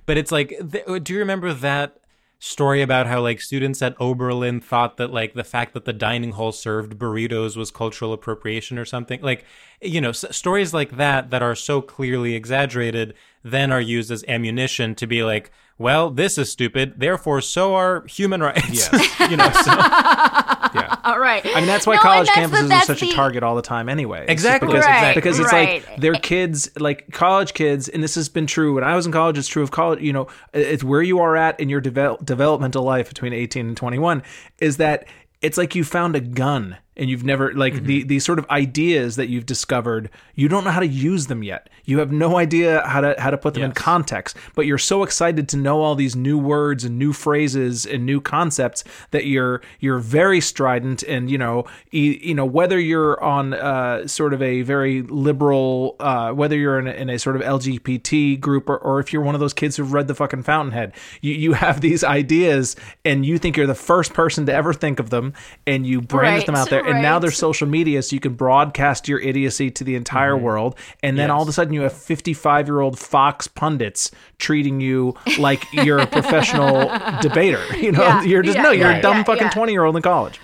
but 0.07 0.17
it's 0.19 0.33
like, 0.33 0.49
th- 0.73 0.85
do 1.05 1.13
you 1.13 1.19
remember 1.21 1.55
that? 1.55 1.97
Story 2.45 2.83
about 2.83 3.07
how 3.07 3.23
like 3.23 3.41
students 3.41 3.81
at 3.81 3.99
Oberlin 3.99 4.61
thought 4.61 4.99
that 4.99 5.11
like 5.11 5.33
the 5.33 5.43
fact 5.43 5.73
that 5.73 5.87
the 5.87 5.95
dining 5.95 6.33
hall 6.33 6.53
served 6.53 6.99
burritos 6.99 7.57
was 7.57 7.71
cultural 7.71 8.13
appropriation 8.13 8.79
or 8.79 8.85
something. 8.85 9.19
Like 9.23 9.47
you 9.81 9.99
know 9.99 10.11
s- 10.11 10.27
stories 10.31 10.75
like 10.75 10.99
that 10.99 11.31
that 11.31 11.43
are 11.43 11.55
so 11.55 11.81
clearly 11.81 12.35
exaggerated 12.35 13.15
then 13.43 13.73
are 13.73 13.81
used 13.81 14.11
as 14.11 14.25
ammunition 14.29 14.95
to 14.97 15.07
be 15.07 15.25
like 15.25 15.51
well 15.79 16.11
this 16.11 16.39
is 16.39 16.51
stupid 16.51 16.95
therefore 16.99 17.41
so 17.41 17.75
are 17.75 18.05
human 18.07 18.41
rights 18.41 18.91
you 19.31 19.37
know 19.37 19.51
so 19.51 19.73
yeah 20.75 20.97
All 21.05 21.19
right. 21.21 21.45
I 21.45 21.57
mean, 21.61 21.67
that's 21.67 21.87
why 21.87 21.97
No, 21.97 22.01
college 22.03 22.29
and 22.35 22.51
that's 22.51 22.51
the- 22.51 22.57
campuses 22.57 22.65
are 22.65 22.69
that's 22.69 22.87
such 22.87 23.03
a 23.03 23.13
target 23.13 23.43
all 23.43 23.55
the 23.55 23.63
time, 23.63 23.89
anyway. 23.89 24.25
Exactly, 24.27 24.69
because, 24.69 24.85
Right, 24.85 25.15
because 25.15 25.39
it's 25.39 25.53
right. 25.53 25.87
like 25.89 26.01
their 26.01 26.15
kids, 26.15 26.71
like 26.79 27.13
college 27.13 27.55
kids, 27.55 27.89
and 27.89 28.03
this 28.03 28.15
has 28.17 28.29
been 28.29 28.47
true 28.47 28.75
when 28.75 28.83
I 28.85 28.97
was 28.97 29.07
in 29.07 29.13
college. 29.13 29.39
It's 29.39 29.47
true 29.47 29.63
of 29.63 29.71
college. 29.71 30.01
You 30.01 30.13
know, 30.13 30.27
it's 30.53 30.83
where 30.83 31.03
you 31.03 31.21
are 31.21 31.37
at 31.37 31.61
in 31.61 31.69
your 31.69 31.81
devel- 31.81 32.25
developmental 32.25 32.83
life 32.83 33.09
between 33.09 33.33
eighteen 33.35 33.69
and 33.69 33.77
twenty-one. 33.77 34.23
Is 34.61 34.79
that 34.79 35.07
it's 35.43 35.59
like 35.59 35.75
you 35.77 35.85
found 35.85 36.17
a 36.17 36.21
gun 36.21 36.79
and 36.97 37.11
you've 37.11 37.25
never 37.25 37.53
like 37.55 37.75
Mm-hmm. 37.75 37.87
the 37.87 38.03
these 38.05 38.25
sort 38.25 38.39
of 38.39 38.49
ideas 38.51 39.17
that 39.17 39.29
you've 39.29 39.47
discovered. 39.47 40.11
You 40.35 40.49
don't 40.49 40.65
know 40.65 40.71
how 40.71 40.81
to 40.81 40.87
use 40.87 41.27
them 41.27 41.43
yet. 41.43 41.69
You 41.85 41.99
have 41.99 42.13
no 42.13 42.37
idea 42.39 42.83
how 42.87 43.01
to 43.01 43.15
how 43.19 43.31
to 43.31 43.39
put 43.39 43.55
them 43.55 43.63
in 43.65 43.73
context. 43.73 44.37
But 44.55 44.67
you're 44.67 44.79
so 44.79 45.03
excited 45.03 45.49
to 45.49 45.57
know 45.57 45.83
all 45.83 45.95
these 45.97 46.15
new 46.15 46.39
words 46.39 46.85
and 46.85 46.99
new 46.99 47.13
phrases 47.13 47.85
and 47.85 48.07
new 48.07 48.21
concepts 48.21 48.85
that 49.11 49.27
you're 49.27 49.61
you're 49.81 49.99
very 49.99 50.41
strident 50.41 51.03
and 51.03 51.31
you 51.31 51.39
know 51.39 51.65
you, 51.91 52.13
you 52.23 52.35
know 52.35 52.45
whether 52.47 52.79
you're 52.79 53.21
on 53.23 53.55
uh, 53.55 54.07
sort 54.07 54.33
of 54.33 54.41
a 54.43 54.63
very 54.63 55.03
liberal 55.03 55.97
uh, 56.01 56.31
whether 56.33 56.57
you're 56.57 56.79
in 56.79 56.87
a, 56.87 56.93
in 56.93 57.11
a 57.11 57.19
sort 57.19 57.35
of 57.37 57.43
LGBT 57.43 58.39
group 58.41 58.69
or, 58.69 58.79
or 58.79 59.01
if 59.01 59.13
you're 59.13 59.23
one 59.23 59.35
of 59.35 59.41
those 59.41 59.55
kids 59.55 59.77
who've 59.77 59.93
read 59.93 60.07
the 60.07 60.15
fucking 60.15 60.43
Fountainhead 60.43 60.93
you 61.21 61.33
you 61.35 61.53
have 61.55 61.81
these 61.81 62.05
ideas 62.05 62.77
and 63.05 63.27
you 63.27 63.39
think 63.39 63.57
you're 63.57 63.67
the 63.67 63.75
first 63.75 64.13
person 64.15 64.47
to 64.47 64.53
ever 64.55 64.73
think 64.73 65.01
of 65.01 65.11
them 65.11 65.33
and 65.67 65.87
you 65.87 66.01
brandish 66.01 66.45
them 66.47 66.55
out 66.55 66.71
there 66.71 66.84
and 66.87 67.03
now 67.03 67.15
right. 67.15 67.23
there's 67.23 67.37
social 67.37 67.67
media 67.67 68.03
so 68.03 68.15
you 68.15 68.21
can 68.21 68.35
broadcast 68.35 69.09
your 69.09 69.21
idiocy 69.21 69.71
to 69.71 69.85
the 69.85 69.95
entire 69.95 70.35
mm-hmm. 70.35 70.45
world 70.45 70.79
and 71.03 71.19
then 71.19 71.31
all 71.31 71.43
of 71.43 71.49
a 71.49 71.53
sudden 71.53 71.73
you 71.73 71.83
have 71.83 71.93
55 71.93 72.67
year 72.67 72.81
old 72.81 72.99
Fox 72.99 73.47
pundits 73.47 74.11
treating 74.39 74.81
you 74.81 75.15
like 75.39 75.65
you're 75.73 75.99
a 75.99 76.07
professional 76.07 76.91
debater 77.21 77.63
you 77.77 77.93
know? 77.93 78.03
Yeah, 78.03 78.23
you're 78.23 78.43
just 78.43 78.57
yeah, 78.57 78.63
no 78.63 78.71
you're 78.71 78.91
yeah, 78.91 78.99
a 78.99 79.03
dumb 79.03 79.19
yeah, 79.19 79.25
fucking 79.25 79.47
yeah. 79.47 79.51
20 79.51 79.73
year 79.73 79.85
old 79.85 79.97
in 79.97 80.03
college 80.03 80.41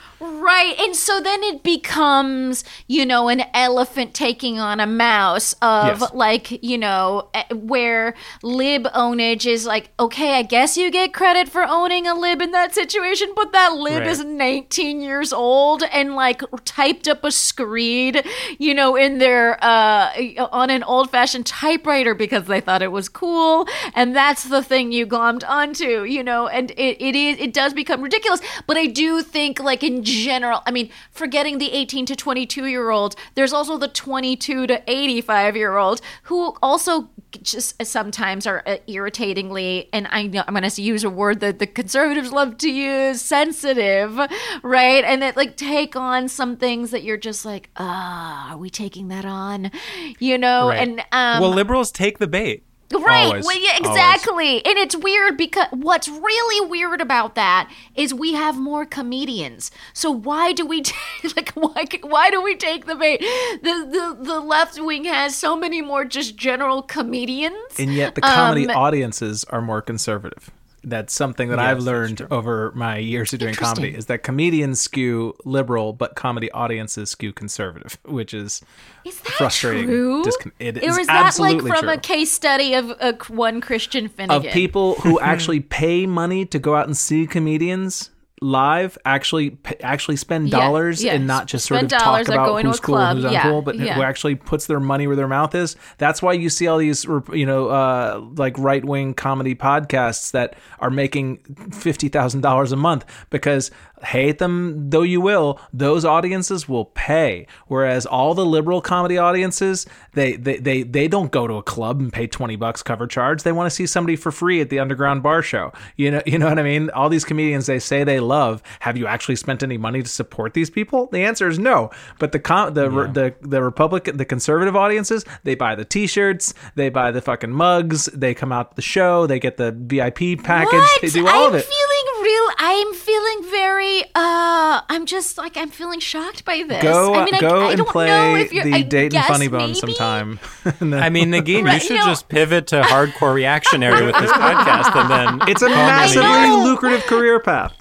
Right. 0.51 0.75
And 0.81 0.97
so 0.97 1.21
then 1.21 1.45
it 1.45 1.63
becomes, 1.63 2.65
you 2.89 3.07
know, 3.07 3.29
an 3.29 3.45
elephant 3.55 4.15
taking 4.15 4.59
on 4.59 4.81
a 4.81 4.87
mouse 4.87 5.53
of 5.63 6.01
Yes. 6.01 6.13
like, 6.13 6.63
you 6.65 6.77
know, 6.77 7.29
eh, 7.35 7.45
where 7.55 8.15
lib 8.43 8.85
ownage 8.93 9.47
is 9.47 9.65
like, 9.65 9.91
okay, 10.01 10.35
I 10.35 10.43
guess 10.43 10.77
you 10.77 10.91
get 10.91 11.15
credit 11.15 11.49
for 11.49 11.63
owning 11.63 12.09
a 12.09 12.15
lib 12.15 12.43
in 12.43 12.51
that 12.51 12.75
situation, 12.75 13.29
but 13.37 13.53
that 13.53 13.75
lib 13.75 14.01
Right. 14.01 14.09
is 14.09 14.25
19 14.25 15.01
years 15.01 15.33
old 15.33 15.85
and 15.85 16.17
like 16.17 16.43
typed 16.65 17.07
up 17.07 17.23
a 17.23 17.31
screed, 17.31 18.25
you 18.59 18.75
know, 18.75 18.97
in 18.97 19.19
their, 19.19 19.57
uh, 19.65 20.11
on 20.51 20.69
an 20.71 20.83
old 20.83 21.11
fashioned 21.13 21.47
typewriter 21.47 22.13
because 22.13 22.47
they 22.47 22.61
thought 22.61 22.83
it 22.83 22.91
was 22.91 23.09
cool. 23.09 23.69
And 23.95 24.17
that's 24.17 24.43
the 24.45 24.65
thing 24.65 24.91
you 24.91 25.07
glommed 25.07 25.45
onto, 25.49 26.03
you 26.03 26.25
know, 26.25 26.49
and 26.49 26.73
it, 26.73 27.01
it 27.01 27.15
is, 27.15 27.39
it 27.39 27.53
does 27.55 27.73
become 27.73 28.03
ridiculous. 28.03 28.41
But 28.67 28.77
I 28.77 28.87
do 28.87 29.23
think 29.23 29.61
like 29.61 29.85
in 29.85 30.03
general, 30.03 30.40
I 30.45 30.71
mean, 30.71 30.91
forgetting 31.11 31.59
the 31.59 31.73
18 31.73 32.07
to 32.07 32.17
22 32.17 32.67
year 32.67 32.91
old, 32.91 33.17
there's 33.35 33.53
also 33.53 33.77
the 33.79 33.89
22 33.89 34.67
to 34.67 34.83
85 34.87 35.57
year 35.57 35.77
old 35.77 36.01
who 36.25 36.57
also 36.63 37.11
just 37.43 37.85
sometimes 37.85 38.47
are 38.47 38.63
uh, 38.67 38.79
irritatingly, 38.87 39.89
and 39.93 40.09
I 40.11 40.25
know 40.27 40.43
I'm 40.47 40.55
going 40.55 40.69
to 40.69 40.83
use 40.83 41.05
a 41.05 41.11
word 41.11 41.41
that 41.41 41.59
the 41.59 41.67
conservatives 41.67 42.33
love 42.33 42.59
to 42.59 42.71
use, 42.71 43.21
sensitive, 43.21 44.19
right? 44.63 45.05
And 45.05 45.23
that 45.23 45.37
like 45.37 45.57
take 45.57 45.97
on 45.97 46.29
some 46.29 46.57
things 46.57 46.91
that 46.91 47.03
you're 47.03 47.17
just 47.17 47.45
like, 47.45 47.71
ah, 47.77 48.53
are 48.53 48.59
we 48.59 48.71
taking 48.71 49.09
that 49.09 49.25
on? 49.25 49.71
You 50.19 50.39
know, 50.39 50.69
Right. 50.69 50.81
and 50.89 51.01
um, 51.13 51.41
well, 51.41 51.51
liberals 51.51 51.91
take 51.91 52.19
the 52.19 52.27
bait. 52.27 52.65
Right. 52.93 53.27
Always. 53.27 53.47
Well, 53.47 53.59
yeah, 53.59 53.79
Always. 53.85 53.91
exactly. 53.97 54.65
And 54.67 54.77
it's 54.77 54.97
weird 54.97 55.37
because 55.37 55.67
what's 55.71 56.09
really 56.09 56.69
weird 56.69 57.01
about 57.01 57.37
that 57.37 57.71
is 57.95 58.13
we 58.13 58.35
have 58.35 58.59
more 58.59 58.85
comedians. 58.85 59.71
So 59.93 60.11
why 60.11 60.53
do 60.53 60.67
we 60.67 60.83
t- 60.83 60.95
like 61.37 61.51
why 61.53 61.87
why 62.03 62.31
do 62.31 62.43
we 62.43 62.57
take 62.57 62.87
the 62.87 62.97
bait? 62.97 63.21
The 63.21 64.17
the 64.19 64.25
the 64.25 64.41
left 64.41 64.81
wing 64.81 65.05
has 65.05 65.37
so 65.37 65.57
many 65.57 65.81
more 65.83 66.05
just 66.05 66.37
general 66.37 66.83
comedians. 66.83 67.55
and 67.79 67.95
yet 67.95 68.15
the 68.17 68.21
comedy 68.23 68.69
Um, 68.69 68.77
audiences 68.77 69.45
are 69.45 69.61
more 69.63 69.81
conservative. 69.83 70.51
That's 70.83 71.13
something 71.13 71.51
that 71.51 71.59
I've 71.59 71.81
learned 71.81 72.27
over 72.31 72.73
my 72.75 72.97
years 72.97 73.33
of 73.33 73.39
doing 73.39 73.55
comedy 73.55 73.95
is 73.95 74.07
that 74.07 74.23
comedians 74.23 74.81
skew 74.81 75.37
liberal, 75.45 75.93
but 75.93 76.15
comedy 76.15 76.51
audiences 76.53 77.11
skew 77.11 77.33
conservative, 77.33 77.99
which 78.07 78.33
is 78.33 78.63
Is 79.05 79.21
that 79.21 79.33
frustrating. 79.33 79.87
true? 79.87 80.25
Discon- 80.25 80.53
it 80.59 80.79
or 80.79 80.81
is 80.83 80.99
is 80.99 81.07
that 81.07 81.39
like 81.39 81.61
from 81.61 81.89
a 81.89 81.99
case 81.99 82.33
study 82.33 82.75
of 82.75 82.91
one 83.29 83.61
Christian 83.61 84.09
Finnegan? 84.09 84.47
of 84.47 84.53
people 84.53 84.95
who 84.97 85.21
actually 85.33 85.61
pay 85.61 86.07
money 86.07 86.47
to 86.47 86.59
go 86.59 86.75
out 86.77 86.87
and 86.87 86.97
see 86.97 87.27
comedians 87.27 88.11
live 88.43 88.97
actually 89.05 89.59
actually 89.83 90.17
spend 90.17 90.51
dollars 90.51 91.05
yeah. 91.05 91.13
and 91.13 91.27
not 91.27 91.47
just 91.47 91.67
sort 91.67 91.83
of 91.83 91.91
talk 91.91 92.27
about 92.27 92.63
who's 92.63 92.81
cool 92.81 92.95
club, 92.95 93.17
and 93.17 93.25
who's 93.25 93.33
yeah, 93.33 93.43
uncool 93.43 93.63
but 93.63 93.79
yeah. 93.79 93.95
who 93.95 94.03
actually 94.03 94.35
puts 94.35 94.67
their 94.67 94.81
money 94.81 95.07
where 95.07 95.17
their 95.17 95.29
mouth 95.29 95.55
is 95.55 95.77
that's 95.99 96.23
why 96.23 96.33
you 96.33 96.49
see 96.49 96.67
all 96.67 96.79
these 96.79 97.05
you 97.33 97.45
know 97.45 97.69
uh, 97.69 98.25
like 98.37 98.59
right-wing 98.59 99.13
comedy 99.13 99.55
podcasts 99.55 100.31
that 100.31 100.57
are 100.79 100.91
making 100.91 101.37
$50,000 101.39 102.73
a 102.73 102.77
month 102.77 103.05
because 103.29 103.71
hate 104.03 104.39
them 104.39 104.91
though 104.91 105.03
you 105.03 105.21
will 105.21 105.61
those 105.73 106.05
audiences 106.05 106.69
will 106.69 106.87
pay. 106.87 107.47
Whereas 107.67 108.07
all 108.07 108.35
the 108.35 108.47
liberal 108.47 108.81
comedy 108.81 109.19
audiences 109.19 109.87
they 110.15 110.37
they 110.37 110.59
they, 110.59 110.83
they 110.83 111.09
don't 111.09 111.31
go 111.31 111.47
to 111.47 111.55
a 111.55 111.63
club 111.63 112.01
and 112.01 112.13
pay 112.13 112.27
20 112.27 112.57
bucks 112.57 112.83
cover 112.83 113.07
charge. 113.07 113.43
They 113.43 113.53
want 113.53 113.67
to 113.67 113.75
see 113.75 113.87
somebody 113.87 114.17
for 114.17 114.31
free 114.33 114.61
at 114.61 114.71
the 114.71 114.79
underground 114.79 115.23
bar 115.23 115.43
show. 115.43 115.73
You 115.97 116.11
know 116.11 116.23
you 116.27 116.39
know 116.39 116.49
what 116.49 116.59
i 116.59 116.63
mean? 116.63 116.91
All 116.91 117.09
these 117.09 117.25
comedians 117.25 117.67
they 117.67 117.79
say 117.79 118.05
they 118.05 118.21
love 118.21 118.63
have 118.81 118.97
you 118.97 119.07
actually 119.07 119.37
spent 119.37 119.63
any 119.63 119.77
money 119.79 120.03
to 120.03 120.09
support 120.09 120.55
these 120.55 120.71
people? 120.71 121.07
The 121.13 121.25
answer 121.25 121.49
is 121.49 121.59
no. 121.59 121.91
But 122.19 122.33
the 122.33 122.39
com- 122.39 122.75
the 122.75 122.89
the 122.89 123.35
the 123.41 123.63
republican 123.63 124.17
the 124.17 124.25
conservative 124.25 124.77
audiences 124.77 125.25
they 125.45 125.55
buy 125.55 125.75
the 125.75 125.85
t-shirts 125.85 126.55
they 126.75 126.89
buy 126.89 127.11
the 127.11 127.21
fucking 127.21 127.51
mugs 127.51 128.07
they 128.07 128.35
come 128.35 128.53
out 128.53 128.71
to 128.71 128.77
the 128.77 128.83
show 128.83 129.27
they 129.27 129.39
get 129.39 129.57
the 129.57 129.73
vip 129.73 130.43
package 130.43 130.73
What? 130.73 131.01
they 131.03 131.09
do 131.09 131.27
all 131.29 131.47
I'm 131.49 131.55
of 131.55 131.55
it. 131.57 131.65
feeling 131.65 131.90
real. 132.23 132.49
I'm 132.59 132.95
feeling 132.95 133.51
very. 133.51 134.03
uh 134.15 134.81
I'm 134.89 135.07
just 135.07 135.39
like 135.39 135.57
I'm 135.57 135.71
feeling 135.71 136.01
shocked 136.01 136.45
by 136.45 136.63
this. 136.67 136.83
Go, 136.83 137.15
I 137.15 137.25
mean, 137.25 137.35
I, 137.35 137.41
go 137.41 137.61
I 137.67 137.69
and 137.71 137.79
don't 137.79 137.87
know 137.87 137.93
play 137.93 138.43
if 138.43 138.53
you're, 138.53 138.65
the 138.65 138.75
I 138.75 138.83
Dayton 138.83 139.11
guess 139.11 139.27
Funny 139.29 139.49
Bone 139.49 139.61
maybe. 139.69 139.75
sometime. 139.75 140.39
And 140.81 140.93
then- 140.93 141.03
I 141.03 141.09
mean, 141.11 141.31
Negin, 141.31 141.65
Right, 141.65 141.75
you 141.75 141.81
should 141.89 141.97
no. 141.97 142.05
just 142.07 142.29
pivot 142.29 142.67
to 142.69 142.83
hardcore 142.83 143.35
reactionary 143.35 144.05
with 144.07 144.15
this 144.19 144.31
podcast, 144.47 144.95
and 144.95 145.11
then 145.41 145.49
it's 145.49 145.63
a 145.63 145.69
massively 145.69 146.51
lucrative 146.65 147.03
career 147.07 147.41
path. 147.41 147.73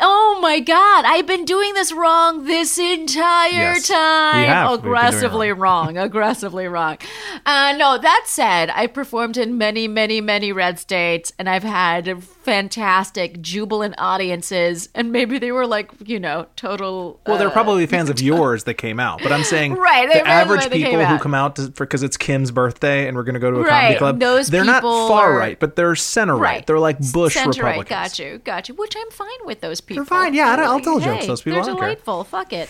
Oh 0.00 0.38
my 0.42 0.60
god, 0.60 1.04
I've 1.06 1.26
been 1.26 1.44
doing 1.44 1.74
this 1.74 1.92
wrong 1.92 2.44
this 2.46 2.78
entire 2.78 3.50
Yes, 3.74 3.88
time. 3.88 4.46
have. 4.46 4.70
We've 4.70 4.82
been 4.82 4.90
doing 4.90 4.94
it 4.94 4.98
Aggressively 4.98 5.52
wrong. 5.52 5.96
Aggressively 6.08 6.66
wrong. 6.68 6.98
Uh, 7.46 7.74
no, 7.78 7.98
that 7.98 8.24
said, 8.26 8.70
I 8.74 8.86
performed 8.86 9.36
in 9.36 9.56
many, 9.58 9.86
many, 9.88 10.20
many 10.20 10.52
red 10.52 10.78
states, 10.78 11.32
and 11.38 11.48
I've 11.48 11.62
had 11.62 12.22
fantastic, 12.24 13.40
jubilant 13.40 13.94
audiences, 13.98 14.88
and 14.94 15.12
maybe 15.12 15.38
they 15.38 15.52
were 15.52 15.66
like, 15.66 15.90
you 16.04 16.18
know, 16.20 16.46
total. 16.56 17.20
Well, 17.26 17.38
they're 17.38 17.48
uh, 17.48 17.52
probably 17.52 17.86
fans 17.94 18.10
of 18.10 18.20
yours 18.20 18.64
that 18.64 18.74
came 18.74 18.98
out, 19.00 19.22
but 19.22 19.32
I'm 19.32 19.44
saying 19.44 19.74
Right, 19.84 20.08
the 20.12 20.26
average 20.26 20.70
people 20.70 21.04
who 21.04 21.18
come 21.18 21.34
out 21.34 21.58
because 21.76 22.02
it's 22.02 22.16
Kim's 22.16 22.50
birthday 22.50 23.06
and 23.06 23.16
we're 23.16 23.22
going 23.24 23.34
to 23.34 23.40
go 23.40 23.50
to 23.50 23.58
a 23.58 23.62
Right, 23.62 23.70
comedy 23.70 23.98
club. 23.98 24.20
those 24.20 24.48
they're 24.48 24.64
not 24.64 24.82
far 24.82 25.32
are- 25.34 25.38
right, 25.38 25.58
but 25.58 25.76
they're 25.76 25.94
center 25.94 26.34
right. 26.36 26.54
Right. 26.54 26.66
They're 26.66 26.78
like 26.78 26.98
Bush 27.12 27.34
Center 27.34 27.62
right, 27.62 27.78
Republicans. 27.78 27.88
got 27.88 28.18
you, 28.18 28.38
got 28.38 28.68
you. 28.68 28.74
Which 28.74 28.94
I'm 28.96 29.10
fine 29.10 29.28
with 29.44 29.60
those 29.60 29.80
people. 29.86 30.04
fine, 30.04 30.34
yeah, 30.34 30.56
I'll 30.58 30.80
tell 30.80 30.98
jokes, 31.00 31.22
hey, 31.22 31.26
those 31.26 31.42
people, 31.42 31.56
They're 31.56 31.62
I 31.62 31.66
don't 31.66 31.78
care. 31.78 31.88
delightful. 31.90 32.24
Fuck 32.24 32.52
it. 32.52 32.68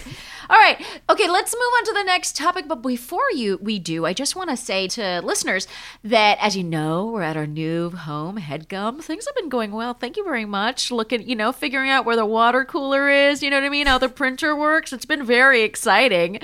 All 0.51 0.57
right, 0.57 0.85
okay. 1.09 1.29
Let's 1.29 1.55
move 1.55 1.73
on 1.79 1.85
to 1.87 1.93
the 1.95 2.05
next 2.05 2.37
topic. 2.37 2.67
But 2.69 2.83
before 2.83 3.31
you 3.35 3.59
we 3.63 3.79
do, 3.79 4.05
I 4.05 4.13
just 4.13 4.37
want 4.37 4.51
to 4.51 4.57
say 4.57 4.89
to 4.89 5.21
listeners 5.23 5.67
that, 6.03 6.39
as 6.41 6.57
you 6.57 6.65
know, 6.65 7.07
we're 7.07 7.23
at 7.23 7.37
our 7.37 7.47
new 7.47 7.91
home, 7.91 8.39
Headgum. 8.39 9.03
Things 9.03 9.27
have 9.27 9.35
been 9.35 9.49
going 9.49 9.73
well. 9.73 9.95
Thank 9.95 10.17
you 10.17 10.25
very 10.25 10.45
much. 10.45 10.91
Looking, 10.91 11.29
you 11.29 11.37
know, 11.37 11.53
figuring 11.53 11.91
out 11.91 12.05
where 12.05 12.17
the 12.17 12.27
water 12.27 12.65
cooler 12.65 13.09
is. 13.09 13.43
You 13.43 13.51
know 13.51 13.57
what 13.57 13.65
I 13.65 13.69
mean? 13.69 13.87
How 13.87 13.99
the 13.99 14.09
printer 14.09 14.57
works. 14.57 14.93
It's 14.93 15.05
been 15.05 15.25
very 15.25 15.63
exciting. 15.63 16.39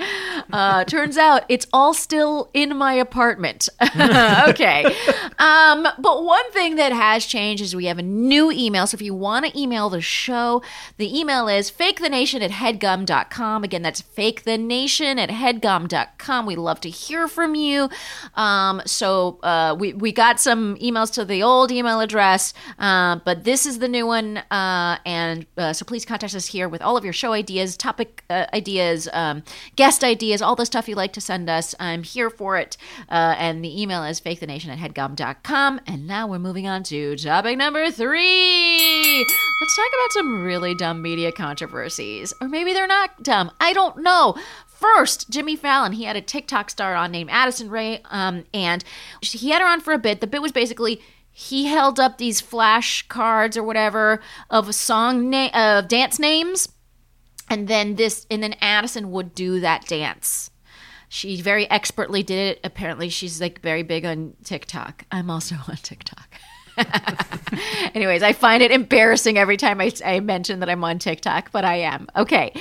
Uh, 0.51 0.83
turns 0.85 1.17
out 1.17 1.43
it's 1.49 1.67
all 1.73 1.93
still 1.93 2.49
in 2.53 2.77
my 2.77 2.93
apartment. 2.93 3.69
okay. 4.47 4.85
Um, 5.37 5.87
but 5.99 6.23
one 6.23 6.51
thing 6.51 6.75
that 6.75 6.91
has 6.91 7.25
changed 7.25 7.63
is 7.63 7.75
we 7.75 7.85
have 7.85 7.97
a 7.97 8.03
new 8.03 8.51
email. 8.51 8.87
So 8.87 8.95
if 8.95 9.01
you 9.01 9.13
want 9.13 9.45
to 9.45 9.59
email 9.59 9.89
the 9.89 10.01
show, 10.01 10.61
the 10.97 11.19
email 11.19 11.47
is 11.47 11.69
fakethenation 11.71 12.41
at 12.41 12.51
headgum.com. 12.51 13.63
Again, 13.63 13.81
that's 13.81 13.90
fakethenation 13.95 15.17
at 15.17 15.29
headgum.com. 15.29 16.45
We 16.45 16.55
love 16.55 16.81
to 16.81 16.89
hear 16.89 17.27
from 17.27 17.55
you. 17.55 17.89
Um, 18.35 18.81
so 18.85 19.39
uh, 19.43 19.75
we, 19.77 19.93
we 19.93 20.11
got 20.11 20.39
some 20.39 20.75
emails 20.77 21.11
to 21.13 21.25
the 21.25 21.43
old 21.43 21.71
email 21.71 21.99
address, 21.99 22.53
uh, 22.79 23.17
but 23.25 23.43
this 23.43 23.65
is 23.65 23.79
the 23.79 23.87
new 23.87 24.05
one. 24.05 24.37
Uh, 24.51 24.97
and 25.05 25.45
uh, 25.57 25.73
so 25.73 25.85
please 25.85 26.05
contact 26.05 26.35
us 26.35 26.47
here 26.47 26.69
with 26.69 26.81
all 26.81 26.97
of 26.97 27.03
your 27.03 27.13
show 27.13 27.33
ideas, 27.33 27.75
topic 27.75 28.23
uh, 28.29 28.45
ideas, 28.53 29.09
um, 29.13 29.43
guest 29.75 30.03
ideas, 30.03 30.41
all 30.41 30.55
the 30.55 30.65
stuff 30.65 30.87
you 30.87 30.95
like 30.95 31.13
to 31.13 31.21
send 31.21 31.49
us. 31.49 31.73
I'm 31.79 32.03
here 32.03 32.29
for 32.29 32.57
it. 32.57 32.77
Uh, 33.09 33.35
and 33.37 33.63
the 33.63 33.81
email 33.81 34.03
is 34.03 34.19
fake 34.19 34.39
the 34.39 34.47
nation 34.47 34.69
at 34.69 34.77
headgum.com. 34.77 35.81
And 35.87 36.07
now 36.07 36.27
we're 36.27 36.39
moving 36.39 36.67
on 36.67 36.83
to 36.83 37.15
topic 37.15 37.57
number 37.57 37.89
three. 37.91 39.25
Let's 39.61 39.75
talk 39.75 39.87
about 39.93 40.11
some 40.11 40.43
really 40.43 40.75
dumb 40.75 41.01
media 41.01 41.31
controversies. 41.31 42.33
Or 42.41 42.47
maybe 42.47 42.73
they're 42.73 42.87
not 42.87 43.23
dumb. 43.23 43.51
I 43.59 43.73
don't 43.73 43.80
know. 43.97 44.35
First, 44.67 45.29
Jimmy 45.29 45.55
Fallon, 45.55 45.91
he 45.91 46.05
had 46.05 46.15
a 46.15 46.21
TikTok 46.21 46.69
star 46.69 46.95
on 46.95 47.11
named 47.11 47.29
Addison 47.31 47.69
Rae, 47.69 48.01
um, 48.05 48.45
and 48.53 48.83
he 49.21 49.51
had 49.51 49.61
her 49.61 49.67
on 49.67 49.79
for 49.79 49.93
a 49.93 49.99
bit. 49.99 50.21
The 50.21 50.27
bit 50.27 50.41
was 50.41 50.51
basically 50.51 51.01
he 51.31 51.65
held 51.65 51.99
up 51.99 52.17
these 52.17 52.41
flash 52.41 53.07
cards 53.07 53.55
or 53.55 53.63
whatever 53.63 54.21
of 54.49 54.67
a 54.67 54.73
song 54.73 55.29
na- 55.29 55.49
of 55.53 55.87
dance 55.87 56.19
names, 56.19 56.69
and 57.49 57.67
then 57.67 57.95
this, 57.95 58.25
and 58.31 58.41
then 58.41 58.55
Addison 58.59 59.11
would 59.11 59.35
do 59.35 59.59
that 59.59 59.87
dance. 59.87 60.49
She 61.09 61.41
very 61.41 61.69
expertly 61.69 62.23
did 62.23 62.57
it. 62.57 62.59
Apparently, 62.63 63.09
she's 63.09 63.41
like 63.41 63.61
very 63.61 63.83
big 63.83 64.05
on 64.05 64.33
TikTok. 64.43 65.05
I'm 65.11 65.29
also 65.29 65.55
on 65.67 65.75
TikTok. 65.75 66.35
Anyways, 67.93 68.23
I 68.23 68.33
find 68.33 68.63
it 68.63 68.71
embarrassing 68.71 69.37
every 69.37 69.57
time 69.57 69.79
I, 69.81 69.91
I 70.05 70.21
mention 70.21 70.61
that 70.61 70.69
I'm 70.69 70.83
on 70.83 70.99
TikTok, 70.99 71.51
but 71.51 71.65
I 71.65 71.77
am. 71.77 72.07
Okay. 72.15 72.53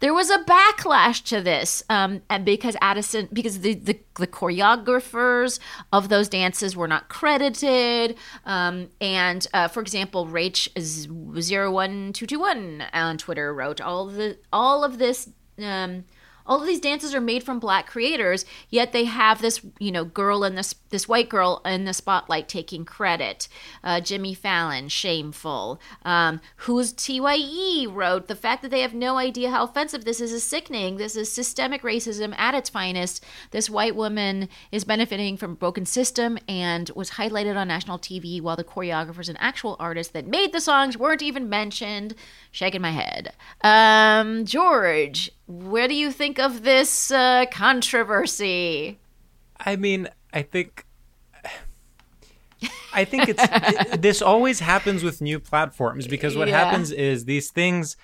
There 0.00 0.12
was 0.14 0.28
a 0.30 0.38
backlash 0.38 1.22
to 1.24 1.40
this 1.40 1.82
um, 1.88 2.20
and 2.30 2.44
because 2.44 2.76
Addison, 2.80 3.28
because 3.32 3.60
the, 3.60 3.74
the, 3.74 3.98
the 4.16 4.26
choreographers 4.26 5.60
of 5.92 6.08
those 6.08 6.28
dances 6.28 6.76
were 6.76 6.88
not 6.88 7.08
credited. 7.08 8.16
Um, 8.44 8.88
and 9.00 9.46
uh, 9.52 9.68
for 9.68 9.80
example, 9.80 10.26
Rach01221 10.26 12.88
on 12.92 13.18
Twitter 13.18 13.54
wrote 13.54 13.80
all 13.80 14.06
the, 14.06 14.38
all 14.52 14.82
of 14.84 14.98
this. 14.98 15.28
Um, 15.58 16.04
all 16.46 16.60
of 16.60 16.66
these 16.66 16.80
dances 16.80 17.14
are 17.14 17.20
made 17.20 17.42
from 17.42 17.58
black 17.58 17.86
creators 17.86 18.44
yet 18.70 18.92
they 18.92 19.04
have 19.04 19.40
this 19.40 19.60
you 19.78 19.90
know 19.90 20.04
girl 20.04 20.44
in 20.44 20.54
this 20.54 20.74
this 20.90 21.08
white 21.08 21.28
girl 21.28 21.60
in 21.64 21.84
the 21.84 21.92
spotlight 21.92 22.48
taking 22.48 22.84
credit. 22.84 23.48
Uh, 23.82 24.00
jimmy 24.00 24.34
fallon 24.34 24.88
shameful. 24.88 25.80
Um, 26.04 26.40
who's 26.58 26.92
tye 26.92 27.86
wrote 27.88 28.28
the 28.28 28.34
fact 28.34 28.62
that 28.62 28.70
they 28.70 28.80
have 28.80 28.94
no 28.94 29.16
idea 29.16 29.50
how 29.50 29.64
offensive 29.64 30.04
this 30.04 30.20
is 30.20 30.32
is 30.32 30.44
sickening. 30.44 30.96
This 30.96 31.16
is 31.16 31.30
systemic 31.30 31.82
racism 31.82 32.36
at 32.38 32.54
its 32.54 32.70
finest. 32.70 33.24
This 33.50 33.68
white 33.68 33.96
woman 33.96 34.48
is 34.70 34.84
benefiting 34.84 35.36
from 35.36 35.52
a 35.52 35.56
broken 35.56 35.86
system 35.86 36.38
and 36.48 36.90
was 36.94 37.12
highlighted 37.12 37.56
on 37.56 37.68
national 37.68 37.98
tv 37.98 38.40
while 38.40 38.56
the 38.56 38.64
choreographers 38.64 39.28
and 39.28 39.38
actual 39.40 39.76
artists 39.78 40.12
that 40.12 40.26
made 40.26 40.52
the 40.52 40.60
songs 40.60 40.96
weren't 40.96 41.22
even 41.22 41.48
mentioned. 41.48 42.14
Shaking 42.50 42.82
my 42.82 42.92
head. 42.92 43.32
Um, 43.62 44.44
george 44.44 45.30
what 45.46 45.88
do 45.88 45.94
you 45.94 46.10
think 46.12 46.38
of 46.38 46.62
this 46.62 47.10
uh, 47.10 47.46
controversy? 47.50 48.98
I 49.58 49.76
mean, 49.76 50.08
I 50.32 50.42
think. 50.42 50.84
I 52.92 53.04
think 53.04 53.28
it's 53.28 53.42
it- 53.44 54.02
this 54.02 54.22
always 54.22 54.60
happens 54.60 55.04
with 55.04 55.20
new 55.20 55.38
platforms 55.38 56.06
because 56.06 56.36
what 56.36 56.48
Yeah. 56.48 56.64
happens 56.64 56.90
is 56.90 57.26
these 57.26 57.50
things 57.50 57.96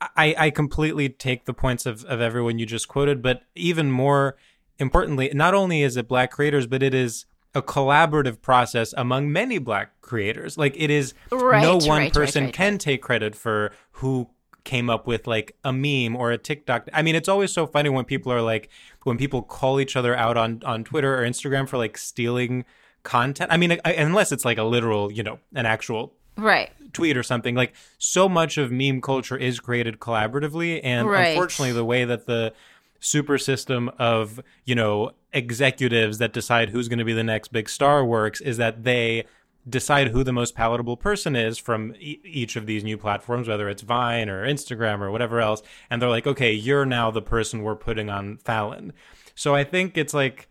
I, 0.00 0.34
I 0.38 0.50
completely 0.50 1.08
take 1.08 1.44
the 1.44 1.52
points 1.52 1.84
of, 1.84 2.04
of 2.04 2.20
everyone 2.20 2.58
you 2.58 2.66
just 2.66 2.86
quoted, 2.88 3.20
but 3.20 3.42
even 3.56 3.90
more 3.90 4.36
importantly, 4.78 5.28
not 5.34 5.54
only 5.54 5.82
is 5.82 5.96
it 5.96 6.06
black 6.08 6.30
creators, 6.30 6.66
but 6.68 6.82
it 6.84 6.94
is 6.94 7.26
a 7.54 7.60
collaborative 7.62 8.40
process 8.40 8.94
among 8.96 9.30
many 9.32 9.58
black 9.58 10.00
creators. 10.00 10.56
Like 10.56 10.74
it 10.76 10.88
is 10.90 11.14
Right, 11.32 11.60
no 11.62 11.76
one 11.78 12.02
right, 12.02 12.12
person 12.12 12.44
right, 12.44 12.52
can 12.54 12.78
take 12.78 13.02
credit 13.02 13.34
for 13.34 13.72
who 13.92 14.30
came 14.64 14.90
up 14.90 15.06
with 15.06 15.26
like 15.26 15.56
a 15.64 15.72
meme 15.72 16.14
or 16.16 16.30
a 16.30 16.38
TikTok. 16.38 16.88
I 16.92 17.02
mean, 17.02 17.14
it's 17.14 17.28
always 17.28 17.52
so 17.52 17.66
funny 17.66 17.88
when 17.88 18.04
people 18.04 18.32
are 18.32 18.42
like 18.42 18.68
when 19.04 19.16
people 19.16 19.42
call 19.42 19.80
each 19.80 19.96
other 19.96 20.14
out 20.16 20.36
on 20.36 20.62
on 20.64 20.84
Twitter 20.84 21.18
or 21.18 21.26
Instagram 21.26 21.68
for 21.68 21.76
like 21.78 21.96
stealing 21.96 22.64
content. 23.02 23.50
I 23.52 23.56
mean, 23.56 23.78
unless 23.84 24.32
it's 24.32 24.44
like 24.44 24.58
a 24.58 24.64
literal, 24.64 25.10
you 25.10 25.22
know, 25.22 25.38
an 25.54 25.66
actual 25.66 26.14
Right. 26.36 26.70
tweet 26.92 27.16
or 27.16 27.22
something 27.24 27.54
like 27.56 27.74
so 27.98 28.28
much 28.28 28.58
of 28.58 28.70
meme 28.70 29.00
culture 29.00 29.36
is 29.36 29.58
created 29.58 29.98
collaboratively 29.98 30.80
and 30.84 31.08
Right. 31.08 31.28
unfortunately 31.30 31.72
the 31.72 31.84
way 31.84 32.04
that 32.04 32.26
the 32.26 32.52
super 33.00 33.38
system 33.38 33.90
of 33.98 34.40
you 34.64 34.74
know 34.74 35.10
executives 35.32 36.18
that 36.18 36.32
decide 36.32 36.70
who's 36.70 36.88
going 36.88 36.98
to 36.98 37.04
be 37.04 37.12
the 37.12 37.24
next 37.24 37.48
big 37.48 37.68
star 37.68 38.04
works 38.04 38.40
is 38.40 38.56
that 38.56 38.84
they 38.84 39.24
decide 39.68 40.08
who 40.08 40.22
the 40.24 40.32
most 40.32 40.54
palatable 40.54 40.96
person 40.96 41.36
is 41.36 41.58
from 41.58 41.94
e- 41.98 42.20
each 42.24 42.56
of 42.56 42.66
these 42.66 42.84
new 42.84 42.96
platforms 42.96 43.48
whether 43.48 43.68
it's 43.68 43.82
vine 43.82 44.28
or 44.28 44.46
instagram 44.46 45.00
or 45.00 45.10
whatever 45.10 45.40
else 45.40 45.62
and 45.90 46.00
they're 46.00 46.08
like 46.08 46.26
okay 46.26 46.52
you're 46.52 46.86
now 46.86 47.10
the 47.10 47.22
person 47.22 47.62
we're 47.62 47.76
putting 47.76 48.08
on 48.08 48.36
fallon 48.38 48.92
so 49.34 49.54
i 49.54 49.64
think 49.64 49.96
it's 49.98 50.14
like 50.14 50.48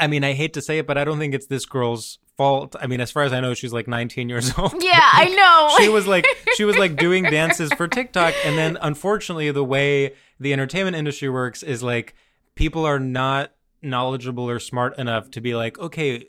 I 0.00 0.06
mean, 0.06 0.24
I 0.24 0.32
hate 0.32 0.54
to 0.54 0.62
say 0.62 0.78
it, 0.78 0.86
but 0.86 0.96
I 0.96 1.04
don't 1.04 1.18
think 1.18 1.34
it's 1.34 1.46
this 1.46 1.66
girl's 1.66 2.18
fault. 2.38 2.74
I 2.80 2.86
mean, 2.86 3.02
as 3.02 3.10
far 3.10 3.22
as 3.22 3.34
I 3.34 3.40
know, 3.40 3.52
she's 3.52 3.72
like 3.74 3.86
19 3.86 4.30
years 4.30 4.50
old. 4.58 4.82
Yeah, 4.82 4.98
I 4.98 5.26
know. 5.28 5.76
she 5.76 5.90
was 5.90 6.06
like 6.06 6.26
she 6.54 6.64
was 6.64 6.78
like 6.78 6.96
doing 6.96 7.24
dances 7.30 7.70
for 7.74 7.86
TikTok 7.86 8.32
and 8.44 8.56
then 8.56 8.78
unfortunately 8.80 9.50
the 9.50 9.62
way 9.64 10.14
the 10.40 10.54
entertainment 10.54 10.96
industry 10.96 11.28
works 11.28 11.62
is 11.62 11.82
like 11.82 12.14
people 12.54 12.86
are 12.86 12.98
not 12.98 13.52
knowledgeable 13.82 14.48
or 14.48 14.58
smart 14.58 14.98
enough 14.98 15.30
to 15.32 15.40
be 15.42 15.54
like 15.54 15.78
okay 15.78 16.28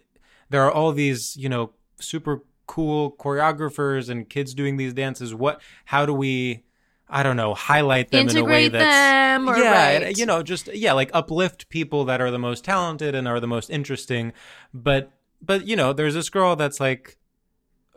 there 0.52 0.64
are 0.64 0.72
all 0.72 0.92
these 0.92 1.36
you 1.38 1.50
know 1.50 1.72
super 2.00 2.44
cool 2.68 3.12
choreographers 3.12 4.10
and 4.10 4.30
kids 4.30 4.54
doing 4.54 4.78
these 4.78 4.94
dances 4.94 5.34
what 5.34 5.62
how 5.86 6.06
do 6.06 6.14
we 6.14 6.64
I 7.10 7.24
don't 7.24 7.36
know 7.36 7.54
highlight 7.54 8.12
them 8.12 8.30
in 8.30 8.38
a 8.38 8.44
way 8.44 8.66
Integrate 8.66 8.72
that's 8.72 8.84
them, 8.84 9.50
or 9.50 9.58
yeah 9.58 9.98
right. 9.98 10.18
you 10.18 10.26
know 10.26 10.44
just 10.44 10.74
yeah 10.74 10.94
like 10.94 11.10
uplift 11.14 11.70
people 11.70 12.06
that 12.06 12.22
are 12.22 12.32
the 12.32 12.40
most 12.40 12.64
talented 12.64 13.16
and 13.16 13.28
are 13.28 13.40
the 13.40 13.48
most 13.48 13.70
interesting 13.70 14.34
but 14.74 15.12
but 15.42 15.68
you 15.68 15.76
know 15.76 15.92
there's 15.94 16.14
this 16.14 16.30
girl 16.30 16.56
that's 16.56 16.80
like 16.80 17.18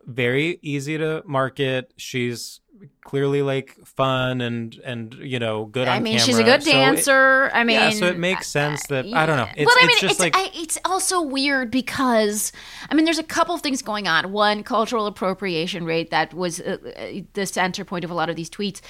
very 0.06 0.58
easy 0.62 0.98
to 0.98 1.22
market 1.26 1.92
she's 1.96 2.60
clearly 3.02 3.40
like 3.40 3.76
fun 3.84 4.40
and 4.40 4.80
and 4.84 5.14
you 5.14 5.38
know 5.38 5.64
good 5.64 5.88
on 5.88 5.96
I 5.96 6.00
mean, 6.00 6.18
camera. 6.18 6.26
she's 6.26 6.38
a 6.38 6.44
good 6.44 6.62
So 6.62 6.70
it- 6.70 6.72
dancer. 6.72 7.50
I 7.54 7.64
mean, 7.64 7.78
yeah, 7.78 7.90
so 7.90 8.06
it 8.06 8.18
makes 8.18 8.48
sense 8.48 8.86
that 8.88 9.06
I 9.06 9.26
don't 9.26 9.36
know. 9.36 9.48
It's, 9.56 9.66
well, 9.66 9.76
I 9.80 9.86
mean, 9.86 9.92
it's 9.92 10.00
just 10.00 10.12
it's, 10.14 10.20
like 10.20 10.36
I, 10.36 10.50
it's 10.54 10.78
also 10.84 11.22
weird 11.22 11.70
because 11.70 12.52
I 12.90 12.94
mean, 12.94 13.04
there's 13.04 13.18
a 13.18 13.22
couple 13.24 13.54
of 13.54 13.60
things 13.62 13.80
going 13.80 14.08
on. 14.08 14.32
One, 14.32 14.62
cultural 14.62 15.06
appropriation 15.06 15.84
rate 15.84 16.10
that 16.10 16.34
was 16.34 16.60
uh, 16.60 16.76
uh, 16.96 17.20
the 17.32 17.46
center 17.46 17.84
point 17.84 18.04
of 18.04 18.10
a 18.10 18.14
lot 18.14 18.28
of 18.28 18.36
these 18.36 18.50
tweets. 18.50 18.80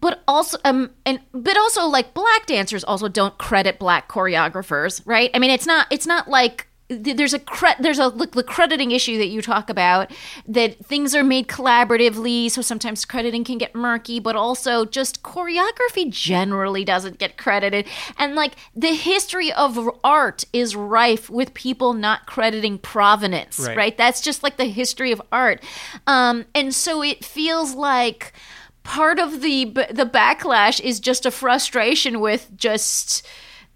But 0.00 0.22
also, 0.28 0.58
um, 0.64 0.92
and 1.04 1.18
but 1.32 1.56
also, 1.58 1.86
like 1.86 2.14
black 2.14 2.46
dancers 2.46 2.84
also 2.84 3.08
don't 3.08 3.36
credit 3.36 3.80
black 3.80 4.08
choreographers, 4.08 5.02
right? 5.04 5.28
I 5.34 5.40
mean, 5.40 5.50
it's 5.50 5.66
not, 5.66 5.88
it's 5.90 6.06
not 6.06 6.28
like 6.28 6.68
there's 6.88 7.34
a 7.34 7.38
cre- 7.38 7.78
there's 7.78 7.98
a 7.98 8.10
the 8.10 8.42
crediting 8.42 8.92
issue 8.92 9.18
that 9.18 9.26
you 9.28 9.42
talk 9.42 9.68
about 9.68 10.10
that 10.46 10.78
things 10.84 11.14
are 11.14 11.22
made 11.22 11.46
collaboratively, 11.46 12.50
so 12.50 12.62
sometimes 12.62 13.04
crediting 13.04 13.44
can 13.44 13.58
get 13.58 13.74
murky. 13.74 14.18
But 14.20 14.36
also, 14.36 14.84
just 14.86 15.22
choreography 15.22 16.08
generally 16.10 16.84
doesn't 16.84 17.18
get 17.18 17.36
credited, 17.36 17.86
and 18.16 18.34
like 18.34 18.54
the 18.74 18.94
history 18.94 19.52
of 19.52 19.78
art 20.02 20.44
is 20.52 20.74
rife 20.74 21.28
with 21.28 21.52
people 21.52 21.92
not 21.92 22.26
crediting 22.26 22.78
provenance, 22.78 23.58
Right. 23.60 23.76
right? 23.76 23.98
That's 23.98 24.20
just 24.22 24.42
like 24.42 24.56
the 24.56 24.64
history 24.66 25.12
of 25.12 25.20
art, 25.30 25.62
um, 26.06 26.46
and 26.54 26.74
so 26.74 27.02
it 27.02 27.24
feels 27.24 27.74
like 27.74 28.32
part 28.82 29.18
of 29.18 29.42
the 29.42 29.66
the 29.90 30.06
backlash 30.10 30.80
is 30.80 31.00
just 31.00 31.26
a 31.26 31.30
frustration 31.30 32.20
with 32.20 32.50
just 32.56 33.26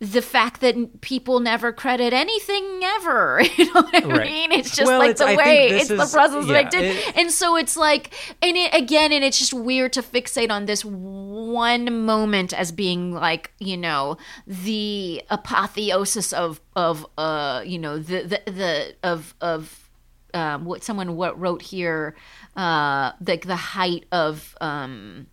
the 0.03 0.21
fact 0.21 0.61
that 0.63 1.01
people 1.01 1.39
never 1.39 1.73
credit 1.73 2.13
anything 2.13 2.81
ever. 2.83 3.41
You 3.57 3.67
know 3.67 3.83
what 3.83 3.95
I 3.95 4.09
Right. 4.09 4.31
mean? 4.31 4.51
It's 4.53 4.75
just 4.75 4.89
Well, 4.89 4.99
like 4.99 5.13
it's- 5.13 5.25
the 5.25 5.33
I 5.33 5.37
way 5.37 5.69
it's 5.69 5.87
the 5.89 6.03
is- 6.03 6.11
process 6.13 6.45
yeah, 6.47 6.53
that 6.55 6.67
I 6.67 6.69
did. 6.69 6.85
it- 6.97 7.17
and 7.17 7.31
so 7.31 7.55
it's 7.57 7.77
like, 7.77 8.13
and 8.43 8.57
it 8.57 8.75
again, 8.75 9.13
and 9.13 9.23
it's 9.23 9.39
just 9.39 9.55
weird 9.55 9.93
to 9.93 10.03
fixate 10.03 10.51
on 10.51 10.67
this 10.67 10.85
one 10.85 12.05
moment 12.05 12.53
as 12.53 12.73
being 12.73 13.13
like, 13.13 13.53
you 13.61 13.77
know, 13.77 14.17
the 14.47 15.23
apotheosis 15.31 16.33
of 16.33 16.61
of 16.75 17.07
uh, 17.17 17.63
you 17.65 17.79
know, 17.79 17.99
the 17.99 18.23
the, 18.23 18.51
the 18.51 18.95
of 19.05 19.35
of 19.41 19.89
um, 20.35 20.65
what 20.65 20.83
someone 20.83 21.15
what 21.15 21.39
wrote 21.39 21.63
here, 21.63 22.17
uh, 22.57 23.13
like 23.27 23.47
the 23.47 23.55
height 23.57 24.05
of 24.11 24.57
um, 24.61 25.27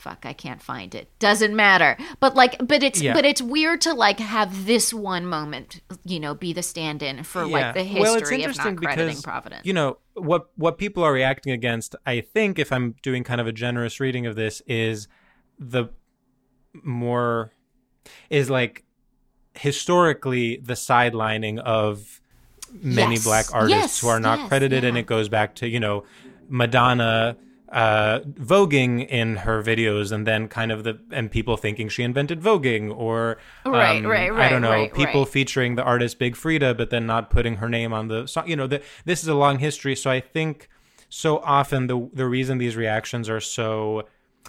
fuck, 0.00 0.24
I 0.24 0.32
can't 0.32 0.62
find 0.62 0.94
it. 0.94 1.10
Doesn't 1.18 1.54
matter. 1.54 1.96
But 2.18 2.34
like, 2.34 2.56
but 2.66 2.82
it's 2.82 3.00
Yeah. 3.00 3.12
but 3.14 3.24
it's 3.24 3.42
weird 3.42 3.80
to 3.82 3.92
like 3.94 4.18
have 4.18 4.66
this 4.66 4.92
one 4.94 5.26
moment, 5.26 5.80
you 6.04 6.18
know, 6.18 6.34
be 6.34 6.52
the 6.52 6.62
stand-in 6.62 7.22
for 7.22 7.46
like 7.46 7.74
the 7.74 7.82
history 7.84 8.00
well, 8.00 8.14
it's 8.16 8.30
of 8.30 8.38
interesting 8.38 8.74
not 8.76 8.82
crediting 8.82 9.08
because 9.08 9.22
provenance. 9.22 9.66
you 9.66 9.72
know 9.72 9.98
what 10.14 10.50
what 10.56 10.78
people 10.78 11.02
are 11.04 11.12
reacting 11.12 11.52
against. 11.52 11.94
I 12.06 12.20
think 12.22 12.58
if 12.58 12.72
I'm 12.72 12.94
doing 13.02 13.22
kind 13.24 13.40
of 13.40 13.46
a 13.46 13.52
generous 13.52 14.00
reading 14.00 14.26
of 14.26 14.36
this, 14.36 14.62
is 14.66 15.06
the 15.58 15.86
more 16.82 17.52
is 18.30 18.48
like 18.50 18.84
historically 19.54 20.56
the 20.62 20.74
sidelining 20.74 21.58
of 21.58 22.20
many 22.72 23.16
Yes. 23.16 23.24
black 23.24 23.54
artists 23.54 23.80
Yes, 23.80 24.00
who 24.00 24.08
are 24.08 24.20
not 24.20 24.38
yes, 24.38 24.48
credited, 24.48 24.84
and 24.84 24.96
it 24.96 25.06
goes 25.06 25.28
back 25.28 25.56
to 25.56 25.68
you 25.68 25.80
know 25.80 26.04
Madonna 26.48 27.36
uh 27.70 28.20
voguing 28.20 29.06
in 29.08 29.36
her 29.36 29.62
videos 29.62 30.10
and 30.10 30.26
then 30.26 30.48
kind 30.48 30.72
of 30.72 30.82
the 30.82 30.98
and 31.12 31.30
people 31.30 31.56
thinking 31.56 31.88
she 31.88 32.02
invented 32.02 32.40
voguing 32.40 32.92
or 32.96 33.38
Right, 33.64 34.04
right, 34.04 34.32
right, 34.32 34.46
i 34.46 34.48
don't 34.48 34.62
know 34.62 34.70
right, 34.70 34.92
people 34.92 35.22
right. 35.22 35.32
featuring 35.32 35.76
the 35.76 35.82
artist 35.82 36.18
Big 36.18 36.34
Freedia, 36.36 36.76
but 36.76 36.90
then 36.90 37.06
not 37.06 37.30
putting 37.30 37.56
her 37.56 37.68
name 37.68 37.92
on 37.92 38.08
the 38.08 38.26
song. 38.26 38.48
You 38.48 38.56
know, 38.56 38.66
the, 38.66 38.82
this 39.04 39.22
is 39.22 39.28
a 39.28 39.34
long 39.34 39.58
history. 39.58 39.96
So 39.96 40.10
I 40.10 40.20
think 40.20 40.68
so 41.08 41.38
often 41.38 41.86
the 41.86 42.08
the 42.12 42.26
reason 42.26 42.58
these 42.58 42.76
reactions 42.76 43.28
are 43.28 43.40
so 43.40 44.04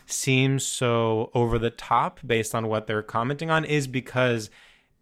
seem 0.06 0.60
so 0.60 1.32
over 1.34 1.58
the 1.58 1.70
top 1.70 2.20
based 2.26 2.54
on 2.54 2.68
what 2.68 2.88
they're 2.88 3.02
commenting 3.02 3.50
on 3.50 3.66
is 3.66 3.88
because 3.88 4.50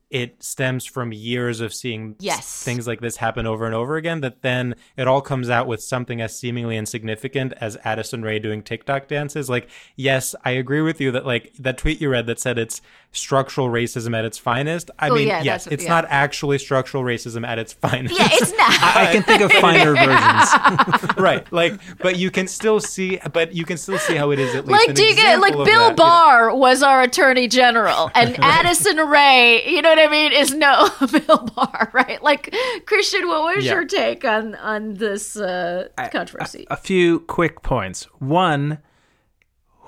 it 0.10 0.42
stems 0.44 0.86
from 0.86 1.14
years 1.14 1.60
of 1.62 1.74
seeing 1.74 2.16
Yes. 2.20 2.64
things 2.64 2.88
like 2.88 3.00
this 3.00 3.18
happen 3.18 3.46
over 3.46 3.66
and 3.66 3.76
over 3.76 3.96
again 3.96 4.22
that 4.22 4.42
then 4.42 4.76
it 4.98 5.08
all 5.08 5.22
comes 5.22 5.50
out 5.50 5.68
with 5.68 5.82
something 5.84 6.20
as 6.20 6.38
seemingly 6.38 6.78
insignificant 6.78 7.54
as 7.62 7.78
Addison 7.84 8.24
Rae 8.24 8.40
doing 8.40 8.64
TikTok 8.64 9.08
dances 9.08 9.50
like 9.50 9.70
yes 9.96 10.34
I 10.44 10.52
agree 10.52 10.82
with 10.82 11.00
you 11.00 11.12
that 11.12 11.26
like 11.26 11.54
that 11.60 11.78
tweet 11.78 12.02
you 12.02 12.10
read 12.10 12.26
that 12.26 12.40
said 12.40 12.58
it's 12.58 12.82
structural 13.12 13.70
racism 13.70 14.16
at 14.16 14.24
its 14.24 14.38
finest 14.38 14.92
I 15.00 15.10
Oh, 15.10 15.16
mean 15.16 15.28
yeah, 15.28 15.42
yes 15.42 15.66
it's 15.66 15.84
yeah. 15.84 15.90
not 15.90 16.06
actually 16.10 16.60
structural 16.60 17.04
racism 17.04 17.44
at 17.46 17.58
its 17.58 17.74
finest 17.74 18.16
yeah, 18.18 18.28
it's 18.32 18.52
not. 18.52 18.70
I 18.96 19.10
can 19.12 19.24
think 19.24 19.42
of 19.42 19.52
finer 19.60 19.96
versions. 19.96 21.18
right 21.18 21.52
like 21.52 21.80
but 21.98 22.18
you 22.18 22.30
can 22.30 22.48
still 22.48 22.80
see 22.80 23.20
but 23.34 23.54
you 23.56 23.66
can 23.66 23.78
still 23.78 23.98
see 23.98 24.16
how 24.16 24.30
it 24.30 24.38
is 24.38 24.54
at 24.54 24.68
least 24.68 24.80
like 24.80 24.90
an 24.90 24.94
do 24.96 25.04
you 25.04 25.16
get 25.16 25.40
like 25.40 25.54
Bill 25.54 25.66
that, 25.66 25.72
you 25.74 25.90
know. 25.90 25.94
Barr 25.96 26.56
was 26.56 26.84
our 26.84 27.02
attorney 27.02 27.48
general 27.48 28.12
and 28.14 28.38
Addison 28.44 28.98
Rae, 28.98 29.64
you 29.68 29.82
know 29.82 29.90
what 29.90 30.00
I 30.00 30.08
mean, 30.08 30.32
is 30.32 30.54
no 30.54 30.90
Bill 31.12 31.50
Barr, 31.56 31.90
right? 31.94 32.22
Like 32.22 32.54
Christian, 32.86 33.28
what 33.28 33.56
was 33.56 33.66
Yeah. 33.66 33.74
your 33.74 33.86
take 33.86 34.24
on 34.24 34.54
on 34.56 34.94
this 34.96 35.36
uh, 35.36 35.88
controversy? 36.12 36.68
a 36.70 36.78
few 36.78 37.22
quick 37.22 37.64
points. 37.64 38.04
One, 38.20 38.78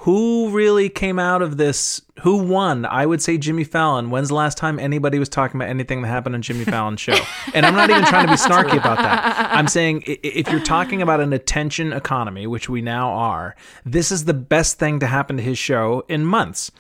who 0.02 0.50
really 0.50 0.90
came 0.90 1.20
out 1.20 1.44
of 1.44 1.58
this? 1.58 2.02
Who 2.24 2.38
won? 2.38 2.88
I 2.88 3.06
would 3.06 3.22
say 3.22 3.38
Jimmy 3.38 3.64
Fallon. 3.64 4.10
When's 4.10 4.30
the 4.30 4.34
last 4.34 4.58
time 4.58 4.80
anybody 4.80 5.20
was 5.20 5.30
talking 5.30 5.62
about 5.62 5.70
anything 5.70 6.02
that 6.02 6.08
happened 6.08 6.34
on 6.34 6.42
Jimmy 6.42 6.66
Fallon's 6.66 7.00
show? 7.00 7.18
And 7.54 7.68
I'm 7.68 7.76
not 7.76 7.92
even 7.92 8.06
trying 8.06 8.26
to 8.26 8.32
be 8.32 8.38
snarky 8.38 8.78
about 8.78 8.98
that. 8.98 9.52
I'm 9.52 9.68
saying 9.68 10.04
if 10.08 10.50
you're 10.50 10.60
talking 10.60 11.04
about 11.04 11.20
an 11.20 11.34
attention 11.34 11.94
economy, 11.94 12.48
which 12.48 12.68
we 12.68 12.82
now 12.82 13.12
are, 13.12 13.56
this 13.86 14.12
is 14.12 14.26
the 14.26 14.34
best 14.34 14.80
thing 14.80 15.00
to 15.02 15.08
happen 15.08 15.38
to 15.38 15.44
his 15.44 15.60
show 15.60 16.04
in 16.08 16.26
months. 16.26 16.72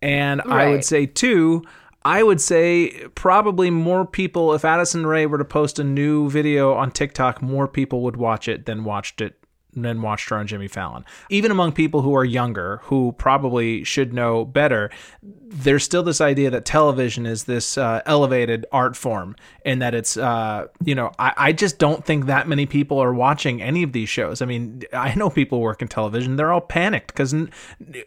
And 0.00 0.40
I 0.42 0.68
would 0.68 0.84
say, 0.84 1.06
too, 1.06 1.64
I 2.04 2.22
would 2.22 2.40
say 2.40 2.90
probably 3.16 3.70
more 3.70 4.06
people, 4.06 4.54
if 4.54 4.64
Addison 4.64 5.04
Rae 5.04 5.26
were 5.26 5.38
to 5.38 5.44
post 5.44 5.80
a 5.80 5.84
new 5.84 6.30
video 6.30 6.74
on 6.74 6.92
TikTok, 6.92 7.42
more 7.42 7.66
people 7.66 8.02
would 8.02 8.16
watch 8.16 8.46
it 8.46 8.66
than 8.66 8.84
watched 8.84 9.20
it 9.20 9.37
than 9.82 10.02
watched 10.02 10.28
her 10.28 10.36
on 10.36 10.46
Jimmy 10.46 10.68
Fallon. 10.68 11.04
Even 11.30 11.50
among 11.50 11.72
people 11.72 12.02
who 12.02 12.14
are 12.14 12.24
younger, 12.24 12.80
who 12.84 13.12
probably 13.18 13.84
should 13.84 14.12
know 14.12 14.44
better, 14.44 14.90
there's 15.22 15.84
still 15.84 16.02
this 16.02 16.20
idea 16.20 16.50
that 16.50 16.64
television 16.64 17.26
is 17.26 17.44
this 17.44 17.78
uh, 17.78 18.02
elevated 18.06 18.66
art 18.72 18.96
form 18.96 19.34
and 19.64 19.80
that 19.80 19.94
it's, 19.94 20.16
uh, 20.16 20.66
you 20.84 20.94
know, 20.94 21.10
I, 21.18 21.32
I 21.36 21.52
just 21.52 21.78
don't 21.78 22.04
think 22.04 22.26
that 22.26 22.48
many 22.48 22.66
people 22.66 22.98
are 22.98 23.14
watching 23.14 23.62
any 23.62 23.82
of 23.82 23.92
these 23.92 24.08
shows. 24.08 24.42
I 24.42 24.46
mean, 24.46 24.82
I 24.92 25.14
know 25.14 25.30
people 25.30 25.60
work 25.60 25.82
in 25.82 25.88
television, 25.88 26.36
they're 26.36 26.52
all 26.52 26.60
panicked 26.60 27.08
because 27.08 27.34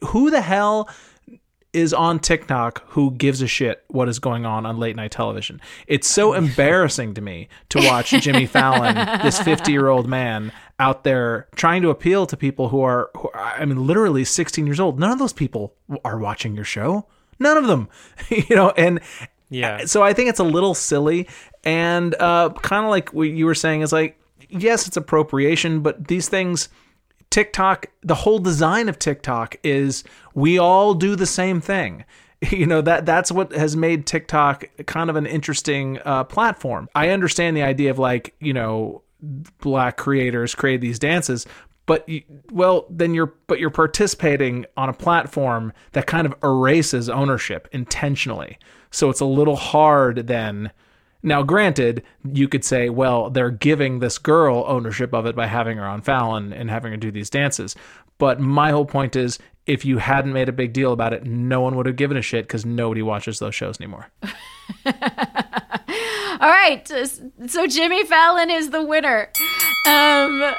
who 0.05 0.29
the 0.29 0.41
hell 0.41 0.89
is 1.73 1.93
on 1.93 2.19
TikTok 2.19 2.83
who 2.89 3.11
gives 3.11 3.41
a 3.41 3.47
shit 3.47 3.83
what 3.87 4.09
is 4.09 4.19
going 4.19 4.45
on 4.45 4.65
on 4.65 4.77
late 4.77 4.95
night 4.95 5.11
television. 5.11 5.61
It's 5.87 6.07
so 6.07 6.33
embarrassing 6.43 7.13
to 7.13 7.21
me 7.21 7.47
to 7.69 7.79
watch 7.79 8.09
Jimmy 8.11 8.45
Fallon, 8.47 8.95
this 9.23 9.39
50 9.41 9.71
year 9.71 9.87
old 9.87 10.07
man, 10.07 10.51
out 10.79 11.03
there 11.03 11.47
trying 11.55 11.81
to 11.83 11.89
appeal 11.89 12.25
to 12.27 12.35
people 12.35 12.69
who 12.69 12.81
are, 12.81 13.09
who 13.15 13.29
are, 13.33 13.39
I 13.57 13.65
mean, 13.65 13.85
literally 13.87 14.23
16 14.25 14.65
years 14.65 14.79
old. 14.79 14.99
None 14.99 15.11
of 15.11 15.19
those 15.19 15.33
people 15.33 15.73
are 16.03 16.17
watching 16.19 16.55
your 16.55 16.65
show. 16.65 17.05
None 17.39 17.57
of 17.57 17.67
them, 17.67 17.87
you 18.29 18.55
know, 18.55 18.71
and 18.71 18.99
Yeah. 19.49 19.85
so 19.85 20.03
I 20.03 20.13
think 20.13 20.29
it's 20.29 20.39
a 20.39 20.43
little 20.43 20.73
silly 20.73 21.27
and 21.63 22.15
uh, 22.15 22.49
kind 22.61 22.83
of 22.85 22.89
like 22.89 23.13
what 23.13 23.29
you 23.29 23.45
were 23.45 23.55
saying 23.55 23.81
is 23.81 23.91
like, 23.93 24.19
yes, 24.49 24.87
it's 24.87 24.97
appropriation, 24.97 25.81
but 25.81 26.07
these 26.07 26.27
things, 26.27 26.67
TikTok, 27.31 27.87
the 28.03 28.13
whole 28.13 28.37
design 28.37 28.87
of 28.89 28.99
TikTok 28.99 29.55
is 29.63 30.03
we 30.35 30.59
all 30.59 30.93
do 30.93 31.15
the 31.15 31.25
same 31.25 31.59
thing. 31.59 32.05
You 32.49 32.65
know 32.65 32.81
that 32.81 33.05
that's 33.05 33.31
what 33.31 33.51
has 33.51 33.77
made 33.77 34.07
TikTok 34.07 34.65
kind 34.87 35.11
of 35.11 35.15
an 35.15 35.27
interesting 35.27 35.99
uh, 36.03 36.23
platform. 36.23 36.89
I 36.95 37.09
understand 37.09 37.55
the 37.55 37.61
idea 37.61 37.91
of 37.91 37.99
like 37.99 38.33
you 38.39 38.51
know 38.51 39.03
black 39.59 39.97
creators 39.97 40.55
create 40.55 40.81
these 40.81 40.97
dances, 40.97 41.45
but 41.85 42.09
you, 42.09 42.23
well 42.51 42.87
then 42.89 43.13
you're 43.13 43.35
but 43.45 43.59
you're 43.59 43.69
participating 43.69 44.65
on 44.75 44.89
a 44.89 44.93
platform 44.93 45.71
that 45.91 46.07
kind 46.07 46.25
of 46.25 46.33
erases 46.41 47.09
ownership 47.09 47.67
intentionally. 47.71 48.57
So 48.89 49.11
it's 49.11 49.21
a 49.21 49.25
little 49.25 49.55
hard 49.55 50.25
then. 50.25 50.71
Now, 51.23 51.43
granted, 51.43 52.03
you 52.23 52.47
could 52.47 52.63
say, 52.63 52.89
well, 52.89 53.29
they're 53.29 53.51
giving 53.51 53.99
this 53.99 54.17
girl 54.17 54.63
ownership 54.67 55.13
of 55.13 55.25
it 55.25 55.35
by 55.35 55.47
having 55.47 55.77
her 55.77 55.85
on 55.85 56.01
Fallon 56.01 56.51
and 56.51 56.69
having 56.69 56.91
her 56.91 56.97
do 56.97 57.11
these 57.11 57.29
dances. 57.29 57.75
But 58.17 58.39
my 58.39 58.71
whole 58.71 58.85
point 58.85 59.15
is, 59.15 59.39
if 59.67 59.85
you 59.85 59.99
hadn't 59.99 60.33
made 60.33 60.49
a 60.49 60.53
big 60.53 60.73
deal 60.73 60.91
about 60.91 61.13
it, 61.13 61.25
no 61.25 61.61
one 61.61 61.75
would 61.75 61.85
have 61.85 61.95
given 61.95 62.17
a 62.17 62.21
shit 62.21 62.45
because 62.45 62.65
nobody 62.65 63.01
watches 63.01 63.39
those 63.39 63.55
shows 63.55 63.79
anymore. 63.79 64.09
All 64.85 66.49
right, 66.49 66.87
so 67.47 67.67
Jimmy 67.67 68.03
Fallon 68.05 68.49
is 68.49 68.71
the 68.71 68.83
winner. 68.83 69.29
Um, 69.87 70.53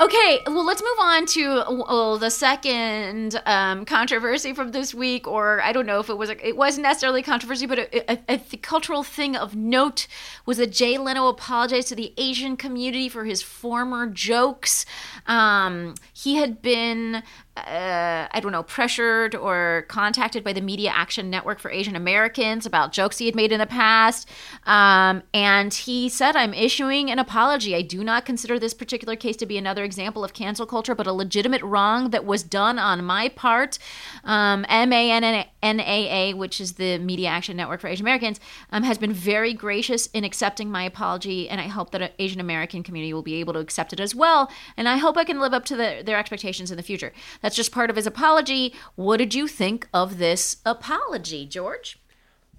okay, 0.00 0.40
well, 0.46 0.64
let's 0.64 0.82
move 0.82 0.98
on 1.00 1.26
to 1.26 1.64
well, 1.68 2.18
the 2.18 2.30
second 2.30 3.40
um, 3.46 3.84
controversy 3.84 4.52
from 4.52 4.72
this 4.72 4.94
week, 4.94 5.26
or 5.26 5.62
I 5.62 5.72
don't 5.72 5.86
know 5.86 6.00
if 6.00 6.10
it 6.10 6.18
was 6.18 6.30
a, 6.30 6.46
it 6.46 6.56
wasn't 6.56 6.84
necessarily 6.84 7.22
controversy, 7.22 7.66
but 7.66 7.78
a, 7.78 8.12
a, 8.12 8.40
a 8.52 8.56
cultural 8.58 9.02
thing 9.02 9.36
of 9.36 9.56
note 9.56 10.06
was 10.44 10.58
that 10.58 10.72
Jay 10.72 10.98
Leno 10.98 11.28
apologized 11.28 11.88
to 11.88 11.94
the 11.94 12.12
Asian 12.16 12.56
community 12.56 13.08
for 13.08 13.24
his 13.24 13.42
former 13.42 14.06
jokes. 14.06 14.84
Um, 15.26 15.94
he 16.12 16.36
had 16.36 16.60
been 16.60 17.22
uh, 17.56 18.28
I 18.30 18.40
don't 18.40 18.52
know, 18.52 18.62
pressured 18.62 19.34
or 19.34 19.86
contacted 19.88 20.44
by 20.44 20.52
the 20.52 20.60
Media 20.60 20.92
Action 20.94 21.30
Network 21.30 21.58
for 21.58 21.70
Asian 21.70 21.96
Americans 21.96 22.66
about 22.66 22.92
jokes 22.92 23.16
he 23.16 23.26
had 23.26 23.34
made 23.34 23.50
in 23.50 23.58
the 23.58 23.66
past. 23.66 24.28
Um, 24.66 25.22
and 25.32 25.72
he 25.72 26.10
said, 26.10 26.36
I'm 26.36 26.52
issuing 26.52 27.10
an 27.10 27.18
apology. 27.18 27.74
I 27.74 27.80
do 27.80 28.04
not 28.04 28.26
consider 28.26 28.58
this 28.58 28.74
particular 28.74 29.16
case 29.16 29.36
to 29.36 29.46
be 29.46 29.56
another 29.56 29.84
example 29.86 30.22
of 30.22 30.34
cancel 30.34 30.66
culture, 30.66 30.94
but 30.94 31.06
a 31.06 31.12
legitimate 31.12 31.62
wrong 31.62 32.10
that 32.10 32.26
was 32.26 32.42
done 32.42 32.78
on 32.78 33.02
my 33.04 33.30
part. 33.30 33.78
Um, 34.24 34.66
MANAA, 34.68 36.34
which 36.34 36.60
is 36.60 36.74
the 36.74 36.98
Media 36.98 37.28
Action 37.28 37.56
Network 37.56 37.80
for 37.80 37.88
Asian 37.88 38.04
Americans, 38.04 38.38
um, 38.70 38.82
has 38.82 38.98
been 38.98 39.14
very 39.14 39.54
gracious 39.54 40.08
in 40.08 40.24
accepting 40.24 40.70
my 40.70 40.82
apology. 40.82 41.48
And 41.48 41.60
I 41.60 41.68
hope 41.68 41.92
that 41.92 42.02
an 42.02 42.10
Asian 42.18 42.40
American 42.40 42.82
community 42.82 43.14
will 43.14 43.22
be 43.22 43.36
able 43.36 43.54
to 43.54 43.60
accept 43.60 43.94
it 43.94 44.00
as 44.00 44.14
well. 44.14 44.50
And 44.76 44.88
I 44.88 44.98
hope 44.98 45.16
I 45.16 45.24
can 45.24 45.40
live 45.40 45.54
up 45.54 45.64
to 45.66 45.76
the, 45.76 46.02
their 46.04 46.18
expectations 46.18 46.70
in 46.70 46.76
the 46.76 46.82
future. 46.82 47.12
That's 47.40 47.56
just 47.56 47.72
part 47.72 47.88
of 47.88 47.96
his 47.96 48.06
apology. 48.06 48.74
What 48.96 49.16
did 49.16 49.34
you 49.34 49.48
think 49.48 49.88
of 49.94 50.18
this 50.18 50.58
apology, 50.66 51.46
George? 51.46 51.98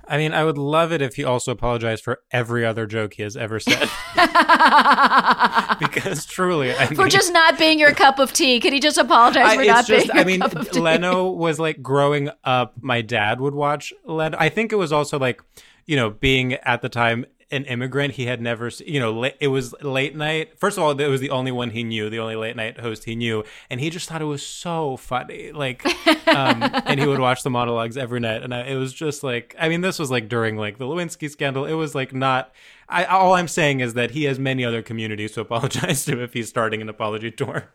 I 0.10 0.18
mean, 0.18 0.34
I 0.34 0.44
would 0.44 0.58
love 0.58 0.92
it 0.92 1.02
if 1.02 1.16
he 1.16 1.24
also 1.24 1.52
apologized 1.52 2.04
for 2.04 2.22
every 2.32 2.66
other 2.66 2.86
joke 2.86 3.16
he 3.16 3.24
has 3.24 3.36
ever 3.36 3.60
said. 3.60 3.90
because 5.80 6.26
truly, 6.26 6.74
I 6.74 6.88
mean, 6.90 6.96
For 6.96 7.08
just 7.08 7.34
not 7.34 7.58
being 7.58 7.80
your 7.80 7.94
cup 7.94 8.20
of 8.20 8.34
tea. 8.34 8.60
Could 8.60 8.74
he 8.74 8.80
just 8.80 8.98
apologize 8.98 9.46
I, 9.46 9.56
for 9.56 9.66
not 9.66 9.86
just, 9.86 10.08
being 10.08 10.16
your 10.16 10.22
I 10.22 10.24
mean, 10.24 10.40
cup 10.40 10.56
of 10.56 10.72
tea? 10.72 10.80
Leno 10.80 11.30
was 11.30 11.60
like 11.60 11.82
growing 11.82 12.30
up. 12.44 12.76
My 12.82 13.02
dad 13.02 13.42
would 13.42 13.54
watch 13.54 13.94
Leno. 14.06 14.38
I 14.40 14.50
think 14.50 14.72
it 14.72 14.78
was 14.78 14.92
also 14.94 15.20
like, 15.20 15.42
you 15.86 15.96
know, 15.96 16.10
being 16.10 16.54
at 16.54 16.82
the 16.82 16.90
time 16.90 17.26
an 17.50 17.64
immigrant, 17.66 18.16
he 18.16 18.26
had 18.26 18.42
never, 18.42 18.70
you 18.86 19.00
know, 19.00 19.24
it 19.40 19.48
was 19.48 19.74
late 19.82 20.16
night. 20.16 20.60
First 20.60 20.78
of 20.78 20.84
all, 20.84 21.00
it 21.00 21.08
was 21.08 21.22
the 21.22 21.30
only 21.30 21.52
one 21.52 21.70
he 21.70 21.84
knew, 21.84 22.10
the 22.10 22.20
only 22.20 22.36
late 22.36 22.58
night 22.58 22.80
host 22.80 23.06
he 23.06 23.16
knew, 23.16 23.44
and 23.70 23.80
he 23.80 23.90
just 23.90 24.10
thought 24.10 24.22
it 24.22 24.26
was 24.26 24.46
so 24.46 24.98
funny. 24.98 25.54
Like, 25.54 25.86
um, 26.28 26.62
and 26.86 27.00
he 27.00 27.08
would 27.08 27.20
watch 27.20 27.44
the 27.44 27.50
monologues 27.50 27.96
every 27.96 28.20
night, 28.20 28.44
and 28.44 28.54
I, 28.54 28.64
it 28.64 28.76
was 28.76 28.94
just 28.94 29.24
like, 29.24 29.56
I 29.58 29.70
mean, 29.70 29.80
this 29.80 29.98
was 29.98 30.12
like 30.12 30.28
during 30.28 30.58
like 30.58 30.78
the 30.78 30.86
Lewinsky 30.86 31.30
scandal. 31.30 31.66
It 31.66 31.74
was 31.74 31.96
like 31.96 32.14
not. 32.14 32.52
I, 32.90 33.06
all 33.06 33.34
I'm 33.34 33.48
saying 33.48 33.80
is 33.80 33.94
that 33.94 34.12
he 34.12 34.26
has 34.26 34.40
many 34.40 34.66
other 34.66 34.82
communities 34.82 35.32
to 35.34 35.42
apologize 35.48 36.04
to 36.06 36.22
if 36.22 36.34
he's 36.34 36.50
starting 36.50 36.82
an 36.82 36.90
apology 36.90 37.32
tour. 37.32 37.70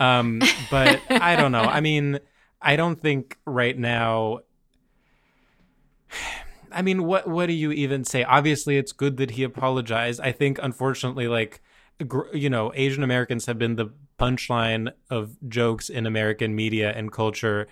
Um, 0.00 0.40
but 0.70 1.00
I 1.08 1.36
don't 1.36 1.52
know. 1.52 1.62
I 1.62 1.80
mean, 1.80 2.18
I 2.60 2.74
don't 2.74 3.00
think 3.00 3.38
right 3.46 3.78
now. 3.78 4.40
I 6.74 6.82
mean, 6.82 7.04
what 7.04 7.28
what 7.28 7.46
do 7.46 7.52
you 7.52 7.72
even 7.72 8.04
say? 8.04 8.24
Obviously, 8.24 8.76
it's 8.76 8.92
good 8.92 9.16
that 9.18 9.32
he 9.32 9.44
apologized. 9.44 10.20
I 10.20 10.32
think, 10.32 10.58
unfortunately, 10.62 11.28
like 11.28 11.62
you 12.32 12.50
know, 12.50 12.72
Asian 12.74 13.02
Americans 13.02 13.46
have 13.46 13.58
been 13.58 13.76
the 13.76 13.90
punchline 14.18 14.92
of 15.10 15.36
jokes 15.48 15.88
in 15.88 16.06
American 16.06 16.54
media 16.54 16.92
and 16.94 17.12
culture. 17.12 17.68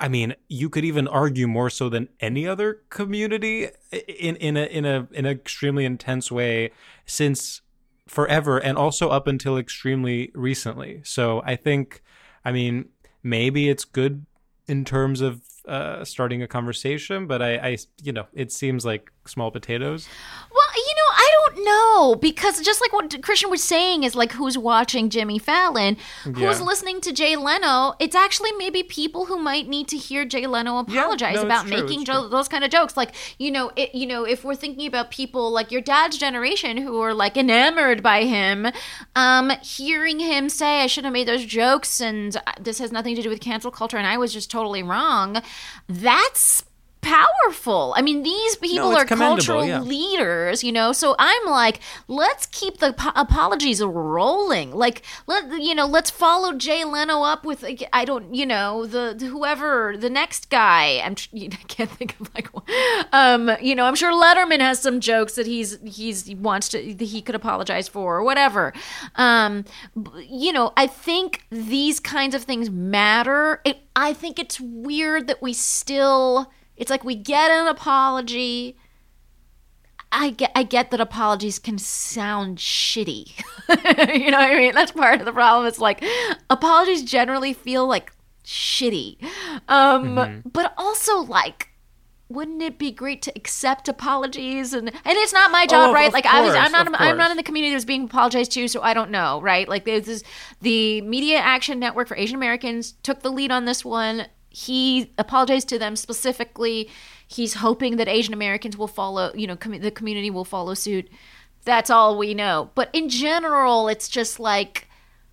I 0.00 0.08
mean, 0.08 0.34
you 0.48 0.70
could 0.70 0.84
even 0.84 1.08
argue 1.08 1.46
more 1.46 1.70
so 1.70 1.88
than 1.88 2.08
any 2.20 2.46
other 2.46 2.82
community 2.88 3.68
in 3.92 4.36
in 4.36 4.56
a 4.56 4.64
in 4.66 4.84
a 4.84 5.08
in 5.12 5.26
an 5.26 5.32
extremely 5.32 5.84
intense 5.84 6.30
way 6.30 6.70
since 7.04 7.62
forever 8.06 8.58
and 8.58 8.78
also 8.78 9.10
up 9.10 9.26
until 9.26 9.58
extremely 9.58 10.30
recently. 10.34 11.00
So 11.04 11.42
I 11.44 11.56
think, 11.56 12.02
I 12.44 12.52
mean, 12.52 12.90
maybe 13.22 13.68
it's 13.68 13.84
good 13.84 14.24
in 14.68 14.84
terms 14.84 15.20
of 15.20 15.42
uh, 15.66 16.04
starting 16.04 16.42
a 16.42 16.48
conversation, 16.48 17.26
but 17.26 17.42
I, 17.42 17.56
I, 17.56 17.78
you 18.02 18.12
know, 18.12 18.26
it 18.32 18.52
seems 18.52 18.84
like 18.84 19.10
small 19.26 19.50
potatoes. 19.50 20.08
Well, 21.56 21.64
you 21.64 21.64
know, 21.64 21.72
I 21.72 22.06
don't 22.06 22.12
know 22.12 22.14
because 22.16 22.60
just 22.60 22.80
like 22.80 22.92
what 22.92 23.22
Christian 23.22 23.50
was 23.50 23.62
saying 23.62 24.02
is 24.04 24.14
like 24.14 24.32
who's 24.32 24.58
watching 24.58 25.10
Jimmy 25.10 25.38
Fallon, 25.38 25.96
who's 26.24 26.38
Yeah. 26.38 26.60
listening 26.64 27.00
to 27.02 27.12
Jay 27.12 27.36
Leno. 27.36 27.94
It's 27.98 28.14
actually 28.14 28.52
maybe 28.52 28.82
people 28.82 29.26
who 29.26 29.38
might 29.38 29.68
need 29.68 29.88
to 29.88 29.96
hear 29.96 30.24
Jay 30.24 30.46
Leno 30.46 30.78
apologize 30.78 31.36
no, 31.36 31.42
about 31.42 31.66
true, 31.66 31.76
making 31.82 32.04
jo- 32.04 32.28
those 32.28 32.48
kind 32.48 32.64
of 32.64 32.70
jokes. 32.70 32.96
Like 32.96 33.14
you 33.38 33.50
know, 33.50 33.70
it, 33.76 33.94
you 33.94 34.06
know, 34.06 34.24
if 34.24 34.44
we're 34.44 34.54
thinking 34.54 34.86
about 34.86 35.10
people 35.10 35.50
like 35.50 35.70
your 35.72 35.80
dad's 35.80 36.18
generation 36.18 36.76
who 36.76 37.00
are 37.00 37.14
like 37.14 37.36
enamored 37.36 38.02
by 38.02 38.24
him, 38.24 38.66
um, 39.14 39.50
hearing 39.62 40.20
him 40.20 40.48
say, 40.48 40.82
"I 40.82 40.86
shouldn't 40.86 41.06
have 41.06 41.12
made 41.12 41.28
those 41.28 41.44
jokes," 41.44 42.00
and 42.00 42.36
uh, 42.36 42.40
this 42.60 42.78
has 42.78 42.92
nothing 42.92 43.16
to 43.16 43.22
do 43.22 43.28
with 43.28 43.40
cancel 43.40 43.70
culture, 43.70 43.96
and 43.96 44.06
I 44.06 44.18
was 44.18 44.32
just 44.32 44.50
totally 44.50 44.82
wrong. 44.82 45.42
That's 45.88 46.64
powerful. 47.06 47.94
I 47.96 48.02
mean, 48.02 48.22
these 48.24 48.56
people 48.56 48.90
it's 48.90 49.00
are 49.00 49.04
cultural 49.04 49.64
yeah. 49.64 49.80
leaders, 49.80 50.64
you 50.64 50.72
know. 50.72 50.92
So 50.92 51.14
I'm 51.18 51.46
like, 51.46 51.80
let's 52.08 52.46
keep 52.46 52.78
the 52.78 52.92
po- 52.92 53.12
apologies 53.14 53.80
rolling. 53.80 54.72
Like, 54.72 55.02
let 55.26 55.62
you 55.62 55.74
know, 55.74 55.86
let's 55.86 56.10
follow 56.10 56.52
Jay 56.52 56.84
Leno 56.84 57.22
up 57.22 57.44
with 57.44 57.64
I 57.92 58.04
don't, 58.04 58.34
you 58.34 58.44
know, 58.44 58.86
the, 58.86 59.14
the 59.16 59.26
whoever 59.26 59.96
the 59.96 60.10
next 60.10 60.50
guy. 60.50 61.00
I'm 61.04 61.14
tr- 61.14 61.28
I 61.34 61.48
can't 61.68 61.90
think 61.90 62.16
of 62.20 62.34
like, 62.34 62.48
um, 63.12 63.52
you 63.60 63.74
know, 63.74 63.84
I'm 63.84 63.94
sure 63.94 64.12
Letterman 64.12 64.60
has 64.60 64.80
some 64.80 64.98
jokes 64.98 65.34
that 65.34 65.46
he's 65.46 65.78
he's 65.84 66.26
he 66.26 66.34
wants 66.34 66.68
to 66.70 66.82
he 66.82 67.22
could 67.22 67.36
apologize 67.36 67.86
for 67.88 68.16
or 68.16 68.24
whatever. 68.24 68.72
Um, 69.14 69.64
you 70.28 70.52
know, 70.52 70.72
I 70.76 70.88
think 70.88 71.46
these 71.50 72.00
kinds 72.00 72.34
of 72.34 72.42
things 72.42 72.68
matter. 72.68 73.60
It, 73.64 73.78
I 73.94 74.12
think 74.12 74.40
it's 74.40 74.60
weird 74.60 75.28
that 75.28 75.40
we 75.40 75.52
still. 75.52 76.50
It's 76.76 76.90
like 76.90 77.04
we 77.04 77.14
get 77.14 77.50
an 77.50 77.66
apology. 77.66 78.76
I 80.12 80.30
get 80.30 80.52
I 80.54 80.62
get 80.62 80.90
that 80.90 81.00
apologies 81.00 81.58
can 81.58 81.78
sound 81.78 82.58
shitty. 82.58 83.38
you 83.68 84.30
know 84.30 84.38
what 84.38 84.50
I 84.50 84.56
mean? 84.56 84.74
That's 84.74 84.92
part 84.92 85.20
of 85.20 85.26
the 85.26 85.32
problem. 85.32 85.66
It's 85.66 85.78
like 85.80 86.04
apologies 86.48 87.02
generally 87.02 87.52
feel 87.52 87.86
like 87.86 88.12
shitty. 88.44 89.16
Um 89.68 90.42
but 90.50 90.72
also 90.76 91.18
like 91.18 91.70
wouldn't 92.28 92.60
it 92.60 92.76
be 92.78 92.90
great 92.90 93.22
to 93.22 93.32
accept 93.36 93.88
apologies 93.88 94.72
and 94.72 94.88
and 94.88 95.02
it's 95.04 95.32
not 95.32 95.50
my 95.52 95.64
job 95.66 95.90
of- 95.90 95.94
right 95.94 96.12
like 96.12 96.26
i 96.26 96.40
was 96.40 96.54
i'm 96.56 96.72
not 96.72 97.00
I'm 97.00 97.16
not 97.16 97.30
in 97.30 97.36
the 97.36 97.42
community 97.44 97.72
that's 97.72 97.84
being 97.84 98.04
apologized 98.04 98.50
to 98.52 98.66
so 98.66 98.82
I 98.82 98.94
don't 98.94 99.10
know 99.12 99.40
right 99.40 99.68
like 99.68 99.84
this 99.84 100.08
is 100.08 100.24
the 100.60 101.02
Media 101.02 101.38
Action 101.38 101.78
Network 101.78 102.08
for 102.08 102.16
Asian 102.16 102.34
Americans 102.36 102.94
took 103.04 103.22
the 103.22 103.30
lead 103.30 103.52
on 103.52 103.64
this 103.64 103.84
one 103.84 104.26
he 104.58 105.12
apologized 105.18 105.68
to 105.68 105.78
them 105.78 105.94
specifically 105.96 106.88
he's 107.28 107.54
hoping 107.54 107.96
that 107.96 108.08
Asian 108.08 108.32
Americans 108.32 108.76
will 108.78 108.88
follow 108.88 109.30
you 109.34 109.46
know 109.46 109.56
com- 109.56 109.80
the 109.80 109.90
community 109.90 110.30
will 110.30 110.44
follow 110.46 110.72
suit 110.72 111.08
that's 111.64 111.90
all 111.90 112.16
we 112.16 112.32
know 112.32 112.70
but 112.74 112.88
in 112.94 113.08
general 113.10 113.88
it's 113.88 114.08
just 114.08 114.40
like 114.40 114.88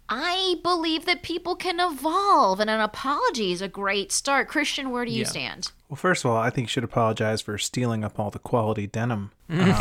I 0.10 0.56
believe 0.64 1.06
that 1.06 1.24
people 1.24 1.56
can 1.56 1.80
evolve, 1.80 2.60
and 2.60 2.70
an 2.70 2.82
apology 2.82 3.54
is 3.54 3.62
a 3.62 3.70
great 3.70 4.12
start. 4.12 4.50
Christian, 4.50 4.92
where 4.92 5.06
do 5.06 5.12
you 5.12 5.22
Yeah. 5.22 5.28
stand? 5.30 5.72
Well, 5.88 5.96
first 5.96 6.26
of 6.26 6.30
all, 6.30 6.38
I 6.38 6.50
think 6.50 6.66
you 6.66 6.70
should 6.70 6.84
apologize 6.84 7.42
for 7.42 7.58
stealing 7.58 8.04
up 8.04 8.20
all 8.20 8.30
the 8.30 8.38
quality 8.38 8.86
denim. 8.86 9.32
Um, 9.50 9.58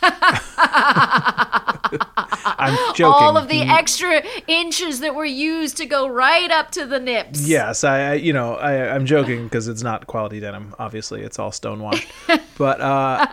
I'm 2.16 2.76
joking. 2.94 3.06
All 3.06 3.36
of 3.36 3.48
the 3.48 3.62
extra 3.62 4.22
inches 4.46 5.00
that 5.00 5.14
were 5.14 5.24
used 5.24 5.76
to 5.78 5.86
go 5.86 6.06
right 6.06 6.50
up 6.50 6.70
to 6.72 6.86
the 6.86 7.00
nips. 7.00 7.46
Yes, 7.46 7.84
I, 7.84 8.00
I 8.00 8.14
you 8.14 8.32
know 8.32 8.54
I, 8.54 8.94
I'm 8.94 9.06
joking 9.06 9.44
because 9.44 9.68
it's 9.68 9.82
not 9.82 10.06
quality 10.06 10.40
denim. 10.40 10.74
Obviously, 10.78 11.22
it's 11.22 11.38
all 11.38 11.52
stonewashed. 11.52 12.08
but 12.58 12.80
uh, 12.80 13.26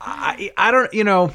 I 0.00 0.50
I 0.56 0.70
don't 0.70 0.92
you 0.92 1.04
know 1.04 1.32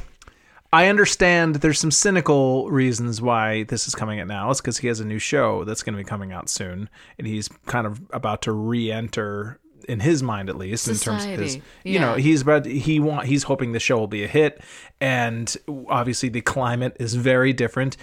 I 0.73 0.87
understand 0.87 1.55
there's 1.55 1.79
some 1.79 1.91
cynical 1.91 2.69
reasons 2.71 3.21
why 3.21 3.63
this 3.63 3.87
is 3.87 3.95
coming 3.95 4.21
out 4.21 4.27
now. 4.27 4.49
It's 4.51 4.61
because 4.61 4.77
he 4.77 4.87
has 4.87 5.01
a 5.01 5.05
new 5.05 5.19
show 5.19 5.65
that's 5.65 5.83
going 5.83 5.93
to 5.93 5.97
be 5.97 6.07
coming 6.07 6.31
out 6.31 6.47
soon, 6.47 6.89
and 7.17 7.27
he's 7.27 7.49
kind 7.65 7.85
of 7.85 8.01
about 8.11 8.43
to 8.43 8.53
re-enter 8.53 9.59
in 9.85 9.99
his 9.99 10.21
mind 10.23 10.49
at 10.49 10.55
least 10.57 10.87
in 10.87 10.95
terms 10.95 11.23
of 11.25 11.31
his 11.31 11.53
Society. 11.53 11.61
you 11.83 11.99
know 11.99 12.15
he's 12.15 12.41
about 12.41 12.65
he 12.65 12.99
want 12.99 13.27
he's 13.27 13.43
hoping 13.43 13.71
the 13.71 13.79
show 13.79 13.97
will 13.97 14.07
be 14.07 14.23
a 14.23 14.27
hit. 14.27 14.61
And 14.99 15.55
obviously 15.89 16.29
the 16.29 16.41
climate 16.41 16.95
is 16.99 17.15
very 17.15 17.53
different. 17.53 17.97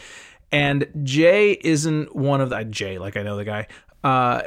And 0.50 0.86
jay 1.02 1.52
isn't 1.52 2.14
one 2.16 2.40
of 2.40 2.50
the 2.50 2.64
jay 2.64 2.98
like 2.98 3.16
i 3.16 3.22
know 3.22 3.36
the 3.36 3.44
guy. 3.44 3.66
Uh 4.04 4.42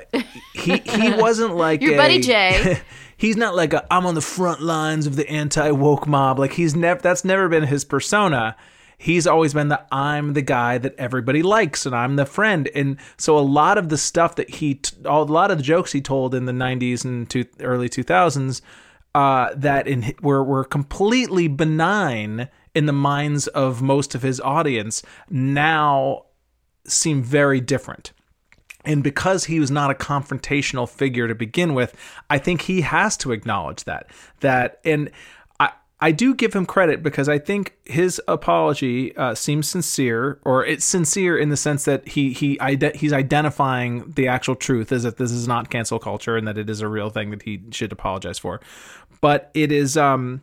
he 0.53 0.77
he 0.77 1.11
wasn't 1.17 1.55
like 1.55 1.81
Your 1.81 1.93
a- 1.93 1.97
buddy 1.97 2.19
Jay. 2.19 2.79
he's 3.17 3.35
not 3.37 3.55
like 3.55 3.73
a, 3.73 3.85
i'm 3.93 4.05
on 4.05 4.15
the 4.15 4.21
front 4.21 4.61
lines 4.61 5.05
of 5.07 5.15
the 5.15 5.29
anti-woke 5.29 6.07
mob. 6.07 6.39
Like 6.39 6.53
he's 6.53 6.75
never 6.75 7.01
that's 7.01 7.23
never 7.25 7.49
been 7.49 7.63
his 7.63 7.83
persona 7.85 8.55
he's 9.01 9.25
always 9.25 9.53
been 9.53 9.69
the 9.69 9.83
i'm 9.91 10.33
the 10.33 10.41
guy 10.41 10.77
that 10.77 10.93
everybody 10.97 11.41
likes 11.41 11.87
and 11.87 11.95
i'm 11.95 12.17
the 12.17 12.25
friend 12.25 12.69
and 12.75 12.97
so 13.17 13.37
a 13.37 13.41
lot 13.41 13.77
of 13.77 13.89
the 13.89 13.97
stuff 13.97 14.35
that 14.35 14.49
he 14.49 14.79
a 15.05 15.23
lot 15.23 15.49
of 15.49 15.57
the 15.57 15.63
jokes 15.63 15.91
he 15.91 15.99
told 15.99 16.35
in 16.35 16.45
the 16.45 16.51
90s 16.51 17.03
and 17.03 17.29
two, 17.29 17.43
early 17.61 17.89
2000s 17.89 18.61
uh, 19.13 19.49
that 19.55 19.87
in 19.87 20.13
were 20.21 20.43
were 20.43 20.63
completely 20.63 21.47
benign 21.47 22.47
in 22.75 22.85
the 22.85 22.93
minds 22.93 23.47
of 23.47 23.81
most 23.81 24.13
of 24.13 24.21
his 24.21 24.39
audience 24.39 25.01
now 25.29 26.23
seem 26.85 27.23
very 27.23 27.59
different 27.59 28.13
and 28.85 29.03
because 29.03 29.45
he 29.45 29.59
was 29.59 29.69
not 29.69 29.91
a 29.91 29.95
confrontational 29.95 30.89
figure 30.89 31.27
to 31.27 31.35
begin 31.35 31.75
with, 31.75 31.95
I 32.31 32.39
think 32.39 32.61
he 32.61 32.81
has 32.81 33.15
to 33.17 33.31
acknowledge 33.31 33.83
that. 33.83 34.09
That 34.39 34.79
and 34.83 35.11
I 36.03 36.11
do 36.11 36.33
give 36.33 36.53
him 36.53 36.65
credit 36.65 37.03
because 37.03 37.29
I 37.29 37.37
think 37.37 37.77
his 37.85 38.19
apology 38.27 39.15
uh, 39.15 39.35
seems 39.35 39.69
sincere, 39.69 40.39
or 40.43 40.65
it's 40.65 40.83
sincere 40.83 41.37
in 41.37 41.49
the 41.49 41.57
sense 41.57 41.85
that 41.85 42.07
he 42.07 42.33
he 42.33 42.59
ide- 42.59 42.95
he's 42.95 43.13
identifying 43.13 44.11
the 44.15 44.27
actual 44.27 44.55
truth 44.55 44.91
is 44.91 45.03
that 45.03 45.17
this 45.17 45.31
is 45.31 45.47
not 45.47 45.69
cancel 45.69 45.99
culture 45.99 46.35
and 46.35 46.47
that 46.47 46.57
it 46.57 46.69
is 46.71 46.81
a 46.81 46.87
real 46.87 47.11
thing 47.11 47.29
that 47.29 47.43
he 47.43 47.61
should 47.69 47.91
apologize 47.91 48.39
for. 48.39 48.59
But 49.21 49.51
it 49.53 49.71
is 49.71 49.95
um 49.95 50.41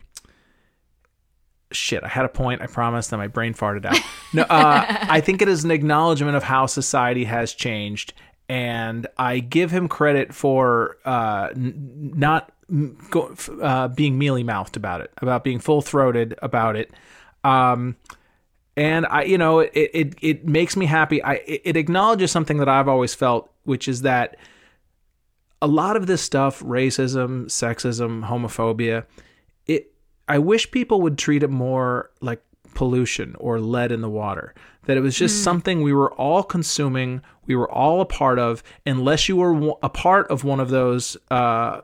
shit 1.70 2.02
i 2.02 2.08
had 2.08 2.24
a 2.24 2.28
point 2.30 2.62
i 2.62 2.66
promised 2.66 3.12
and 3.12 3.20
my 3.20 3.26
brain 3.26 3.52
farted 3.52 3.84
out 3.84 3.98
no 4.32 4.42
uh, 4.44 4.84
i 4.88 5.20
think 5.20 5.42
it 5.42 5.48
is 5.48 5.64
an 5.64 5.70
acknowledgement 5.70 6.34
of 6.34 6.42
how 6.42 6.64
society 6.64 7.24
has 7.24 7.52
changed 7.52 8.14
and 8.48 9.06
i 9.18 9.38
give 9.38 9.70
him 9.70 9.86
credit 9.86 10.34
for 10.34 10.96
uh, 11.04 11.50
n- 11.54 12.12
not 12.16 12.50
go, 13.10 13.34
uh, 13.62 13.88
being 13.88 14.18
mealy 14.18 14.42
mouthed 14.42 14.76
about 14.76 15.00
it 15.00 15.12
about 15.18 15.44
being 15.44 15.58
full 15.58 15.80
throated 15.80 16.34
about 16.42 16.76
it 16.76 16.92
um, 17.44 17.96
and 18.78 19.06
I, 19.06 19.24
you 19.24 19.38
know, 19.38 19.58
it 19.58 19.72
it, 19.74 20.14
it 20.22 20.46
makes 20.46 20.76
me 20.76 20.86
happy. 20.86 21.22
I 21.22 21.42
it 21.46 21.76
acknowledges 21.76 22.30
something 22.30 22.58
that 22.58 22.68
I've 22.68 22.86
always 22.86 23.12
felt, 23.12 23.50
which 23.64 23.88
is 23.88 24.02
that 24.02 24.36
a 25.60 25.66
lot 25.66 25.96
of 25.96 26.06
this 26.06 26.22
stuff, 26.22 26.60
racism, 26.60 27.46
sexism, 27.46 28.24
homophobia, 28.24 29.04
it 29.66 29.92
I 30.28 30.38
wish 30.38 30.70
people 30.70 31.02
would 31.02 31.18
treat 31.18 31.42
it 31.42 31.50
more 31.50 32.10
like 32.20 32.40
pollution 32.74 33.34
or 33.40 33.58
lead 33.58 33.90
in 33.90 34.00
the 34.00 34.08
water. 34.08 34.54
That 34.84 34.96
it 34.96 35.00
was 35.00 35.16
just 35.16 35.42
something 35.42 35.82
we 35.82 35.92
were 35.92 36.12
all 36.12 36.44
consuming, 36.44 37.20
we 37.46 37.56
were 37.56 37.70
all 37.70 38.00
a 38.00 38.06
part 38.06 38.38
of. 38.38 38.62
Unless 38.86 39.28
you 39.28 39.34
were 39.36 39.74
a 39.82 39.88
part 39.88 40.28
of 40.28 40.44
one 40.44 40.60
of 40.60 40.70
those 40.70 41.16
uh, 41.32 41.80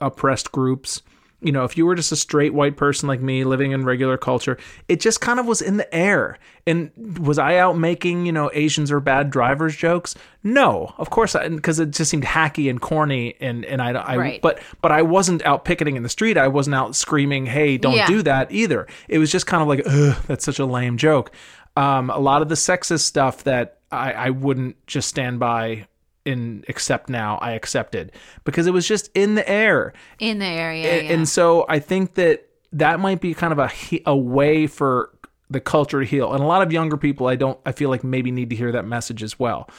oppressed 0.00 0.52
groups, 0.52 1.02
you 1.42 1.52
know, 1.52 1.64
if 1.64 1.76
you 1.76 1.84
were 1.84 1.94
just 1.94 2.12
a 2.12 2.16
straight 2.16 2.54
white 2.54 2.78
person 2.78 3.06
like 3.08 3.20
me 3.20 3.44
living 3.44 3.72
in 3.72 3.84
regular 3.84 4.16
culture, 4.16 4.56
it 4.88 5.00
just 5.00 5.20
kind 5.20 5.38
of 5.38 5.44
was 5.46 5.60
in 5.60 5.76
the 5.76 5.94
air. 5.94 6.38
And 6.66 6.90
was 7.20 7.38
I 7.38 7.58
out 7.58 7.76
making, 7.78 8.24
you 8.24 8.32
know, 8.32 8.50
Asians 8.54 8.90
are 8.90 9.00
bad 9.00 9.30
drivers 9.30 9.76
jokes? 9.76 10.14
No, 10.42 10.94
of 10.96 11.10
course, 11.10 11.36
because 11.48 11.78
it 11.78 11.90
just 11.90 12.10
seemed 12.10 12.24
hacky 12.24 12.70
and 12.70 12.80
corny. 12.80 13.34
And 13.38 13.66
and 13.66 13.82
I, 13.82 13.90
I 13.92 14.16
Right. 14.16 14.42
but 14.42 14.60
but 14.80 14.92
I 14.92 15.02
wasn't 15.02 15.44
out 15.44 15.64
picketing 15.66 15.96
in 15.96 16.02
the 16.02 16.08
street. 16.08 16.38
I 16.38 16.48
wasn't 16.48 16.74
out 16.74 16.96
screaming, 16.96 17.44
"Hey, 17.46 17.76
don't 17.76 17.94
Yeah. 17.94 18.06
do 18.06 18.22
that!" 18.22 18.50
Either. 18.50 18.86
It 19.06 19.18
was 19.18 19.30
just 19.30 19.46
kind 19.46 19.60
of 19.62 19.68
like, 19.68 19.82
"Ugh, 19.86 20.16
that's 20.26 20.44
such 20.44 20.58
a 20.58 20.64
lame 20.66 20.96
joke." 20.96 21.30
Um, 21.76 22.08
a 22.08 22.18
lot 22.18 22.40
of 22.40 22.48
the 22.48 22.54
sexist 22.54 23.00
stuff 23.00 23.44
that 23.44 23.76
I, 23.92 24.12
I 24.12 24.30
wouldn't 24.30 24.84
just 24.86 25.08
stand 25.08 25.38
by 25.38 25.86
and 26.26 26.64
accept 26.68 27.08
now, 27.08 27.38
I 27.38 27.52
accepted 27.52 28.12
because 28.44 28.66
it 28.66 28.72
was 28.72 28.86
just 28.86 29.10
in 29.14 29.34
the 29.34 29.48
air. 29.48 29.92
In 30.18 30.38
the 30.38 30.46
area. 30.46 30.90
And, 30.90 31.06
yeah. 31.06 31.12
and 31.14 31.28
so 31.28 31.64
I 31.68 31.78
think 31.78 32.14
that 32.14 32.48
that 32.72 33.00
might 33.00 33.20
be 33.20 33.34
kind 33.34 33.52
of 33.52 33.58
a 33.58 33.70
a 34.06 34.16
way 34.16 34.66
for 34.66 35.10
the 35.48 35.60
culture 35.60 36.00
to 36.00 36.06
heal. 36.06 36.32
And 36.32 36.42
a 36.42 36.46
lot 36.46 36.62
of 36.62 36.72
younger 36.72 36.96
people, 36.96 37.28
I 37.28 37.36
don't, 37.36 37.58
I 37.64 37.72
feel 37.72 37.88
like 37.88 38.02
maybe 38.02 38.30
need 38.30 38.50
to 38.50 38.56
hear 38.56 38.72
that 38.72 38.84
message 38.84 39.22
as 39.22 39.38
well, 39.38 39.70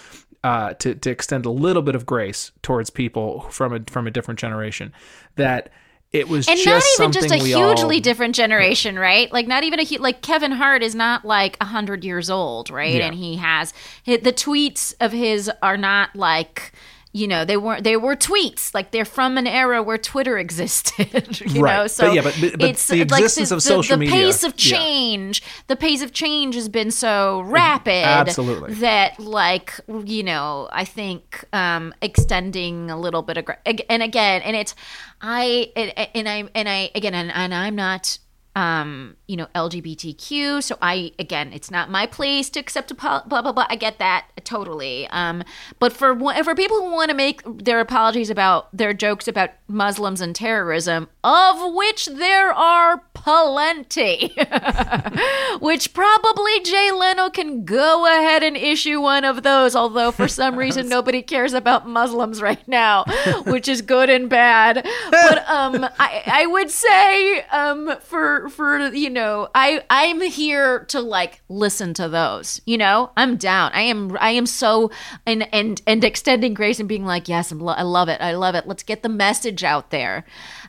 uh, 0.43 0.73
to 0.75 0.95
to 0.95 1.09
extend 1.09 1.45
a 1.45 1.51
little 1.51 1.81
bit 1.81 1.95
of 1.95 2.05
grace 2.05 2.51
towards 2.61 2.89
people 2.89 3.41
from 3.49 3.73
a 3.73 3.79
from 3.87 4.07
a 4.07 4.11
different 4.11 4.39
generation. 4.39 4.93
That 5.35 5.69
it 6.13 6.29
was 6.29 6.47
and 6.47 6.57
just 6.57 6.97
not 6.97 7.05
even 7.05 7.11
just 7.11 7.31
a 7.31 7.37
hugely 7.37 7.95
all, 7.97 8.01
different 8.01 8.35
generation, 8.35 8.97
right? 8.97 9.31
Like 9.31 9.47
not 9.47 9.63
even 9.63 9.79
a 9.79 9.85
hu- 9.85 9.97
like 9.97 10.21
Kevin 10.21 10.53
Hart 10.53 10.81
is 10.81 10.95
not 10.95 11.25
like 11.25 11.57
a 11.59 11.65
hundred 11.65 12.05
years 12.05 12.29
old, 12.29 12.69
right? 12.69 12.95
Yeah. 12.95 13.07
And 13.07 13.15
he 13.15 13.35
has 13.37 13.73
the 14.05 14.17
tweets 14.17 14.93
of 15.01 15.11
his 15.11 15.51
are 15.61 15.77
not 15.77 16.15
like 16.15 16.71
you 17.17 17.27
know 17.31 17.41
they 17.45 17.57
weren't 17.65 17.83
they 17.83 17.97
were 18.05 18.15
tweets 18.15 18.63
like 18.77 18.87
they're 18.93 19.11
from 19.17 19.37
an 19.37 19.47
era 19.47 19.79
where 19.87 19.97
Twitter 20.11 20.37
existed, 20.45 21.07
you 21.53 21.61
Right. 21.61 21.75
know. 21.77 21.83
But 21.83 21.91
So 21.91 22.11
yeah, 22.11 22.21
but- 22.27 22.37
but- 22.41 22.59
but 22.59 22.69
it's 22.71 22.87
the 22.87 22.99
like 22.99 23.21
existence 23.23 23.51
of 23.51 23.61
social 23.63 23.95
the 23.97 24.01
media, 24.05 24.15
pace 24.25 24.43
of 24.43 24.53
yeah. 24.57 24.77
change, 24.77 25.35
the 25.67 25.75
pace 25.75 26.01
of 26.01 26.11
change 26.11 26.53
has 26.55 26.69
been 26.69 26.91
so 26.91 27.41
rapid, 27.41 28.03
Absolutely. 28.23 28.73
that 28.85 29.19
like 29.19 29.69
you 30.15 30.23
know 30.23 30.67
i 30.71 30.83
think 30.83 31.43
um 31.53 31.93
extending 32.01 32.89
a 32.91 32.99
little 32.99 33.21
bit 33.21 33.37
of 33.37 33.45
and 33.89 34.03
again 34.03 34.41
and 34.43 34.55
it's 34.55 34.73
i 35.21 35.71
and, 35.75 35.89
and 36.15 36.27
i 36.29 36.37
and 36.53 36.67
i 36.69 36.91
again 36.95 37.13
and, 37.13 37.31
and 37.33 37.53
i'm 37.53 37.75
not 37.75 38.17
um 38.57 39.15
you 39.27 39.37
know 39.37 39.45
lgbtq 39.53 40.63
so 40.63 40.75
i 40.81 41.11
again 41.19 41.53
it's 41.53 41.69
not 41.69 41.91
my 41.91 42.07
place 42.07 42.49
to 42.49 42.59
accept 42.59 42.89
a 42.89 42.95
blah 42.95 43.21
blah 43.21 43.51
blah. 43.51 43.67
I 43.69 43.75
get 43.75 43.99
that 43.99 44.25
totally. 44.43 45.07
Um 45.09 45.43
but 45.77 45.93
for 45.93 46.17
for 46.43 46.55
people 46.55 46.81
who 46.81 46.91
want 46.91 47.11
to 47.11 47.15
make 47.15 47.41
their 47.45 47.79
apologies 47.79 48.31
about 48.31 48.75
their 48.75 48.93
jokes 48.93 49.27
about 49.27 49.51
muslims 49.67 50.21
and 50.21 50.35
terrorism 50.35 51.07
of 51.23 51.75
which 51.75 52.07
there 52.07 52.51
are 52.51 53.03
plenty 53.13 54.35
which 55.59 55.93
probably 55.93 56.59
Jay 56.61 56.91
Leno 56.91 57.29
can 57.29 57.65
go 57.65 58.05
ahead 58.05 58.43
and 58.43 58.55
issue 58.55 59.01
one 59.01 59.23
of 59.23 59.43
those, 59.43 59.75
although 59.75 60.11
for 60.11 60.27
some 60.27 60.55
reason 60.57 60.87
nobody 60.87 61.21
cares 61.21 61.53
about 61.53 61.87
Muslims 61.87 62.41
right 62.41 62.65
now, 62.67 63.05
which 63.45 63.67
is 63.67 63.81
good 63.81 64.09
and 64.09 64.29
bad. 64.29 64.85
But 65.11 65.49
um, 65.49 65.85
I, 65.99 66.23
I 66.25 66.45
would 66.45 66.71
say 66.71 67.41
um, 67.45 67.97
for 68.01 68.46
for 68.49 68.79
you 68.89 69.09
know, 69.09 69.49
I 69.53 69.83
I'm 69.89 70.21
here 70.21 70.85
to 70.85 71.01
like 71.01 71.41
listen 71.49 71.93
to 71.95 72.09
those. 72.09 72.61
You 72.65 72.77
know, 72.77 73.11
I'm 73.17 73.37
down. 73.37 73.71
I 73.73 73.81
am 73.81 74.17
I 74.19 74.31
am 74.31 74.45
so 74.45 74.91
and 75.25 75.47
and 75.53 75.81
and 75.87 76.03
extending 76.03 76.53
grace 76.53 76.79
and 76.79 76.89
being 76.89 77.05
like, 77.05 77.27
yes, 77.27 77.51
lo- 77.51 77.73
I 77.73 77.83
love 77.83 78.09
it. 78.09 78.21
I 78.21 78.33
love 78.33 78.55
it. 78.55 78.67
Let's 78.67 78.83
get 78.83 79.03
the 79.03 79.09
message 79.09 79.63
out 79.63 79.91
there. 79.91 80.25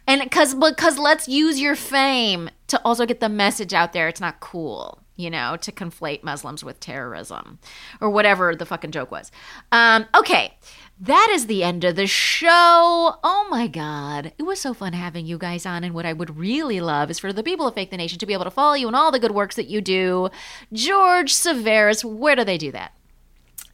And 0.06 0.22
because 0.22 0.54
because 0.54 0.98
let's 0.98 1.28
use 1.28 1.60
your 1.60 1.76
fame 1.76 2.50
to 2.68 2.80
also 2.84 3.06
get 3.06 3.20
the 3.20 3.28
message 3.28 3.74
out 3.74 3.92
there. 3.92 4.08
It's 4.08 4.20
not 4.20 4.40
cool, 4.40 5.00
you 5.18 5.28
know, 5.28 5.56
to 5.56 5.72
conflate 5.72 6.22
Muslims 6.22 6.64
with 6.64 6.78
terrorism 6.78 7.58
or 8.00 8.08
whatever 8.08 8.54
the 8.54 8.64
fucking 8.64 8.92
joke 8.92 9.10
was. 9.10 9.30
Um, 9.72 10.06
okay, 10.16 10.54
that 11.00 11.28
is 11.32 11.46
the 11.46 11.64
end 11.64 11.84
of 11.84 11.96
the 11.96 12.06
show. 12.06 13.16
Oh 13.22 13.46
my 13.50 13.66
god, 13.66 14.32
it 14.38 14.44
was 14.44 14.60
so 14.60 14.72
fun 14.72 14.92
having 14.92 15.26
you 15.26 15.36
guys 15.36 15.66
on. 15.66 15.82
And 15.82 15.92
what 15.92 16.06
I 16.06 16.12
would 16.12 16.38
really 16.38 16.80
love 16.80 17.10
is 17.10 17.18
for 17.18 17.32
the 17.32 17.42
people 17.42 17.66
of 17.66 17.74
Fake 17.74 17.90
the 17.90 17.96
Nation 17.96 18.20
to 18.20 18.26
be 18.26 18.32
able 18.32 18.44
to 18.44 18.50
follow 18.50 18.74
you 18.74 18.86
and 18.86 18.94
all 18.96 19.10
the 19.10 19.18
good 19.18 19.32
works 19.32 19.56
that 19.56 19.66
you 19.66 19.80
do. 19.80 20.30
George 20.72 21.34
Civeris, 21.34 22.04
where 22.04 22.36
do 22.36 22.44
they 22.44 22.56
do 22.56 22.70
that? 22.72 22.92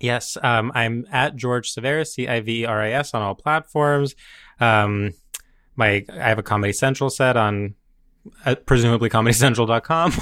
Yes, 0.01 0.39
um, 0.43 0.73
I'm 0.75 1.07
at 1.13 1.37
George 1.37 1.73
Civeris, 1.73 2.15
C 2.15 2.27
I 2.27 2.41
V 2.41 2.63
E 2.63 2.65
R 2.65 2.81
I 2.81 2.91
S, 2.93 3.13
on 3.13 3.21
all 3.21 3.35
platforms. 3.35 4.15
Um, 4.61 5.13
my 5.77 6.07
I 6.11 6.29
have 6.29 6.39
a 6.39 6.43
Comedy 6.43 6.73
Central 6.73 7.11
set 7.11 7.37
on 7.37 7.75
at 8.45 8.67
presumably 8.67 9.09
comedycentral.com. 9.11 10.13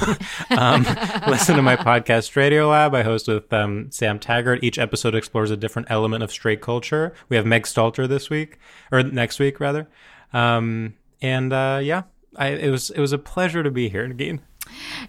um, 0.58 0.82
listen 1.30 1.56
to 1.56 1.62
my 1.62 1.76
podcast 1.76 2.30
StraightioLab. 2.30 2.94
I 2.94 3.02
host 3.02 3.28
with 3.28 3.52
um, 3.52 3.90
Sam 3.90 4.18
Taggart. 4.18 4.62
Each 4.62 4.78
episode 4.78 5.14
explores 5.14 5.50
a 5.50 5.56
different 5.56 5.90
element 5.90 6.22
of 6.22 6.30
straight 6.30 6.60
culture. 6.60 7.12
We 7.28 7.36
have 7.36 7.46
Meg 7.46 7.64
Stalter 7.64 8.08
this 8.08 8.30
week, 8.30 8.58
or 8.90 9.02
next 9.02 9.38
week 9.38 9.60
rather. 9.60 9.88
Um, 10.32 10.94
and 11.20 11.52
uh, 11.52 11.80
yeah, 11.82 12.02
I, 12.36 12.48
it 12.48 12.70
was 12.70 12.90
it 12.90 13.00
was 13.00 13.12
a 13.12 13.18
pleasure 13.18 13.62
to 13.62 13.70
be 13.70 13.88
here, 13.88 14.08
Negin. 14.08 14.40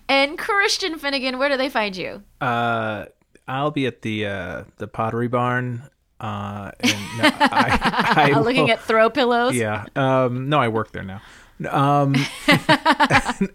And 0.10 0.38
Christian 0.38 0.98
Finnegan, 0.98 1.38
where 1.38 1.50
do 1.50 1.58
they 1.58 1.70
find 1.70 1.96
you? 1.96 2.24
Uh, 2.42 3.06
I'll 3.48 3.72
be 3.72 3.86
at 3.86 4.02
the 4.02 4.26
uh, 4.28 4.64
the 4.78 4.88
Pottery 4.88 5.28
Barn. 5.28 5.90
Uh, 6.20 6.72
and 6.80 6.92
no, 7.18 7.24
I, 7.24 8.32
I 8.34 8.40
Looking 8.40 8.64
will- 8.64 8.72
at 8.72 8.82
throw 8.82 9.10
pillows. 9.10 9.56
Yeah. 9.56 9.86
Um, 9.96 10.48
no, 10.48 10.60
I 10.60 10.70
work 10.70 10.92
there 10.92 11.04
now. 11.04 11.22
Um, 11.68 12.16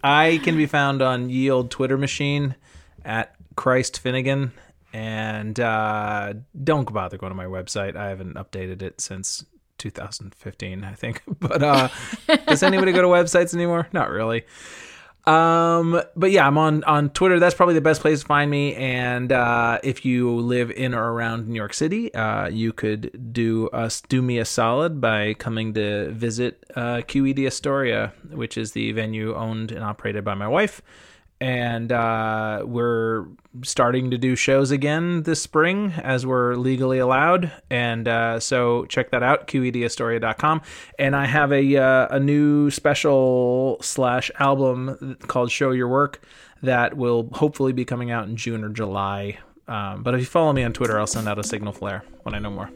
I 0.03 0.41
can 0.43 0.57
be 0.57 0.67
found 0.67 1.03
on 1.03 1.31
Ye 1.31 1.51
Old 1.51 1.71
Twitter 1.71 1.99
machine 1.99 2.55
at 3.05 3.35
Christ 3.57 4.01
Finnegan. 4.01 4.53
And 4.93 5.59
uh, 5.61 6.35
don't 6.65 6.91
bother 6.93 7.19
going 7.19 7.31
to 7.31 7.37
my 7.37 7.45
website. 7.45 7.97
I 7.97 8.09
haven't 8.09 8.35
updated 8.35 8.83
it 8.83 9.01
since 9.01 9.45
2015, 9.79 10.85
I 10.85 10.95
think. 10.95 11.23
But 11.41 11.63
uh, 11.63 11.89
does 12.47 12.63
anybody 12.63 12.93
go 12.93 13.03
to 13.03 13.09
websites 13.09 13.55
anymore? 13.55 13.89
Not 13.93 14.11
really. 14.11 14.45
Um, 15.29 16.01
but 16.17 16.31
yeah, 16.31 16.47
I'm 16.47 16.57
on 16.57 16.83
on 16.85 17.11
Twitter. 17.11 17.39
That's 17.39 17.55
probably 17.55 17.75
the 17.75 17.83
best 17.83 18.01
place 18.01 18.21
to 18.21 18.27
find 18.27 18.51
me. 18.51 18.75
And 18.75 19.31
uh, 19.31 19.79
if 19.83 20.03
you 20.03 20.35
live 20.35 20.71
in 20.71 20.95
or 20.95 21.13
around 21.13 21.49
New 21.49 21.55
York 21.55 21.75
City, 21.75 22.13
uh, 22.15 22.49
you 22.49 22.73
could 22.73 23.33
do 23.33 23.69
us 23.69 24.01
do 24.01 24.23
me 24.23 24.39
a 24.39 24.47
solid 24.47 25.03
by 25.03 25.35
coming 25.35 25.75
to 25.75 26.11
visit 26.13 26.65
uh, 26.75 27.03
QED 27.07 27.47
Astoria, 27.47 28.15
which 28.31 28.57
is 28.57 28.73
the 28.73 28.93
venue 28.93 29.35
owned 29.35 29.71
and 29.71 29.85
operated 29.85 30.25
by 30.25 30.35
my 30.35 30.49
wife. 30.49 30.81
And 31.41 31.93
uh, 31.93 32.63
we're 32.65 33.27
starting 33.63 34.11
to 34.11 34.19
do 34.19 34.35
shows 34.35 34.71
again 34.71 35.23
this 35.23 35.41
spring 35.41 35.93
as 35.97 36.27
we're 36.27 36.57
legally 36.57 36.99
allowed. 36.99 37.53
And 37.71 38.09
uh, 38.09 38.41
so 38.41 38.87
check 38.87 39.11
that 39.11 39.23
out, 39.23 39.47
QEDAstoria.com. 39.47 40.63
And 40.99 41.15
I 41.15 41.27
have 41.27 41.53
a, 41.53 41.77
uh, 41.77 42.09
a 42.11 42.21
new 42.21 42.71
special 42.71 43.79
slash 43.81 44.31
album 44.39 45.17
called 45.27 45.51
Show 45.51 45.71
Your 45.71 45.89
Work 45.89 46.25
that 46.63 46.97
will 46.97 47.29
hopefully 47.33 47.73
be 47.73 47.85
coming 47.85 48.11
out 48.11 48.27
in 48.29 48.37
June 48.37 48.65
or 48.65 48.69
July. 48.69 49.39
Um, 49.69 50.03
but 50.03 50.15
if 50.15 50.21
you 50.21 50.27
follow 50.27 50.53
me 50.53 50.65
on 50.65 50.73
Twitter, 50.73 50.99
I'll 50.99 51.07
send 51.07 51.29
out 51.29 51.39
a 51.39 51.45
signal 51.45 51.73
flare 51.73 52.03
when 52.23 52.35
I 52.35 52.39
know 52.39 52.51
more. 52.51 52.71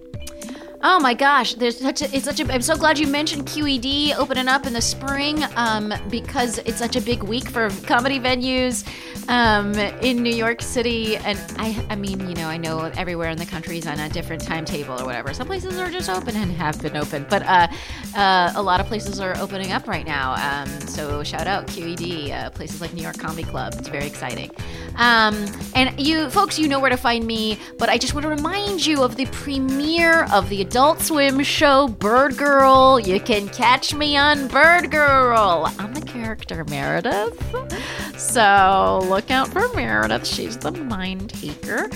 Oh 0.84 0.98
my 0.98 1.14
gosh, 1.14 1.54
there's 1.54 1.78
such 1.78 2.02
a, 2.02 2.12
it's 2.12 2.24
such 2.24 2.40
a 2.40 2.52
I'm 2.52 2.60
so 2.60 2.76
glad 2.76 2.98
you 2.98 3.06
mentioned 3.06 3.46
QED 3.46 4.16
opening 4.16 4.48
up 4.48 4.66
in 4.66 4.72
the 4.72 4.80
spring 4.80 5.44
um, 5.54 5.94
because 6.10 6.58
it's 6.58 6.78
such 6.78 6.96
a 6.96 7.00
big 7.00 7.22
week 7.22 7.48
for 7.48 7.70
comedy 7.86 8.18
venues 8.18 8.84
um, 9.28 9.74
in 10.02 10.24
New 10.24 10.34
York 10.34 10.60
City 10.60 11.18
and 11.18 11.38
I 11.56 11.86
I 11.88 11.94
mean, 11.94 12.28
you 12.28 12.34
know, 12.34 12.48
I 12.48 12.56
know 12.56 12.90
everywhere 12.96 13.30
in 13.30 13.38
the 13.38 13.46
country 13.46 13.78
is 13.78 13.86
on 13.86 14.00
a 14.00 14.08
different 14.08 14.42
timetable 14.42 15.00
or 15.00 15.04
whatever. 15.04 15.32
Some 15.32 15.46
places 15.46 15.78
are 15.78 15.88
just 15.88 16.10
open 16.10 16.34
and 16.34 16.50
have 16.50 16.82
been 16.82 16.96
open, 16.96 17.26
but 17.30 17.44
uh, 17.44 17.68
uh, 18.16 18.52
a 18.56 18.62
lot 18.62 18.80
of 18.80 18.86
places 18.86 19.20
are 19.20 19.36
opening 19.38 19.70
up 19.70 19.86
right 19.86 20.04
now. 20.04 20.34
Um, 20.34 20.68
so 20.88 21.22
shout 21.22 21.46
out 21.46 21.68
QED, 21.68 22.32
uh, 22.32 22.50
places 22.50 22.80
like 22.80 22.92
New 22.92 23.02
York 23.02 23.18
Comedy 23.18 23.44
Club. 23.44 23.74
It's 23.78 23.88
very 23.88 24.06
exciting. 24.06 24.50
Um, 24.96 25.46
and 25.76 25.98
you 26.00 26.28
folks, 26.28 26.58
you 26.58 26.66
know 26.66 26.80
where 26.80 26.90
to 26.90 26.96
find 26.96 27.24
me, 27.24 27.60
but 27.78 27.88
I 27.88 27.98
just 27.98 28.14
want 28.14 28.24
to 28.24 28.30
remind 28.30 28.84
you 28.84 29.04
of 29.04 29.14
the 29.14 29.26
premiere 29.26 30.24
of 30.32 30.48
the 30.48 30.60
Adult 30.72 31.02
Swim 31.02 31.42
show 31.42 31.86
Bird 31.86 32.38
Girl. 32.38 32.98
You 32.98 33.20
can 33.20 33.46
catch 33.50 33.92
me 33.92 34.16
on 34.16 34.48
Bird 34.48 34.90
Girl. 34.90 35.70
I'm 35.78 35.92
the 35.92 36.00
character 36.00 36.64
Meredith. 36.64 37.38
So 38.18 39.02
look 39.04 39.30
out 39.30 39.48
for 39.48 39.68
Meredith. 39.74 40.26
She's 40.26 40.56
the 40.56 40.70
mind 40.70 41.28
taker. 41.28 41.90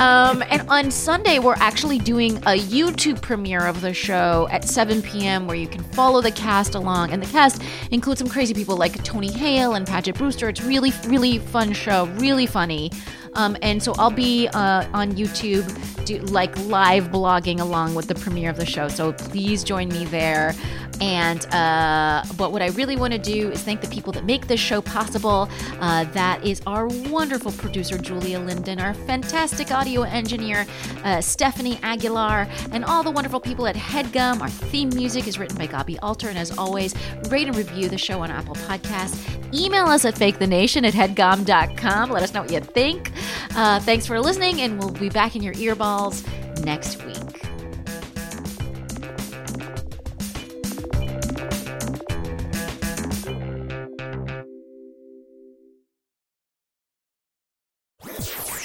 Um, 0.00 0.42
and 0.48 0.66
on 0.70 0.90
Sunday, 0.90 1.40
we're 1.40 1.56
actually 1.56 1.98
doing 1.98 2.38
a 2.38 2.58
YouTube 2.58 3.20
premiere 3.20 3.66
of 3.66 3.82
the 3.82 3.92
show 3.92 4.48
at 4.50 4.64
7 4.64 5.02
p.m. 5.02 5.46
where 5.46 5.56
you 5.56 5.68
can 5.68 5.82
follow 5.82 6.22
the 6.22 6.32
cast 6.32 6.74
along. 6.74 7.10
And 7.10 7.22
the 7.22 7.26
cast 7.26 7.60
includes 7.90 8.20
some 8.20 8.30
crazy 8.30 8.54
people 8.54 8.78
like 8.78 9.04
Tony 9.04 9.30
Hale 9.30 9.74
and 9.74 9.86
Paget 9.86 10.16
Brewster. 10.16 10.48
It's 10.48 10.62
really, 10.62 10.92
really 11.04 11.38
fun 11.38 11.74
show, 11.74 12.06
really 12.16 12.46
funny. 12.46 12.92
Um, 13.34 13.56
and 13.62 13.82
so 13.82 13.94
I'll 13.98 14.10
be 14.10 14.48
uh, 14.48 14.86
on 14.92 15.12
YouTube, 15.12 15.66
do, 16.04 16.18
like 16.18 16.56
live 16.66 17.10
blogging 17.10 17.60
along 17.60 17.94
with 17.94 18.06
the 18.06 18.14
premiere 18.14 18.50
of 18.50 18.56
the 18.56 18.66
show. 18.66 18.88
So 18.88 19.12
please 19.12 19.64
join 19.64 19.88
me 19.88 20.04
there. 20.06 20.54
And 21.02 21.44
uh, 21.52 22.22
but 22.36 22.52
what 22.52 22.62
I 22.62 22.68
really 22.68 22.94
want 22.94 23.12
to 23.12 23.18
do 23.18 23.50
is 23.50 23.60
thank 23.60 23.80
the 23.80 23.88
people 23.88 24.12
that 24.12 24.24
make 24.24 24.46
this 24.46 24.60
show 24.60 24.80
possible. 24.80 25.48
Uh, 25.80 26.04
that 26.12 26.44
is 26.46 26.62
our 26.64 26.86
wonderful 26.86 27.50
producer 27.50 27.98
Julia 27.98 28.38
Linden, 28.38 28.78
our 28.78 28.94
fantastic 28.94 29.72
audio 29.72 30.02
engineer 30.02 30.64
uh, 31.02 31.20
Stephanie 31.20 31.80
Aguilar, 31.82 32.46
and 32.70 32.84
all 32.84 33.02
the 33.02 33.10
wonderful 33.10 33.40
people 33.40 33.66
at 33.66 33.74
Headgum. 33.74 34.40
Our 34.40 34.48
theme 34.48 34.90
music 34.90 35.26
is 35.26 35.40
written 35.40 35.58
by 35.58 35.66
Gabi 35.66 35.98
Alter, 36.02 36.28
and 36.28 36.38
as 36.38 36.56
always, 36.56 36.94
rate 37.28 37.48
and 37.48 37.56
review 37.56 37.88
the 37.88 37.98
show 37.98 38.20
on 38.20 38.30
Apple 38.30 38.54
Podcasts. 38.54 39.28
Email 39.52 39.86
us 39.86 40.04
at 40.04 40.14
fakethenation 40.14 40.86
at 40.86 40.94
headgum.com. 40.94 42.10
Let 42.10 42.22
us 42.22 42.32
know 42.32 42.42
what 42.42 42.52
you 42.52 42.60
think. 42.60 43.10
Uh, 43.56 43.80
thanks 43.80 44.06
for 44.06 44.20
listening, 44.20 44.60
and 44.60 44.78
we'll 44.78 44.90
be 44.90 45.08
back 45.08 45.34
in 45.34 45.42
your 45.42 45.54
earballs 45.54 46.24
next 46.64 47.04
week. 47.04 47.51